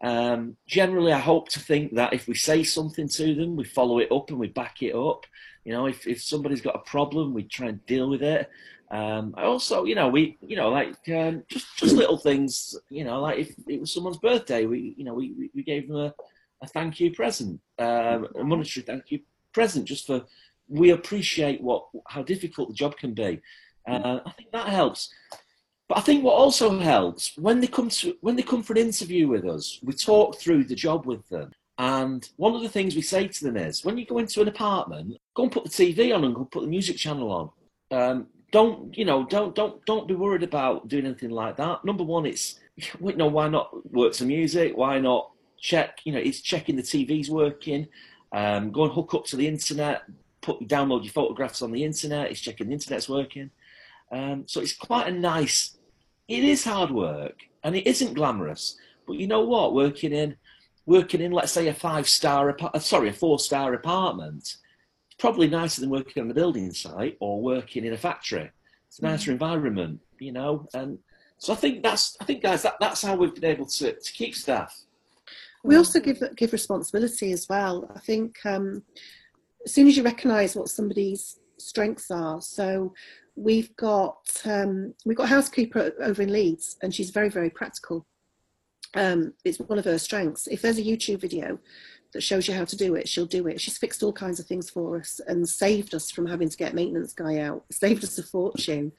Um, 0.00 0.56
generally, 0.66 1.12
I 1.12 1.18
hope 1.18 1.48
to 1.50 1.60
think 1.60 1.94
that 1.94 2.12
if 2.12 2.28
we 2.28 2.34
say 2.34 2.62
something 2.62 3.08
to 3.08 3.34
them, 3.34 3.56
we 3.56 3.64
follow 3.64 3.98
it 3.98 4.12
up 4.12 4.30
and 4.30 4.38
we 4.38 4.48
back 4.48 4.82
it 4.82 4.94
up. 4.94 5.26
You 5.64 5.72
know, 5.72 5.86
if, 5.86 6.06
if 6.06 6.22
somebody's 6.22 6.60
got 6.60 6.76
a 6.76 6.90
problem, 6.90 7.34
we 7.34 7.42
try 7.42 7.66
and 7.68 7.84
deal 7.86 8.08
with 8.08 8.22
it. 8.22 8.48
Um, 8.90 9.34
I 9.36 9.42
also, 9.42 9.84
you 9.84 9.94
know, 9.94 10.08
we, 10.08 10.38
you 10.40 10.56
know, 10.56 10.70
like 10.70 10.96
um, 11.08 11.44
just 11.48 11.66
just 11.76 11.94
little 11.94 12.16
things. 12.16 12.76
You 12.90 13.04
know, 13.04 13.20
like 13.20 13.38
if 13.38 13.54
it 13.66 13.80
was 13.80 13.92
someone's 13.92 14.18
birthday, 14.18 14.64
we, 14.66 14.94
you 14.96 15.04
know, 15.04 15.14
we 15.14 15.50
we- 15.54 15.62
gave 15.62 15.88
them 15.88 15.96
a, 15.96 16.14
a 16.62 16.66
thank 16.68 16.98
you 16.98 17.12
present, 17.12 17.60
um, 17.78 18.28
a 18.38 18.44
monetary 18.44 18.84
thank 18.84 19.10
you 19.10 19.20
present, 19.52 19.84
just 19.84 20.06
for 20.06 20.24
we 20.68 20.90
appreciate 20.90 21.60
what 21.60 21.86
how 22.06 22.22
difficult 22.22 22.68
the 22.68 22.74
job 22.74 22.96
can 22.96 23.12
be. 23.14 23.40
Uh, 23.86 24.20
I 24.24 24.30
think 24.32 24.52
that 24.52 24.68
helps. 24.68 25.10
But 25.88 25.98
I 25.98 26.00
think 26.02 26.22
what 26.22 26.34
also 26.34 26.78
helps 26.78 27.36
when 27.38 27.60
they 27.60 27.66
come 27.66 27.88
to 27.90 28.16
when 28.20 28.36
they 28.36 28.42
come 28.42 28.62
for 28.62 28.74
an 28.74 28.78
interview 28.78 29.28
with 29.28 29.46
us, 29.46 29.80
we 29.82 29.92
talk 29.94 30.36
through 30.36 30.64
the 30.64 30.74
job 30.74 31.06
with 31.06 31.26
them. 31.28 31.50
And 31.78 32.28
one 32.36 32.54
of 32.54 32.62
the 32.62 32.68
things 32.68 32.96
we 32.96 33.02
say 33.02 33.28
to 33.28 33.44
them 33.44 33.56
is, 33.56 33.84
when 33.84 33.96
you 33.96 34.04
go 34.04 34.18
into 34.18 34.42
an 34.42 34.48
apartment, 34.48 35.16
go 35.34 35.44
and 35.44 35.52
put 35.52 35.64
the 35.64 35.70
TV 35.70 36.14
on 36.14 36.24
and 36.24 36.34
go 36.34 36.44
put 36.44 36.62
the 36.62 36.66
music 36.66 36.96
channel 36.96 37.30
on. 37.30 37.50
Um, 37.90 38.26
don't 38.50 38.96
you 38.96 39.04
know? 39.04 39.24
Don't 39.24 39.54
don't 39.54 39.84
don't 39.84 40.08
be 40.08 40.14
worried 40.14 40.42
about 40.42 40.88
doing 40.88 41.06
anything 41.06 41.30
like 41.30 41.56
that. 41.56 41.84
Number 41.84 42.04
one, 42.04 42.26
it's 42.26 42.60
you 42.76 43.16
know 43.16 43.26
why 43.26 43.48
not 43.48 43.92
work 43.92 44.14
some 44.14 44.28
music? 44.28 44.76
Why 44.76 44.98
not 44.98 45.30
check? 45.60 46.00
You 46.04 46.12
know, 46.12 46.18
it's 46.18 46.40
checking 46.40 46.76
the 46.76 46.82
TV's 46.82 47.30
working. 47.30 47.88
Um, 48.32 48.70
go 48.72 48.84
and 48.84 48.92
hook 48.92 49.14
up 49.14 49.24
to 49.26 49.36
the 49.36 49.46
internet, 49.46 50.02
put 50.40 50.60
download 50.68 51.04
your 51.04 51.12
photographs 51.12 51.62
on 51.62 51.72
the 51.72 51.84
internet. 51.84 52.30
It's 52.30 52.40
checking 52.40 52.68
the 52.68 52.74
internet's 52.74 53.08
working. 53.08 53.50
Um, 54.10 54.44
so 54.46 54.60
it's 54.60 54.74
quite 54.74 55.08
a 55.08 55.12
nice. 55.12 55.76
It 56.26 56.44
is 56.44 56.64
hard 56.64 56.90
work 56.90 57.42
and 57.64 57.74
it 57.74 57.86
isn't 57.86 58.14
glamorous, 58.14 58.76
but 59.06 59.16
you 59.16 59.26
know 59.26 59.40
what? 59.40 59.74
Working 59.74 60.12
in, 60.12 60.36
working 60.86 61.20
in, 61.20 61.32
let's 61.32 61.52
say 61.52 61.68
a 61.68 61.74
five 61.74 62.08
star, 62.08 62.56
sorry, 62.78 63.08
a 63.08 63.12
four 63.12 63.38
star 63.38 63.72
apartment, 63.74 64.56
probably 65.18 65.48
nicer 65.48 65.80
than 65.80 65.90
working 65.90 66.22
on 66.22 66.30
a 66.30 66.34
building 66.34 66.72
site 66.72 67.16
or 67.20 67.40
working 67.40 67.84
in 67.84 67.92
a 67.92 67.96
factory. 67.96 68.50
It's 68.86 68.98
a 69.00 69.02
nicer 69.02 69.30
mm. 69.30 69.34
environment, 69.34 70.00
you 70.18 70.32
know. 70.32 70.66
And 70.74 70.98
so 71.38 71.52
I 71.52 71.56
think 71.56 71.82
that's, 71.82 72.16
I 72.20 72.24
think 72.24 72.42
guys, 72.42 72.62
that, 72.62 72.76
that's 72.80 73.02
how 73.02 73.16
we've 73.16 73.34
been 73.34 73.44
able 73.44 73.66
to, 73.66 73.92
to 73.92 74.12
keep 74.12 74.34
staff. 74.34 74.76
We 75.64 75.76
also 75.76 76.00
give 76.00 76.22
give 76.36 76.52
responsibility 76.52 77.32
as 77.32 77.48
well. 77.48 77.90
I 77.94 77.98
think 77.98 78.38
um, 78.46 78.84
as 79.64 79.74
soon 79.74 79.88
as 79.88 79.96
you 79.96 80.02
recognise 80.02 80.54
what 80.54 80.68
somebody's 80.68 81.40
strengths 81.58 82.10
are, 82.10 82.40
so 82.40 82.94
we've 83.34 83.74
got 83.76 84.20
um, 84.44 84.94
we've 85.04 85.16
got 85.16 85.24
a 85.24 85.34
housekeeper 85.34 85.92
over 86.00 86.22
in 86.22 86.32
Leeds, 86.32 86.76
and 86.80 86.94
she's 86.94 87.10
very 87.10 87.28
very 87.28 87.50
practical. 87.50 88.06
Um, 88.94 89.34
it's 89.44 89.58
one 89.58 89.78
of 89.78 89.84
her 89.84 89.98
strengths. 89.98 90.46
If 90.46 90.62
there's 90.62 90.78
a 90.78 90.82
YouTube 90.82 91.20
video 91.20 91.58
that 92.12 92.22
shows 92.22 92.48
you 92.48 92.54
how 92.54 92.64
to 92.64 92.76
do 92.76 92.94
it, 92.94 93.08
she'll 93.08 93.26
do 93.26 93.46
it. 93.46 93.60
She's 93.60 93.78
fixed 93.78 94.02
all 94.02 94.12
kinds 94.12 94.40
of 94.40 94.46
things 94.46 94.70
for 94.70 94.98
us 94.98 95.20
and 95.26 95.48
saved 95.48 95.94
us 95.94 96.10
from 96.10 96.26
having 96.26 96.48
to 96.48 96.56
get 96.56 96.74
maintenance 96.74 97.12
guy 97.12 97.38
out. 97.38 97.64
Saved 97.70 98.04
us 98.04 98.18
a 98.18 98.22
fortune. 98.22 98.92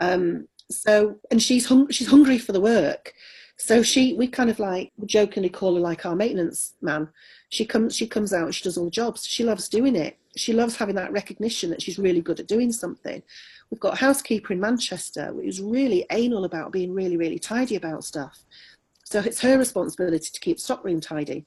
Um, 0.00 0.48
so, 0.70 1.16
and 1.30 1.42
she's 1.42 1.66
hung- 1.66 1.90
she's 1.90 2.08
hungry 2.08 2.38
for 2.38 2.52
the 2.52 2.60
work. 2.60 3.12
So 3.56 3.82
she, 3.82 4.14
we 4.14 4.26
kind 4.26 4.48
of 4.48 4.58
like 4.58 4.90
jokingly 5.04 5.50
call 5.50 5.74
her 5.74 5.80
like 5.80 6.06
our 6.06 6.16
maintenance 6.16 6.74
man. 6.80 7.08
She 7.50 7.66
comes, 7.66 7.94
she 7.94 8.06
comes 8.06 8.32
out, 8.32 8.54
she 8.54 8.64
does 8.64 8.78
all 8.78 8.86
the 8.86 8.90
jobs. 8.90 9.26
She 9.26 9.44
loves 9.44 9.68
doing 9.68 9.96
it. 9.96 10.16
She 10.36 10.52
loves 10.52 10.76
having 10.76 10.94
that 10.94 11.12
recognition 11.12 11.68
that 11.70 11.82
she's 11.82 11.98
really 11.98 12.22
good 12.22 12.40
at 12.40 12.46
doing 12.48 12.72
something. 12.72 13.22
We've 13.70 13.80
got 13.80 13.94
a 13.94 14.00
housekeeper 14.00 14.52
in 14.52 14.60
Manchester 14.60 15.32
who's 15.32 15.60
really 15.60 16.06
anal 16.10 16.44
about 16.44 16.72
being 16.72 16.94
really, 16.94 17.16
really 17.16 17.38
tidy 17.38 17.76
about 17.76 18.04
stuff. 18.04 18.38
So 19.04 19.20
it's 19.20 19.40
her 19.40 19.58
responsibility 19.58 20.30
to 20.32 20.40
keep 20.40 20.58
stockroom 20.58 21.00
tidy. 21.00 21.44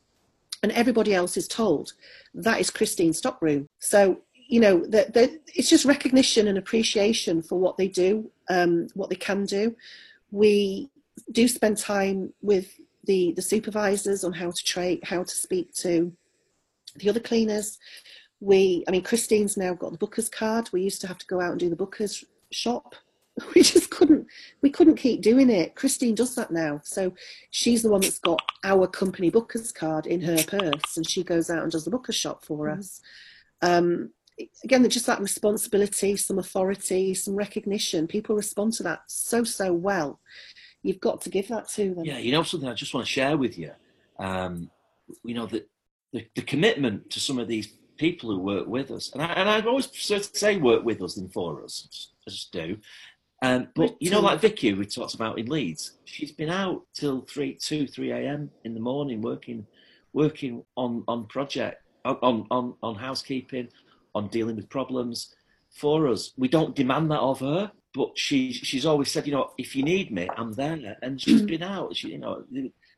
And 0.63 0.71
everybody 0.71 1.13
else 1.13 1.37
is 1.37 1.47
told 1.47 1.93
that 2.33 2.59
is 2.59 2.69
Christine's 2.69 3.17
stockroom. 3.17 3.67
So, 3.79 4.21
you 4.47 4.59
know, 4.59 4.85
that 4.87 5.13
it's 5.53 5.69
just 5.69 5.85
recognition 5.85 6.47
and 6.47 6.57
appreciation 6.57 7.41
for 7.41 7.59
what 7.59 7.77
they 7.77 7.87
do, 7.87 8.31
um, 8.49 8.87
what 8.93 9.09
they 9.09 9.15
can 9.15 9.45
do. 9.45 9.75
We 10.31 10.89
do 11.31 11.47
spend 11.47 11.77
time 11.77 12.33
with 12.41 12.79
the 13.05 13.33
the 13.33 13.41
supervisors 13.41 14.23
on 14.23 14.33
how 14.33 14.51
to 14.51 14.63
trade, 14.63 15.01
how 15.03 15.23
to 15.23 15.35
speak 15.35 15.73
to 15.75 16.11
the 16.95 17.09
other 17.09 17.19
cleaners. 17.19 17.77
We, 18.39 18.83
I 18.87 18.91
mean, 18.91 19.03
Christine's 19.03 19.57
now 19.57 19.73
got 19.73 19.91
the 19.91 19.97
Booker's 19.97 20.29
card. 20.29 20.69
We 20.71 20.81
used 20.81 21.01
to 21.01 21.07
have 21.07 21.17
to 21.17 21.25
go 21.27 21.39
out 21.39 21.51
and 21.51 21.59
do 21.59 21.69
the 21.69 21.75
Booker's 21.75 22.23
shop. 22.51 22.95
We 23.55 23.63
just 23.63 23.89
couldn't, 23.89 24.27
we 24.61 24.69
couldn't 24.69 24.97
keep 24.97 25.21
doing 25.21 25.49
it. 25.49 25.73
Christine 25.73 26.13
does 26.13 26.35
that 26.35 26.51
now, 26.51 26.81
so 26.83 27.13
she's 27.49 27.81
the 27.81 27.89
one 27.89 28.01
that's 28.01 28.19
got 28.19 28.39
our 28.63 28.85
company 28.85 29.31
Booker's 29.31 29.71
card 29.71 30.05
in 30.05 30.21
her 30.21 30.37
purse, 30.43 30.97
and 30.97 31.09
she 31.09 31.23
goes 31.23 31.49
out 31.49 31.63
and 31.63 31.71
does 31.71 31.85
the 31.85 31.91
Booker's 31.91 32.15
shop 32.15 32.45
for 32.45 32.67
mm. 32.67 32.77
us. 32.77 33.01
Um, 33.63 34.11
again, 34.63 34.87
just 34.87 35.07
that 35.07 35.19
responsibility, 35.19 36.15
some 36.15 36.37
authority, 36.37 37.15
some 37.15 37.35
recognition. 37.35 38.05
People 38.05 38.35
respond 38.35 38.73
to 38.73 38.83
that 38.83 39.01
so 39.07 39.43
so 39.43 39.73
well 39.73 40.19
you've 40.83 40.99
got 40.99 41.21
to 41.21 41.29
give 41.29 41.47
that 41.47 41.69
to 41.69 41.95
them. 41.95 42.05
Yeah, 42.05 42.19
you 42.19 42.31
know 42.31 42.43
something 42.43 42.69
I 42.69 42.73
just 42.73 42.93
want 42.93 43.07
to 43.07 43.11
share 43.11 43.37
with 43.37 43.57
you. 43.57 43.71
Um, 44.19 44.69
you 45.23 45.33
know 45.33 45.47
that 45.47 45.67
the, 46.11 46.27
the, 46.35 46.43
commitment 46.43 47.09
to 47.11 47.19
some 47.19 47.39
of 47.39 47.47
these 47.47 47.73
people 47.97 48.29
who 48.29 48.39
work 48.39 48.67
with 48.67 48.91
us, 48.91 49.11
and, 49.13 49.23
I, 49.23 49.25
and 49.33 49.49
I've 49.49 49.65
always 49.65 49.89
say 49.91 50.57
work 50.57 50.83
with 50.83 51.01
us 51.01 51.15
than 51.15 51.29
for 51.29 51.63
us, 51.63 52.11
just 52.27 52.51
do. 52.51 52.77
Um, 53.43 53.67
but 53.75 53.95
you 53.99 54.09
know, 54.09 54.21
like 54.21 54.39
Vicky, 54.39 54.73
we 54.73 54.85
talked 54.85 55.13
about 55.13 55.37
in 55.37 55.45
Leeds, 55.47 55.97
she's 56.05 56.31
been 56.31 56.49
out 56.49 56.81
till 56.95 57.21
three, 57.21 57.55
two, 57.55 57.85
three 57.85 58.11
a.m. 58.11 58.49
in 58.63 58.73
the 58.73 58.79
morning 58.79 59.21
working, 59.21 59.67
working 60.13 60.63
on 60.75 61.03
on 61.07 61.27
project, 61.27 61.83
on 62.05 62.47
on 62.49 62.73
on 62.81 62.95
housekeeping, 62.95 63.67
on 64.15 64.29
dealing 64.29 64.55
with 64.55 64.69
problems. 64.69 65.35
For 65.69 66.07
us, 66.07 66.31
we 66.37 66.47
don't 66.47 66.75
demand 66.75 67.11
that 67.11 67.19
of 67.19 67.39
her 67.41 67.71
but 67.93 68.17
she 68.17 68.51
she's 68.51 68.85
always 68.85 69.11
said, 69.11 69.27
you 69.27 69.33
know, 69.33 69.51
if 69.57 69.75
you 69.75 69.83
need 69.83 70.11
me, 70.11 70.27
I'm 70.35 70.51
there. 70.53 70.97
And 71.01 71.21
she's 71.21 71.41
mm. 71.41 71.47
been 71.47 71.63
out. 71.63 71.95
She, 71.95 72.09
you 72.09 72.17
know, 72.17 72.43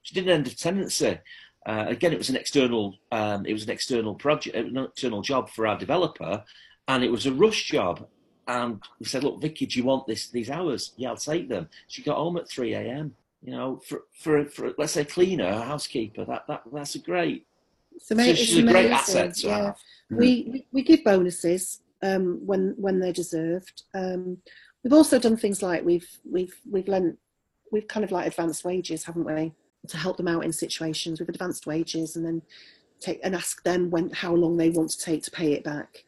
she 0.03 0.15
didn't 0.15 0.31
end 0.31 0.47
of 0.47 0.57
tenancy. 0.57 1.19
Uh, 1.65 1.85
again, 1.87 2.13
it 2.13 2.17
was 2.17 2.29
an 2.29 2.37
external 2.37 2.95
um, 3.11 3.45
it 3.45 3.53
was 3.53 3.63
an 3.63 3.71
external 3.71 4.15
project, 4.15 4.55
an 4.55 4.77
external 4.77 5.21
job 5.21 5.49
for 5.49 5.67
our 5.67 5.77
developer, 5.77 6.43
and 6.87 7.03
it 7.03 7.11
was 7.11 7.25
a 7.25 7.33
rush 7.33 7.65
job. 7.65 8.07
And 8.47 8.81
we 8.99 9.05
said, 9.05 9.23
look, 9.23 9.41
Vicky, 9.41 9.65
do 9.65 9.79
you 9.79 9.85
want 9.85 10.05
this 10.07 10.29
these 10.29 10.49
hours? 10.49 10.93
Yeah, 10.97 11.09
I'll 11.09 11.17
take 11.17 11.49
them. 11.49 11.67
She 11.87 12.01
got 12.03 12.17
home 12.17 12.37
at 12.37 12.49
three 12.49 12.73
a.m. 12.73 13.15
You 13.43 13.51
know, 13.51 13.81
for 13.87 14.03
for, 14.13 14.45
for 14.45 14.73
let's 14.77 14.93
say 14.93 15.05
cleaner, 15.05 15.47
a 15.47 15.61
housekeeper, 15.61 16.25
that 16.25 16.45
that 16.47 16.63
that's 16.71 16.95
a 16.95 16.99
great. 16.99 17.45
It's 17.95 18.11
amazing. 18.11 18.35
She's 18.35 18.57
a 18.57 18.63
great 18.63 18.91
asset 18.91 19.41
yeah. 19.43 19.65
Have. 19.65 19.77
We, 20.09 20.47
we 20.51 20.67
we 20.71 20.83
give 20.83 21.03
bonuses 21.03 21.81
um, 22.03 22.39
when 22.45 22.75
when 22.77 22.99
they're 22.99 23.13
deserved. 23.13 23.83
Um, 23.93 24.37
We've 24.85 24.93
also 24.93 25.17
done 25.17 25.35
things 25.35 25.63
like 25.63 25.83
we've 25.83 26.07
we've 26.31 26.55
we've 26.69 26.87
lent 26.87 27.17
we've 27.71 27.87
kind 27.87 28.03
of 28.03 28.11
like 28.11 28.27
advanced 28.27 28.63
wages, 28.63 29.03
haven't 29.03 29.25
we, 29.25 29.51
to 29.87 29.97
help 29.97 30.15
them 30.15 30.27
out 30.27 30.45
in 30.45 30.53
situations 30.53 31.19
with 31.19 31.27
advanced 31.27 31.65
wages, 31.65 32.15
and 32.15 32.23
then 32.23 32.43
take 32.99 33.19
and 33.23 33.33
ask 33.33 33.63
them 33.63 33.89
when 33.89 34.11
how 34.11 34.35
long 34.35 34.57
they 34.57 34.69
want 34.69 34.91
to 34.91 34.99
take 34.99 35.23
to 35.23 35.31
pay 35.31 35.53
it 35.53 35.63
back. 35.63 36.05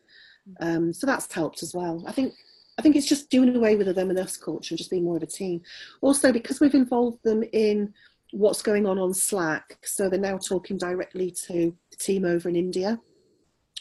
Um, 0.59 0.93
so 0.93 1.05
that's 1.05 1.31
helped 1.31 1.63
as 1.63 1.73
well. 1.73 2.03
I 2.07 2.11
think 2.11 2.33
I 2.77 2.81
think 2.81 2.95
it's 2.95 3.07
just 3.07 3.29
doing 3.29 3.55
away 3.55 3.75
with 3.75 3.87
the 3.87 3.93
them 3.93 4.09
and 4.09 4.19
us 4.19 4.37
culture 4.37 4.73
and 4.73 4.77
just 4.77 4.91
being 4.91 5.03
more 5.03 5.17
of 5.17 5.23
a 5.23 5.27
team. 5.27 5.61
Also, 6.01 6.31
because 6.31 6.59
we've 6.59 6.75
involved 6.75 7.23
them 7.23 7.43
in 7.51 7.93
what's 8.31 8.61
going 8.61 8.85
on 8.85 8.99
on 8.99 9.13
Slack, 9.13 9.79
so 9.83 10.09
they're 10.09 10.19
now 10.19 10.37
talking 10.37 10.77
directly 10.77 11.31
to 11.47 11.75
the 11.91 11.97
team 11.97 12.25
over 12.25 12.49
in 12.49 12.55
India 12.55 12.99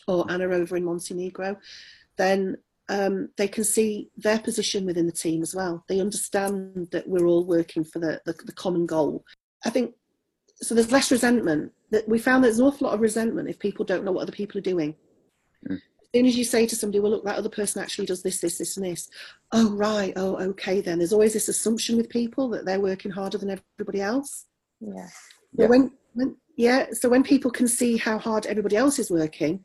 or 0.09 0.31
Anna 0.31 0.45
over 0.45 0.77
in 0.77 0.85
Montenegro. 0.85 1.57
Then 2.17 2.57
um, 2.89 3.29
they 3.37 3.49
can 3.49 3.65
see 3.65 4.11
their 4.17 4.39
position 4.39 4.87
within 4.87 5.07
the 5.07 5.13
team 5.13 5.43
as 5.43 5.55
well. 5.55 5.85
They 5.89 6.01
understand 6.01 6.89
that 6.93 7.09
we're 7.09 7.27
all 7.27 7.45
working 7.45 7.85
for 7.85 7.99
the, 7.99 8.21
the, 8.25 8.33
the 8.33 8.53
common 8.53 8.87
goal. 8.87 9.25
I 9.65 9.71
think 9.71 9.95
so. 10.63 10.75
There's 10.75 10.93
less 10.93 11.11
resentment. 11.11 11.73
That 11.91 12.09
we 12.09 12.19
found 12.19 12.43
there's 12.43 12.59
an 12.59 12.67
awful 12.67 12.87
lot 12.87 12.95
of 12.95 13.01
resentment 13.01 13.49
if 13.49 13.59
people 13.59 13.85
don't 13.85 14.05
know 14.05 14.13
what 14.13 14.23
other 14.23 14.33
people 14.33 14.59
are 14.59 14.63
doing. 14.63 14.95
Mm. 15.69 15.81
As 16.17 16.21
soon 16.21 16.29
as 16.29 16.39
you 16.39 16.45
say 16.45 16.65
to 16.67 16.75
somebody, 16.75 16.99
"Well, 16.99 17.11
look, 17.11 17.25
that 17.25 17.37
other 17.37 17.51
person 17.51 17.83
actually 17.83 18.07
does 18.07 18.23
this, 18.23 18.41
this, 18.41 18.57
this, 18.57 18.79
and 18.79 18.87
this," 18.87 19.11
oh 19.53 19.71
right, 19.73 20.15
oh 20.17 20.37
okay, 20.37 20.81
then 20.81 20.97
there's 20.97 21.13
always 21.13 21.35
this 21.35 21.49
assumption 21.49 21.99
with 21.99 22.09
people 22.09 22.49
that 22.49 22.65
they're 22.65 22.81
working 22.81 23.11
harder 23.11 23.37
than 23.37 23.61
everybody 23.79 24.01
else. 24.01 24.47
Yeah. 24.81 25.09
yeah. 25.59 25.67
When, 25.67 25.93
when 26.15 26.37
yeah, 26.57 26.87
so 26.93 27.11
when 27.11 27.23
people 27.23 27.51
can 27.51 27.69
see 27.69 27.99
how 27.99 28.17
hard 28.19 28.47
everybody 28.47 28.77
else 28.77 28.99
is 28.99 29.11
working, 29.11 29.63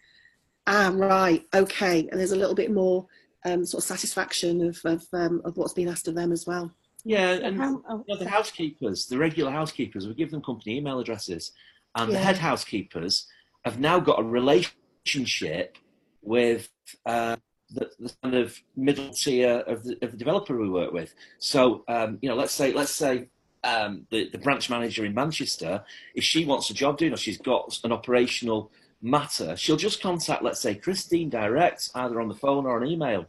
ah, 0.67 0.91
right, 0.93 1.41
okay, 1.53 2.09
and 2.09 2.19
there's 2.19 2.33
a 2.33 2.35
little 2.35 2.53
bit 2.53 2.69
more 2.69 3.07
um, 3.45 3.65
sort 3.65 3.81
of 3.81 3.87
satisfaction 3.87 4.67
of 4.67 4.77
of, 4.83 5.07
um, 5.13 5.41
of 5.45 5.55
what's 5.55 5.73
been 5.73 5.87
asked 5.87 6.09
of 6.09 6.15
them 6.15 6.33
as 6.33 6.45
well. 6.45 6.69
Yeah, 7.05 7.31
and 7.31 7.57
how, 7.57 7.81
oh, 7.89 8.03
you 8.09 8.13
know, 8.13 8.19
the 8.19 8.29
housekeepers, 8.29 9.05
the 9.05 9.17
regular 9.17 9.51
housekeepers, 9.51 10.05
we 10.05 10.15
give 10.15 10.31
them 10.31 10.41
company 10.41 10.75
email 10.75 10.99
addresses, 10.99 11.53
and 11.95 12.11
yeah. 12.11 12.17
the 12.17 12.25
head 12.25 12.39
housekeepers 12.39 13.27
have 13.63 13.79
now 13.79 14.01
got 14.01 14.19
a 14.19 14.23
relationship 14.23 15.77
with 16.22 16.69
uh, 17.05 17.36
the, 17.69 17.89
the, 17.99 18.13
kind 18.22 18.36
of 18.36 18.57
middle 18.76 19.09
tier 19.09 19.59
of 19.67 19.84
the, 19.84 19.97
of 20.01 20.11
the 20.11 20.17
developer 20.17 20.57
we 20.57 20.69
work 20.69 20.91
with. 20.91 21.13
So, 21.39 21.84
um, 21.88 22.19
you 22.22 22.30
know, 22.30 22.36
let's 22.36 22.53
say 22.53 22.74
let's 22.74 22.91
say 22.91 23.30
um, 23.63 24.05
the, 24.09 24.30
the 24.30 24.38
branch 24.38 24.69
manager 24.69 25.05
in 25.05 25.13
Manchester, 25.13 25.84
if 26.15 26.24
she 26.24 26.45
wants 26.45 26.69
a 26.69 26.74
job 26.74 26.97
doing 26.97 27.13
or 27.13 27.17
she's 27.17 27.38
got 27.38 27.80
an 27.84 27.91
operational 27.91 28.72
matter, 29.01 29.55
she'll 29.55 29.78
just 29.78 30.01
contact, 30.01 30.43
let's 30.43 30.61
say, 30.61 30.76
Christine 30.76 31.30
direct, 31.30 31.89
either 31.95 32.19
on 32.22 32.28
the 32.28 32.36
phone 32.36 32.65
or 32.65 32.82
an 32.82 32.89
email. 32.89 33.26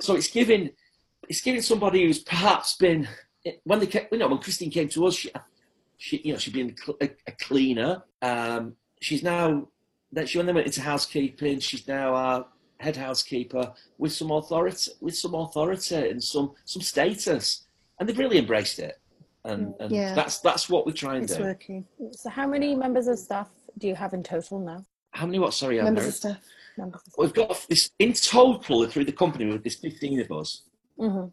So 0.00 0.14
it's 0.14 0.28
giving 0.28 0.70
it's 1.28 1.40
giving 1.40 1.62
somebody 1.62 2.04
who's 2.04 2.20
perhaps 2.20 2.76
been 2.76 3.08
when 3.64 3.80
they 3.80 3.86
came, 3.86 4.06
you 4.12 4.18
know 4.18 4.28
when 4.28 4.38
Christine 4.38 4.70
came 4.70 4.88
to 4.90 5.06
us, 5.06 5.14
she, 5.14 5.30
she 5.96 6.20
you 6.24 6.32
know 6.32 6.38
she'd 6.38 6.54
been 6.54 6.74
a, 7.00 7.32
cleaner. 7.32 8.02
Um, 8.22 8.74
she's 9.00 9.22
now 9.22 9.68
that 10.12 10.28
she 10.28 10.38
went 10.38 10.56
into 10.56 10.80
housekeeping, 10.80 11.60
she's 11.60 11.86
now 11.86 12.14
our 12.14 12.46
head 12.80 12.96
housekeeper 12.96 13.72
with 13.98 14.12
some 14.12 14.30
authority, 14.30 14.92
with 15.00 15.16
some 15.16 15.34
authority 15.34 16.10
and 16.10 16.22
some 16.22 16.52
some 16.64 16.82
status, 16.82 17.66
and 17.98 18.08
they've 18.08 18.18
really 18.18 18.38
embraced 18.38 18.78
it. 18.78 19.00
And, 19.44 19.74
and 19.80 19.92
yeah. 19.92 20.14
that's 20.14 20.40
that's 20.40 20.68
what 20.68 20.86
we 20.86 20.92
try 20.92 21.14
and 21.14 21.24
it's 21.24 21.36
do. 21.36 21.42
Working. 21.42 21.84
So, 22.12 22.28
how 22.28 22.46
many 22.46 22.74
members 22.74 23.06
of 23.06 23.18
staff 23.18 23.48
do 23.78 23.88
you 23.88 23.94
have 23.94 24.12
in 24.12 24.22
total 24.22 24.58
now? 24.58 24.84
how 25.18 25.26
many 25.26 25.38
what? 25.38 25.54
Sorry, 25.54 25.82
members 25.82 26.06
of 26.06 26.14
staff. 26.14 26.38
We've 27.16 27.32
got 27.32 27.66
this 27.68 27.90
in 27.98 28.12
total 28.12 28.86
through 28.86 29.04
the 29.04 29.12
company. 29.12 29.46
With 29.46 29.64
this 29.64 29.76
fifteen 29.76 30.20
of 30.20 30.30
us. 30.30 30.62
Mm-hmm. 30.98 31.28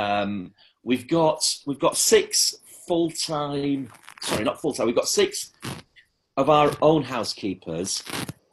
Um, 0.00 0.52
we've 0.82 1.06
got 1.06 1.40
we've 1.66 1.78
got 1.78 1.96
six 1.96 2.56
full 2.86 3.10
time. 3.10 3.90
Sorry, 4.22 4.42
not 4.42 4.60
full 4.60 4.72
time. 4.72 4.86
We've 4.86 4.96
got 4.96 5.08
six 5.08 5.52
of 6.36 6.50
our 6.50 6.72
own 6.82 7.02
housekeepers, 7.02 8.02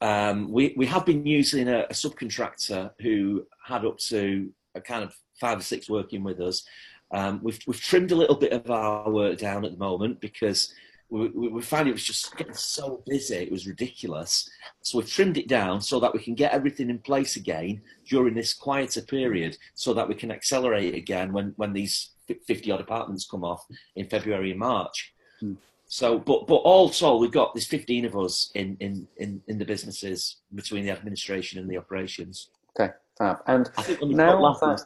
um, 0.01 0.51
we 0.51 0.73
we 0.77 0.85
have 0.87 1.05
been 1.05 1.25
using 1.25 1.67
a, 1.67 1.81
a, 1.81 1.93
subcontractor 1.93 2.91
who 3.01 3.45
had 3.63 3.85
up 3.85 3.97
to 3.99 4.51
a 4.75 4.81
kind 4.81 5.03
of 5.03 5.15
five 5.39 5.59
or 5.59 5.63
six 5.63 5.89
working 5.89 6.23
with 6.23 6.39
us. 6.39 6.63
Um, 7.11 7.39
we've 7.43 7.59
we've 7.67 7.79
trimmed 7.79 8.11
a 8.11 8.15
little 8.15 8.35
bit 8.35 8.51
of 8.51 8.69
our 8.71 9.09
work 9.09 9.37
down 9.37 9.65
at 9.65 9.71
the 9.71 9.77
moment 9.77 10.19
because 10.19 10.73
we, 11.09 11.27
we, 11.29 11.47
we 11.49 11.61
found 11.61 11.87
it 11.87 11.93
was 11.93 12.03
just 12.03 12.35
getting 12.37 12.53
so 12.53 13.03
busy, 13.05 13.35
it 13.35 13.51
was 13.51 13.67
ridiculous. 13.67 14.49
So 14.81 14.97
we've 14.97 15.11
trimmed 15.11 15.37
it 15.37 15.47
down 15.47 15.81
so 15.81 15.99
that 15.99 16.13
we 16.13 16.19
can 16.19 16.35
get 16.35 16.53
everything 16.53 16.89
in 16.89 16.99
place 16.99 17.35
again 17.35 17.81
during 18.07 18.33
this 18.33 18.53
quieter 18.53 19.01
period, 19.01 19.57
so 19.75 19.93
that 19.93 20.07
we 20.07 20.15
can 20.15 20.31
accelerate 20.31 20.95
again 20.95 21.33
when 21.33 21.53
when 21.57 21.73
these 21.73 22.11
50 22.27 22.71
odd 22.71 22.81
apartments 22.81 23.27
come 23.29 23.43
off 23.43 23.65
in 23.95 24.07
February 24.07 24.51
and 24.51 24.59
March. 24.59 25.13
Hmm. 25.39 25.53
So, 25.91 26.17
but 26.17 26.47
but 26.47 26.55
also 26.55 27.17
we've 27.17 27.33
got 27.33 27.53
there's 27.53 27.67
15 27.67 28.05
of 28.05 28.15
us 28.15 28.49
in, 28.55 28.77
in, 28.79 29.09
in, 29.17 29.41
in 29.47 29.57
the 29.57 29.65
businesses 29.65 30.37
between 30.55 30.85
the 30.85 30.91
administration 30.91 31.59
and 31.59 31.69
the 31.69 31.77
operations. 31.77 32.47
Okay, 32.79 32.93
fab. 33.17 33.39
And 33.45 33.69
now 34.03 34.39
that, 34.53 34.85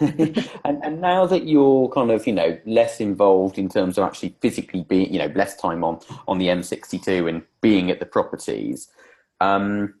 and, 0.64 0.82
and 0.82 1.00
now 1.02 1.26
that 1.26 1.46
you're 1.46 1.90
kind 1.90 2.10
of 2.10 2.26
you 2.26 2.32
know 2.32 2.58
less 2.64 3.00
involved 3.00 3.58
in 3.58 3.68
terms 3.68 3.98
of 3.98 4.04
actually 4.04 4.34
physically 4.40 4.80
being 4.80 5.12
you 5.12 5.18
know 5.18 5.30
less 5.34 5.56
time 5.56 5.84
on 5.84 6.00
on 6.26 6.38
the 6.38 6.46
M62 6.46 7.28
and 7.28 7.42
being 7.60 7.90
at 7.90 8.00
the 8.00 8.06
properties, 8.06 8.88
um, 9.42 9.92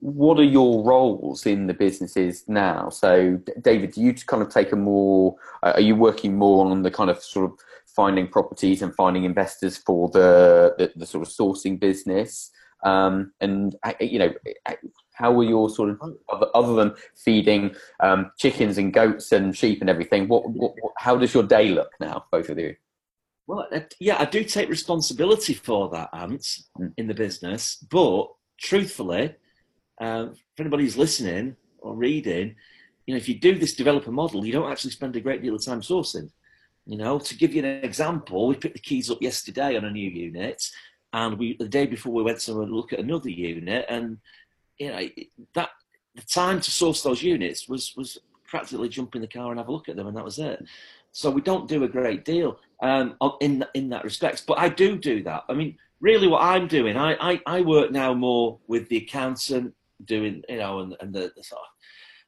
what 0.00 0.38
are 0.38 0.44
your 0.44 0.84
roles 0.84 1.46
in 1.46 1.66
the 1.66 1.72
businesses 1.72 2.44
now? 2.46 2.90
So, 2.90 3.40
David, 3.62 3.92
do 3.92 4.02
you 4.02 4.12
kind 4.12 4.42
of 4.42 4.50
take 4.50 4.72
a 4.72 4.76
more? 4.76 5.36
Uh, 5.62 5.72
are 5.76 5.80
you 5.80 5.96
working 5.96 6.36
more 6.36 6.66
on 6.66 6.82
the 6.82 6.90
kind 6.90 7.08
of 7.08 7.22
sort 7.22 7.50
of 7.50 7.58
finding 7.94 8.28
properties 8.28 8.82
and 8.82 8.94
finding 8.94 9.24
investors 9.24 9.76
for 9.76 10.08
the 10.10 10.74
the, 10.78 10.92
the 10.96 11.06
sort 11.06 11.26
of 11.26 11.32
sourcing 11.32 11.78
business? 11.78 12.50
Um, 12.82 13.32
and 13.40 13.76
you 14.00 14.18
know, 14.18 14.32
how 15.12 15.38
are 15.38 15.44
your 15.44 15.68
sort 15.68 15.90
of 15.90 16.00
other, 16.30 16.46
other 16.54 16.74
than 16.74 16.94
feeding 17.14 17.74
um, 18.00 18.32
chickens 18.38 18.78
and 18.78 18.92
goats 18.92 19.32
and 19.32 19.56
sheep 19.56 19.82
and 19.82 19.90
everything? 19.90 20.28
What, 20.28 20.48
what, 20.48 20.74
what, 20.80 20.92
how 20.96 21.16
does 21.16 21.34
your 21.34 21.42
day 21.42 21.68
look 21.68 21.90
now, 22.00 22.24
both 22.32 22.48
of 22.48 22.58
you? 22.58 22.74
Well, 23.46 23.68
yeah, 23.98 24.16
I 24.18 24.24
do 24.24 24.44
take 24.44 24.68
responsibility 24.68 25.54
for 25.54 25.90
that, 25.90 26.08
Ant, 26.12 26.46
mm. 26.78 26.92
in 26.96 27.06
the 27.06 27.14
business. 27.14 27.76
But 27.90 28.28
truthfully, 28.58 29.34
uh, 30.00 30.28
for 30.56 30.62
anybody 30.62 30.84
who's 30.84 30.96
listening 30.96 31.56
or 31.80 31.96
reading, 31.96 32.54
you 33.06 33.14
know, 33.14 33.18
if 33.18 33.28
you 33.28 33.38
do 33.38 33.58
this 33.58 33.74
developer 33.74 34.12
model, 34.12 34.46
you 34.46 34.52
don't 34.52 34.70
actually 34.70 34.92
spend 34.92 35.16
a 35.16 35.20
great 35.20 35.42
deal 35.42 35.56
of 35.56 35.64
time 35.64 35.80
sourcing. 35.80 36.30
You 36.90 36.96
know, 36.98 37.20
to 37.20 37.36
give 37.36 37.54
you 37.54 37.64
an 37.64 37.84
example, 37.84 38.48
we 38.48 38.56
picked 38.56 38.74
the 38.74 38.80
keys 38.80 39.12
up 39.12 39.22
yesterday 39.22 39.76
on 39.76 39.84
a 39.84 39.90
new 39.92 40.10
unit, 40.10 40.60
and 41.12 41.38
we 41.38 41.56
the 41.56 41.68
day 41.68 41.86
before 41.86 42.12
we 42.12 42.24
went 42.24 42.40
to 42.40 42.52
look 42.52 42.92
at 42.92 42.98
another 42.98 43.30
unit, 43.30 43.86
and 43.88 44.18
you 44.76 44.88
know 44.88 45.08
that 45.54 45.68
the 46.16 46.22
time 46.22 46.60
to 46.60 46.70
source 46.72 47.04
those 47.04 47.22
units 47.22 47.68
was 47.68 47.94
was 47.96 48.18
practically 48.44 48.88
jump 48.88 49.14
in 49.14 49.20
the 49.20 49.28
car 49.28 49.52
and 49.52 49.60
have 49.60 49.68
a 49.68 49.72
look 49.72 49.88
at 49.88 49.94
them, 49.94 50.08
and 50.08 50.16
that 50.16 50.24
was 50.24 50.40
it. 50.40 50.64
So 51.12 51.30
we 51.30 51.42
don't 51.42 51.68
do 51.68 51.84
a 51.84 51.88
great 51.88 52.24
deal 52.24 52.58
um, 52.82 53.14
in 53.40 53.64
in 53.74 53.88
that 53.90 54.02
respect, 54.02 54.42
but 54.48 54.58
I 54.58 54.68
do 54.68 54.98
do 54.98 55.22
that. 55.22 55.44
I 55.48 55.54
mean, 55.54 55.78
really, 56.00 56.26
what 56.26 56.42
I'm 56.42 56.66
doing, 56.66 56.96
I 56.96 57.14
I, 57.20 57.40
I 57.46 57.60
work 57.60 57.92
now 57.92 58.14
more 58.14 58.58
with 58.66 58.88
the 58.88 58.96
accountant 58.96 59.74
doing, 60.06 60.42
you 60.48 60.56
know, 60.56 60.80
and, 60.80 60.96
and 61.00 61.14
the, 61.14 61.30
the 61.36 61.44
sort 61.44 61.60
of 61.60 61.68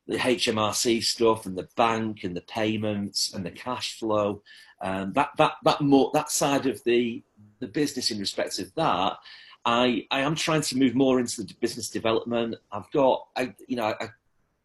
the 0.06 0.16
HMRC 0.16 1.02
stuff 1.02 1.46
and 1.46 1.56
the 1.56 1.68
bank 1.76 2.24
and 2.24 2.36
the 2.36 2.42
payments 2.42 3.32
and 3.34 3.44
the 3.44 3.50
cash 3.50 3.98
flow. 3.98 4.42
Um, 4.80 5.12
that 5.12 5.30
that 5.38 5.52
that 5.64 5.80
more 5.80 6.10
that 6.12 6.30
side 6.30 6.66
of 6.66 6.82
the 6.84 7.22
the 7.60 7.68
business 7.68 8.10
in 8.10 8.18
respect 8.18 8.58
of 8.58 8.74
that. 8.74 9.18
I, 9.64 10.06
I 10.10 10.20
am 10.20 10.34
trying 10.34 10.62
to 10.62 10.76
move 10.76 10.94
more 10.94 11.20
into 11.20 11.42
the 11.42 11.54
business 11.60 11.88
development. 11.88 12.56
I've 12.72 12.90
got, 12.90 13.28
I, 13.36 13.54
you 13.68 13.76
know, 13.76 13.94
I, 14.00 14.08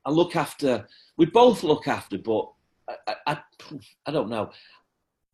I 0.06 0.10
look 0.10 0.36
after, 0.36 0.88
we 1.18 1.28
both 1.28 1.64
look 1.64 1.88
after, 1.88 2.18
but 2.18 2.50
I, 3.08 3.16
I, 3.28 3.38
I 4.06 4.12
don't 4.12 4.30
know. 4.30 4.52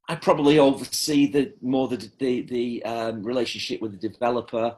I 0.10 0.16
probably 0.16 0.60
oversee 0.60 1.32
the 1.32 1.54
more 1.62 1.88
the 1.88 2.10
the, 2.20 2.42
the 2.42 2.84
um, 2.84 3.24
relationship 3.24 3.82
with 3.82 3.92
the 3.98 4.10
developer 4.10 4.76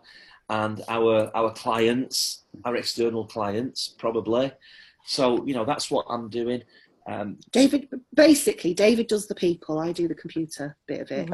and 0.49 0.84
our 0.88 1.32
our 1.36 1.51
clients, 1.51 2.43
our 2.63 2.76
external 2.76 3.26
clients, 3.26 3.88
probably. 3.97 4.51
So 5.06 5.45
you 5.45 5.53
know 5.53 5.66
that's 5.66 5.91
what 5.91 6.06
I'm 6.10 6.30
doing. 6.30 6.64
Um, 7.08 7.38
David, 7.51 7.88
basically, 8.14 8.74
David 8.74 9.08
does 9.08 9.28
the 9.28 9.36
people. 9.36 9.80
I 9.80 9.91
do 9.91 10.08
the 10.08 10.16
computer 10.16 10.76
bit 10.88 11.01
of 11.01 11.12
it. 11.12 11.30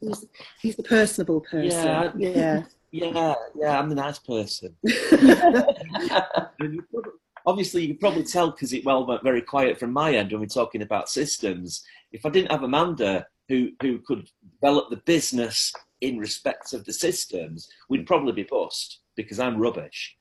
He's, 0.00 0.26
he's 0.60 0.76
the 0.76 0.82
personable 0.82 1.40
person. 1.40 1.70
Yeah, 1.70 2.12
yeah, 2.16 2.62
yeah, 2.92 3.34
yeah. 3.56 3.78
I'm 3.78 3.88
the 3.88 3.94
nice 3.94 4.18
person. 4.18 4.76
obviously, 7.46 7.82
you 7.82 7.88
can 7.88 7.98
probably 7.98 8.24
tell 8.24 8.50
because 8.50 8.72
it 8.72 8.84
well 8.84 9.06
went 9.06 9.24
very 9.24 9.42
quiet 9.42 9.78
from 9.78 9.92
my 9.92 10.12
end 10.12 10.30
when 10.30 10.40
we're 10.40 10.46
talking 10.46 10.82
about 10.82 11.08
systems. 11.08 11.82
If 12.12 12.26
I 12.26 12.30
didn't 12.30 12.52
have 12.52 12.62
Amanda 12.62 13.26
who 13.48 13.70
who 13.82 13.98
could 14.00 14.28
develop 14.60 14.90
the 14.90 14.98
business 14.98 15.72
in 16.02 16.18
respect 16.18 16.74
of 16.74 16.84
the 16.84 16.92
systems, 16.92 17.68
we'd 17.88 18.06
probably 18.06 18.32
be 18.32 18.44
bust 18.44 19.00
because 19.16 19.40
I'm 19.40 19.58
rubbish. 19.58 20.17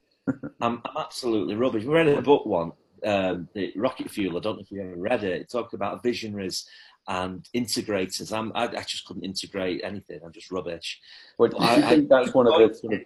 I'm, 0.62 0.82
I'm, 0.86 0.98
absolutely 0.98 1.56
rubbish. 1.56 1.84
We 1.84 1.94
read 1.94 2.08
a 2.08 2.22
book 2.22 2.46
one, 2.46 2.72
um, 3.06 3.48
the 3.54 3.74
Rocket 3.76 4.10
Fuel. 4.12 4.38
I 4.38 4.40
don't 4.40 4.56
know 4.56 4.62
if 4.62 4.72
you 4.72 4.82
ever 4.82 4.96
read 4.96 5.24
it. 5.24 5.42
It 5.42 5.52
talked 5.52 5.74
about 5.74 6.04
visionaries 6.04 6.68
and 7.08 7.48
integrators. 7.56 8.36
I'm, 8.36 8.52
I, 8.56 8.68
I 8.68 8.84
just 8.84 9.06
couldn't 9.06 9.24
integrate 9.24 9.82
anything. 9.84 10.20
I'm 10.24 10.32
just 10.32 10.52
rubbish. 10.52 11.00
Well, 11.38 11.52
I, 11.60 11.76
I, 11.76 11.82
think 11.82 12.10
that's 12.10 12.34
one 12.34 12.48
of 12.48 12.54
the 12.54 12.76
sort 12.76 12.94
of 12.94 13.02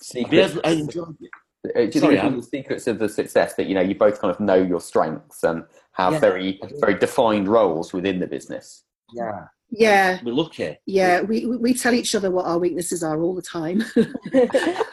secrets. 0.00 0.58
I 0.64 0.70
enjoyed 0.72 1.16
it. 1.20 1.30
Uh, 1.74 1.80
do 1.80 1.90
you 1.94 2.00
Sorry, 2.00 2.16
think 2.16 2.36
it's 2.36 2.46
the 2.46 2.58
secrets 2.58 2.86
of 2.86 2.98
the 2.98 3.08
success 3.08 3.54
that 3.54 3.66
you 3.66 3.74
know 3.74 3.80
you 3.80 3.96
both 3.96 4.20
kind 4.20 4.32
of 4.32 4.38
know 4.38 4.54
your 4.54 4.80
strengths 4.80 5.42
and 5.42 5.64
have 5.92 6.12
yeah. 6.14 6.18
very 6.20 6.60
very 6.80 6.94
defined 6.94 7.48
roles 7.48 7.92
within 7.92 8.20
the 8.20 8.26
business? 8.26 8.84
Yeah, 9.12 9.46
yeah. 9.70 10.20
We're 10.24 10.34
lucky. 10.34 10.76
Yeah, 10.86 11.22
we, 11.22 11.46
we 11.46 11.74
tell 11.74 11.94
each 11.94 12.14
other 12.14 12.30
what 12.30 12.46
our 12.46 12.58
weaknesses 12.58 13.02
are 13.02 13.20
all 13.20 13.34
the 13.34 13.42
time. 13.42 13.84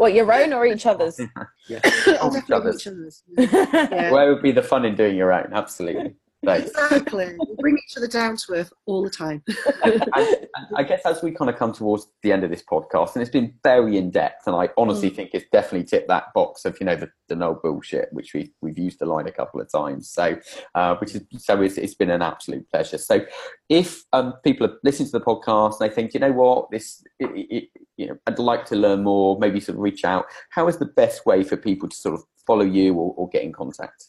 what, 0.00 0.14
your 0.14 0.32
own 0.32 0.54
or 0.54 0.64
each 0.64 0.86
other's? 0.86 1.20
yeah. 1.68 1.80
oh, 2.22 2.34
each 2.34 2.50
other's. 2.50 2.80
Each 2.80 2.86
other's. 2.86 3.22
Yeah. 3.36 4.10
Where 4.10 4.32
would 4.32 4.42
be 4.42 4.50
the 4.50 4.62
fun 4.62 4.86
in 4.86 4.94
doing 4.94 5.14
your 5.14 5.30
own? 5.30 5.52
Absolutely. 5.52 6.14
Exactly. 6.42 7.36
We 7.38 7.54
bring 7.58 7.78
each 7.78 7.96
other 7.96 8.06
down 8.06 8.36
to 8.36 8.52
earth 8.54 8.72
all 8.86 9.02
the 9.02 9.10
time. 9.10 9.42
and, 9.84 10.02
and 10.14 10.48
I 10.74 10.82
guess 10.82 11.02
as 11.04 11.22
we 11.22 11.32
kind 11.32 11.50
of 11.50 11.56
come 11.56 11.72
towards 11.72 12.06
the 12.22 12.32
end 12.32 12.44
of 12.44 12.50
this 12.50 12.62
podcast, 12.62 13.14
and 13.14 13.22
it's 13.22 13.30
been 13.30 13.54
very 13.62 13.98
in 13.98 14.10
depth, 14.10 14.46
and 14.46 14.56
I 14.56 14.70
honestly 14.78 15.10
mm. 15.10 15.16
think 15.16 15.30
it's 15.34 15.44
definitely 15.52 15.84
tipped 15.84 16.08
that 16.08 16.32
box 16.34 16.64
of 16.64 16.78
you 16.80 16.86
know 16.86 16.96
the, 16.96 17.10
the 17.28 17.36
no 17.36 17.54
bullshit, 17.54 18.08
which 18.12 18.32
we 18.32 18.52
we've 18.62 18.78
used 18.78 19.00
the 19.00 19.06
line 19.06 19.26
a 19.26 19.32
couple 19.32 19.60
of 19.60 19.70
times. 19.70 20.08
So, 20.08 20.38
uh, 20.74 20.96
which 20.96 21.14
is 21.14 21.22
so 21.38 21.60
it's, 21.60 21.76
it's 21.76 21.94
been 21.94 22.10
an 22.10 22.22
absolute 22.22 22.68
pleasure. 22.70 22.98
So, 22.98 23.26
if 23.68 24.04
um, 24.12 24.34
people 24.42 24.66
are 24.66 24.78
listening 24.82 25.10
to 25.10 25.18
the 25.18 25.24
podcast 25.24 25.80
and 25.80 25.90
they 25.90 25.94
think, 25.94 26.14
you 26.14 26.20
know 26.20 26.32
what, 26.32 26.70
this 26.70 27.04
it, 27.18 27.30
it, 27.50 27.64
you 27.96 28.06
know, 28.08 28.16
I'd 28.26 28.38
like 28.38 28.64
to 28.66 28.76
learn 28.76 29.02
more, 29.02 29.38
maybe 29.38 29.60
sort 29.60 29.76
of 29.76 29.82
reach 29.82 30.04
out. 30.04 30.24
How 30.50 30.68
is 30.68 30.78
the 30.78 30.86
best 30.86 31.26
way 31.26 31.44
for 31.44 31.56
people 31.58 31.88
to 31.88 31.96
sort 31.96 32.14
of 32.14 32.24
follow 32.46 32.64
you 32.64 32.94
or, 32.94 33.14
or 33.16 33.28
get 33.28 33.42
in 33.42 33.52
contact? 33.52 34.06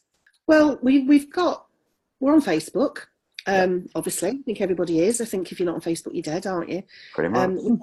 Well, 0.48 0.80
we 0.82 1.04
we've 1.04 1.32
got 1.32 1.66
we're 2.22 2.34
on 2.34 2.42
Facebook. 2.42 3.08
Um, 3.48 3.88
obviously, 3.96 4.30
I 4.30 4.42
think 4.46 4.62
everybody 4.62 5.00
is. 5.02 5.20
I 5.20 5.26
think 5.26 5.52
if 5.52 5.60
you're 5.60 5.66
not 5.66 5.76
on 5.76 5.82
Facebook, 5.82 6.14
you're 6.14 6.22
dead, 6.22 6.48
aren't 6.48 6.70
you? 6.70 6.84
Pretty 7.14 7.30
much. 7.30 7.50
Um, 7.50 7.82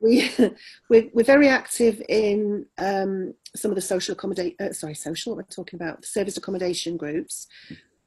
we 0.00 0.30
we're, 0.88 1.10
we're 1.12 1.24
very 1.24 1.48
active 1.48 2.02
in 2.08 2.66
um, 2.78 3.34
some 3.54 3.70
of 3.70 3.74
the 3.74 3.82
social 3.82 4.14
accommodation. 4.14 4.56
Uh, 4.58 4.72
sorry, 4.72 4.94
social. 4.94 5.32
What 5.32 5.44
we're 5.44 5.54
talking 5.54 5.78
about 5.80 6.04
service 6.04 6.36
accommodation 6.36 6.96
groups. 6.96 7.46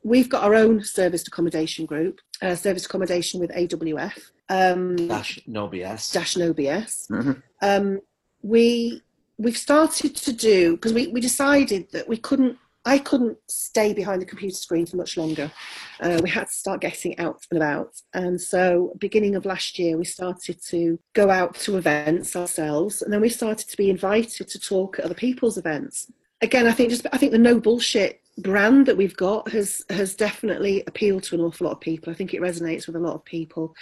We've 0.03 0.29
got 0.29 0.43
our 0.43 0.55
own 0.55 0.83
service 0.83 1.27
accommodation 1.27 1.85
group, 1.85 2.21
uh, 2.41 2.55
service 2.55 2.85
accommodation 2.85 3.39
with 3.39 3.51
AWF. 3.51 4.17
Um, 4.49 4.95
dash 4.95 5.39
no 5.45 5.67
BS. 5.67 6.13
Dash 6.13 6.37
no 6.37 6.53
BS. 6.53 7.09
Mm-hmm. 7.09 7.31
Um, 7.61 7.99
we 8.41 9.03
we've 9.37 9.57
started 9.57 10.15
to 10.15 10.33
do 10.33 10.75
because 10.75 10.93
we, 10.93 11.07
we 11.07 11.21
decided 11.21 11.91
that 11.91 12.07
we 12.07 12.17
couldn't 12.17 12.57
I 12.87 12.99
couldn't 12.99 13.37
stay 13.49 13.93
behind 13.93 14.21
the 14.21 14.25
computer 14.25 14.55
screen 14.55 14.85
for 14.85 14.95
much 14.95 15.17
longer. 15.17 15.51
Uh, 15.99 16.21
we 16.23 16.29
had 16.29 16.47
to 16.47 16.53
start 16.53 16.79
getting 16.79 17.19
out 17.19 17.45
and 17.51 17.57
about. 17.57 18.01
And 18.13 18.39
so, 18.39 18.93
beginning 18.97 19.35
of 19.35 19.45
last 19.45 19.77
year, 19.77 19.97
we 19.97 20.05
started 20.05 20.63
to 20.69 20.97
go 21.11 21.29
out 21.29 21.55
to 21.55 21.75
events 21.75 22.33
ourselves, 22.37 23.01
and 23.01 23.11
then 23.11 23.19
we 23.19 23.27
started 23.27 23.67
to 23.67 23.75
be 23.75 23.89
invited 23.89 24.47
to 24.47 24.59
talk 24.59 24.99
at 24.99 25.05
other 25.05 25.13
people's 25.13 25.57
events. 25.57 26.09
Again, 26.41 26.65
I 26.65 26.71
think 26.71 26.91
just 26.91 27.05
I 27.11 27.17
think 27.17 27.33
the 27.33 27.37
no 27.37 27.59
bullshit 27.59 28.21
brand 28.37 28.85
that 28.85 28.95
we've 28.95 29.17
got 29.17 29.51
has 29.51 29.83
has 29.89 30.15
definitely 30.15 30.83
appealed 30.87 31.23
to 31.23 31.35
an 31.35 31.41
awful 31.41 31.67
lot 31.67 31.73
of 31.73 31.81
people. 31.81 32.09
I 32.09 32.15
think 32.15 32.33
it 32.33 32.41
resonates 32.41 32.87
with 32.87 32.95
a 32.95 32.99
lot 32.99 33.15
of 33.15 33.25
people. 33.25 33.75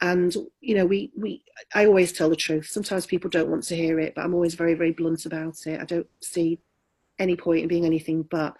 And 0.00 0.34
you 0.60 0.74
know, 0.74 0.86
we 0.86 1.12
we 1.14 1.42
I 1.74 1.84
always 1.84 2.10
tell 2.10 2.30
the 2.30 2.36
truth. 2.36 2.68
Sometimes 2.68 3.04
people 3.04 3.28
don't 3.28 3.50
want 3.50 3.64
to 3.64 3.76
hear 3.76 4.00
it, 4.00 4.14
but 4.14 4.24
I'm 4.24 4.34
always 4.34 4.54
very 4.54 4.72
very 4.72 4.92
blunt 4.92 5.26
about 5.26 5.66
it. 5.66 5.78
I 5.78 5.84
don't 5.84 6.06
see 6.22 6.58
any 7.18 7.36
point 7.36 7.62
in 7.62 7.68
being 7.68 7.86
anything 7.86 8.22
but. 8.22 8.56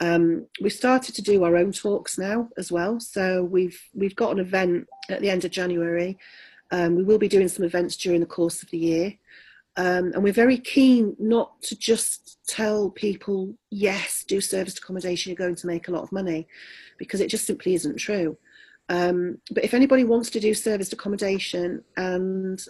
Um, 0.00 0.46
we've 0.62 0.72
started 0.72 1.14
to 1.16 1.22
do 1.22 1.44
our 1.44 1.56
own 1.56 1.72
talks 1.72 2.16
now 2.18 2.48
as 2.56 2.72
well. 2.72 3.00
So 3.00 3.44
we've 3.44 3.78
we've 3.94 4.16
got 4.16 4.32
an 4.32 4.38
event 4.38 4.88
at 5.10 5.20
the 5.20 5.30
end 5.30 5.44
of 5.44 5.50
January 5.50 6.18
Um, 6.70 6.94
we 6.96 7.02
will 7.02 7.18
be 7.18 7.28
doing 7.28 7.48
some 7.48 7.64
events 7.64 7.96
during 7.96 8.20
the 8.20 8.26
course 8.26 8.62
of 8.62 8.70
the 8.70 8.78
year. 8.78 9.14
Um, 9.76 10.12
and 10.12 10.22
we're 10.22 10.32
very 10.32 10.58
keen 10.58 11.16
not 11.18 11.62
to 11.62 11.76
just 11.76 12.38
tell 12.46 12.90
people, 12.90 13.54
yes, 13.70 14.24
do 14.26 14.40
serviced 14.40 14.78
accommodation, 14.78 15.30
you're 15.30 15.36
going 15.36 15.54
to 15.56 15.66
make 15.66 15.88
a 15.88 15.90
lot 15.90 16.02
of 16.02 16.12
money, 16.12 16.48
because 16.98 17.20
it 17.20 17.28
just 17.28 17.46
simply 17.46 17.74
isn't 17.74 17.96
true. 17.96 18.36
Um, 18.88 19.38
but 19.50 19.64
if 19.64 19.72
anybody 19.72 20.04
wants 20.04 20.30
to 20.30 20.40
do 20.40 20.52
serviced 20.54 20.92
accommodation, 20.92 21.84
and 21.96 22.62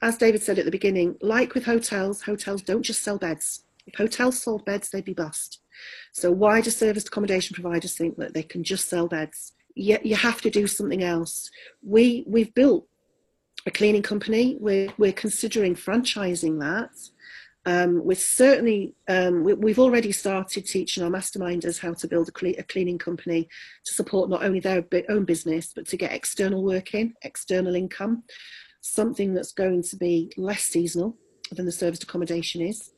as 0.00 0.16
David 0.16 0.42
said 0.42 0.58
at 0.58 0.64
the 0.64 0.70
beginning, 0.70 1.16
like 1.20 1.54
with 1.54 1.66
hotels, 1.66 2.22
hotels 2.22 2.62
don't 2.62 2.82
just 2.82 3.02
sell 3.02 3.18
beds. 3.18 3.64
If 3.92 3.98
hotels 3.98 4.42
sold 4.42 4.64
beds, 4.64 4.90
they'd 4.90 5.04
be 5.04 5.14
bust. 5.14 5.60
So 6.12 6.30
why 6.30 6.60
do 6.60 6.70
serviced 6.70 7.08
accommodation 7.08 7.54
providers 7.54 7.96
think 7.96 8.16
that 8.16 8.34
they 8.34 8.42
can 8.42 8.62
just 8.62 8.88
sell 8.88 9.08
beds? 9.08 9.52
You, 9.74 9.98
you 10.02 10.16
have 10.16 10.40
to 10.42 10.50
do 10.50 10.66
something 10.66 11.02
else. 11.02 11.50
We 11.82 12.24
we've 12.26 12.54
built 12.54 12.86
a 13.66 13.70
cleaning 13.70 14.02
company. 14.02 14.56
We're 14.60 14.92
we're 14.98 15.12
considering 15.12 15.74
franchising 15.74 16.60
that. 16.60 16.90
Um, 17.66 18.02
we're 18.04 18.16
certainly 18.16 18.94
um, 19.08 19.44
we, 19.44 19.70
have 19.70 19.78
already 19.78 20.12
started 20.12 20.66
teaching 20.66 21.02
our 21.04 21.10
masterminders 21.10 21.78
how 21.78 21.92
to 21.92 22.08
build 22.08 22.28
a, 22.28 22.32
cle- 22.32 22.58
a, 22.58 22.62
cleaning 22.62 22.96
company 22.96 23.48
to 23.84 23.92
support 23.92 24.30
not 24.30 24.42
only 24.42 24.60
their 24.60 24.82
own 25.10 25.26
business 25.26 25.72
but 25.76 25.86
to 25.88 25.98
get 25.98 26.12
external 26.12 26.64
work 26.64 26.94
in, 26.94 27.12
external 27.22 27.74
income, 27.74 28.22
something 28.80 29.34
that's 29.34 29.52
going 29.52 29.82
to 29.82 29.96
be 29.96 30.32
less 30.38 30.62
seasonal 30.62 31.18
than 31.52 31.66
the 31.66 31.72
serviced 31.72 32.04
accommodation 32.04 32.62
is. 32.62 32.92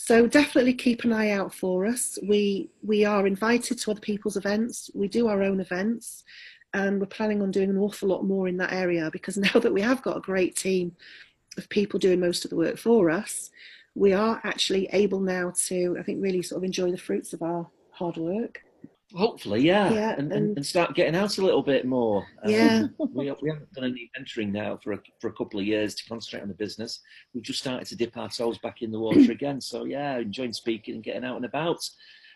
So 0.00 0.28
definitely 0.28 0.74
keep 0.74 1.02
an 1.02 1.12
eye 1.12 1.32
out 1.32 1.52
for 1.52 1.84
us. 1.84 2.20
We 2.22 2.70
we 2.82 3.04
are 3.04 3.26
invited 3.26 3.78
to 3.78 3.90
other 3.90 4.00
people's 4.00 4.36
events. 4.36 4.90
We 4.94 5.08
do 5.08 5.26
our 5.26 5.42
own 5.42 5.58
events, 5.58 6.22
and 6.72 7.00
we're 7.00 7.06
planning 7.06 7.42
on 7.42 7.50
doing 7.50 7.68
an 7.68 7.78
awful 7.78 8.08
lot 8.08 8.24
more 8.24 8.46
in 8.46 8.56
that 8.58 8.72
area 8.72 9.10
because 9.12 9.36
now 9.54 9.58
that 9.58 9.74
we 9.74 9.82
have 9.82 10.00
got 10.02 10.16
a 10.16 10.20
great 10.20 10.54
team 10.54 10.92
of 11.56 11.68
people 11.68 11.98
doing 11.98 12.20
most 12.20 12.44
of 12.44 12.50
the 12.50 12.56
work 12.56 12.78
for 12.78 13.10
us, 13.10 13.50
we 13.96 14.12
are 14.12 14.40
actually 14.44 14.88
able 14.92 15.18
now 15.18 15.52
to, 15.66 15.96
I 15.98 16.04
think, 16.04 16.22
really 16.22 16.42
sort 16.42 16.58
of 16.58 16.64
enjoy 16.64 16.92
the 16.92 16.96
fruits 16.96 17.32
of 17.32 17.42
our 17.42 17.68
hard 17.90 18.16
work. 18.16 18.62
Hopefully, 19.14 19.62
yeah, 19.62 19.90
yeah 19.90 20.14
and, 20.18 20.30
and, 20.32 20.56
and 20.56 20.66
start 20.66 20.94
getting 20.94 21.16
out 21.16 21.38
a 21.38 21.42
little 21.42 21.62
bit 21.62 21.86
more. 21.86 22.26
Um, 22.42 22.50
yeah, 22.50 22.82
we, 22.98 23.32
we 23.40 23.48
haven't 23.48 23.72
done 23.72 23.84
any 23.84 24.10
venturing 24.14 24.52
now 24.52 24.78
for 24.82 24.92
a, 24.92 24.98
for 25.18 25.28
a 25.28 25.32
couple 25.32 25.58
of 25.58 25.66
years 25.66 25.94
to 25.94 26.06
concentrate 26.06 26.42
on 26.42 26.48
the 26.48 26.54
business. 26.54 27.00
We've 27.32 27.42
just 27.42 27.58
started 27.58 27.88
to 27.88 27.96
dip 27.96 28.16
our 28.18 28.28
toes 28.28 28.58
back 28.58 28.82
in 28.82 28.90
the 28.90 28.98
water 28.98 29.20
again. 29.32 29.62
So 29.62 29.84
yeah, 29.84 30.18
enjoying 30.18 30.52
speaking 30.52 30.94
and 30.94 31.02
getting 31.02 31.24
out 31.24 31.36
and 31.36 31.46
about. 31.46 31.80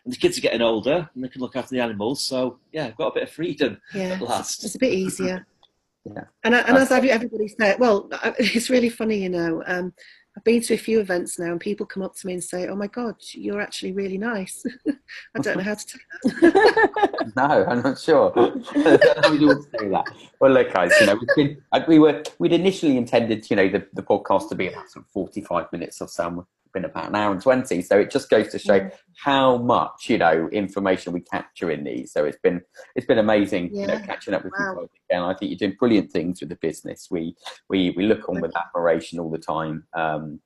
And 0.05 0.13
the 0.13 0.19
kids 0.19 0.39
are 0.39 0.41
getting 0.41 0.63
older 0.63 1.09
and 1.15 1.23
they 1.23 1.29
can 1.29 1.43
look 1.43 1.57
after 1.57 1.75
the 1.75 1.83
animals. 1.83 2.27
So 2.27 2.59
yeah, 2.73 2.87
I've 2.87 2.97
got 2.97 3.09
a 3.09 3.15
bit 3.15 3.23
of 3.25 3.31
freedom 3.31 3.79
yeah, 3.95 4.15
at 4.15 4.23
last. 4.23 4.65
It's 4.65 4.75
a 4.75 4.79
bit 4.79 4.95
easier. 4.95 5.47
yeah, 6.05 6.25
and, 6.43 6.55
and 6.55 6.77
as 6.79 6.91
everybody 6.91 7.49
said, 7.49 7.79
well, 7.81 8.09
it's 8.39 8.71
really 8.71 8.89
funny, 8.89 9.23
you 9.23 9.29
know. 9.29 9.63
Um, 9.67 9.93
I've 10.37 10.45
been 10.45 10.63
to 10.63 10.75
a 10.75 10.79
few 10.79 10.99
events 11.01 11.39
now, 11.39 11.53
and 11.53 11.61
people 11.61 11.85
come 11.85 12.03
up 12.03 12.17
to 12.17 12.27
me 12.27 12.33
and 12.33 12.43
say, 12.43 12.67
"Oh 12.69 12.75
my 12.75 12.87
God, 12.87 13.17
you're 13.33 13.61
actually 13.61 13.93
really 13.93 14.17
nice." 14.17 14.65
I 15.35 15.41
don't 15.41 15.59
know 15.59 15.63
how 15.63 15.75
to 15.75 15.87
take 15.87 16.01
that. 16.41 17.33
no, 17.37 17.65
I'm 17.67 17.83
not 17.83 17.99
sure. 17.99 18.33
you 18.75 19.49
would 19.49 19.63
say 19.65 19.89
that? 19.89 20.07
Well, 20.41 20.53
look, 20.53 20.73
guys, 20.73 20.93
you 21.01 21.07
know, 21.07 21.21
been, 21.37 21.63
uh, 21.73 21.81
we 21.87 21.99
were 21.99 22.23
we'd 22.39 22.53
initially 22.53 22.97
intended, 22.97 23.49
you 23.51 23.57
know, 23.57 23.69
the, 23.69 23.87
the 23.93 24.03
podcast 24.03 24.49
to 24.49 24.55
be 24.55 24.69
about 24.69 24.91
sort 24.91 25.05
of 25.05 25.11
45 25.11 25.71
minutes 25.71 26.01
or 26.01 26.09
so 26.09 26.47
been 26.73 26.85
about 26.85 27.09
an 27.09 27.15
hour 27.15 27.33
and 27.33 27.41
20 27.41 27.83
so 27.83 27.99
it 27.99 28.11
just 28.11 28.31
goes 28.31 28.49
to 28.49 28.59
show 28.59 28.81
mm. 28.81 28.93
how 29.17 29.59
much 29.59 30.09
you 30.09 30.19
know 30.19 30.49
information 30.53 31.13
we 31.13 31.21
capture 31.21 31.71
in 31.71 31.85
these. 31.85 32.13
So 32.13 32.25
it's 32.25 32.39
been 32.43 32.61
it's 32.95 33.07
been 33.07 33.19
amazing 33.19 33.71
yeah. 33.73 33.81
you 33.81 33.87
know 33.89 34.01
catching 34.01 34.35
up 34.35 34.45
with 34.45 34.53
wow. 34.59 34.75
you 34.81 34.89
again 35.11 35.23
i 35.23 35.35
think 35.35 35.51
you're 35.51 35.59
doing 35.59 35.77
brilliant 35.79 36.11
things 36.11 36.41
with 36.41 36.49
the 36.49 36.57
business. 36.57 37.09
We 37.11 37.35
we 37.69 37.91
we 37.97 38.05
look 38.05 38.29
on 38.29 38.41
with 38.41 38.53
admiration 38.57 39.19
all 39.19 39.31
the 39.31 39.39
time 39.39 39.85
um, 39.95 40.41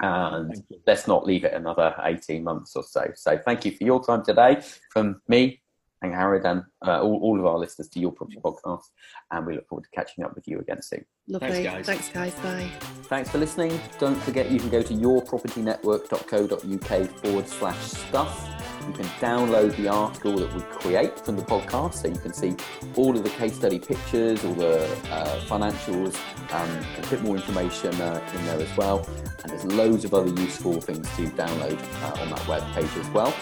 and 0.00 0.62
let's 0.86 1.06
not 1.06 1.26
leave 1.26 1.44
it 1.44 1.52
another 1.52 1.94
18 2.02 2.42
months 2.42 2.74
or 2.74 2.82
so. 2.82 3.06
So 3.14 3.38
thank 3.38 3.64
you 3.64 3.72
for 3.72 3.84
your 3.84 4.02
time 4.02 4.24
today 4.24 4.62
from 4.90 5.20
me 5.28 5.60
and 6.02 6.12
Angharad 6.12 6.44
and 6.44 6.62
uh, 6.86 7.00
all, 7.00 7.18
all 7.22 7.38
of 7.38 7.46
our 7.46 7.58
listeners 7.58 7.88
to 7.88 8.00
your 8.00 8.12
property 8.12 8.38
podcast. 8.42 8.84
And 9.30 9.46
we 9.46 9.54
look 9.54 9.66
forward 9.68 9.84
to 9.84 9.90
catching 9.90 10.24
up 10.24 10.34
with 10.34 10.48
you 10.48 10.58
again 10.58 10.82
soon. 10.82 11.04
Lovely. 11.28 11.64
Thanks, 11.64 11.86
guys. 11.86 11.86
Thanks, 11.86 12.08
guys. 12.08 12.34
Bye. 12.36 12.68
Thanks 13.04 13.30
for 13.30 13.38
listening. 13.38 13.80
Don't 13.98 14.20
forget 14.22 14.50
you 14.50 14.58
can 14.58 14.70
go 14.70 14.82
to 14.82 14.94
yourpropertynetwork.co.uk 14.94 17.20
forward 17.22 17.48
slash 17.48 17.78
stuff. 17.78 18.46
You 18.86 18.92
can 18.94 19.04
download 19.20 19.76
the 19.76 19.88
article 19.88 20.38
that 20.38 20.54
we 20.54 20.62
create 20.62 21.20
from 21.20 21.36
the 21.36 21.42
podcast 21.42 21.94
so 21.94 22.08
you 22.08 22.16
can 22.16 22.32
see 22.32 22.56
all 22.96 23.14
of 23.16 23.22
the 23.22 23.30
case 23.30 23.54
study 23.54 23.78
pictures, 23.78 24.44
all 24.44 24.54
the 24.54 24.82
uh, 25.12 25.40
financials, 25.42 26.16
um, 26.52 26.84
a 26.98 27.06
bit 27.08 27.22
more 27.22 27.36
information 27.36 27.94
uh, 28.00 28.20
in 28.34 28.44
there 28.46 28.60
as 28.60 28.76
well. 28.76 29.06
And 29.42 29.52
there's 29.52 29.64
loads 29.66 30.04
of 30.04 30.14
other 30.14 30.30
useful 30.30 30.80
things 30.80 31.06
to 31.16 31.26
download 31.28 31.78
uh, 32.02 32.22
on 32.22 32.30
that 32.30 32.48
web 32.48 32.64
page 32.72 32.90
as 32.96 33.08
well. 33.10 33.32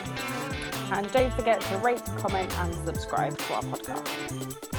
And 0.90 1.10
don't 1.12 1.32
forget 1.34 1.60
to 1.60 1.78
rate, 1.78 2.02
comment, 2.18 2.56
and 2.58 2.74
subscribe 2.86 3.36
to 3.36 3.54
our 3.54 3.62
podcast. 3.62 4.77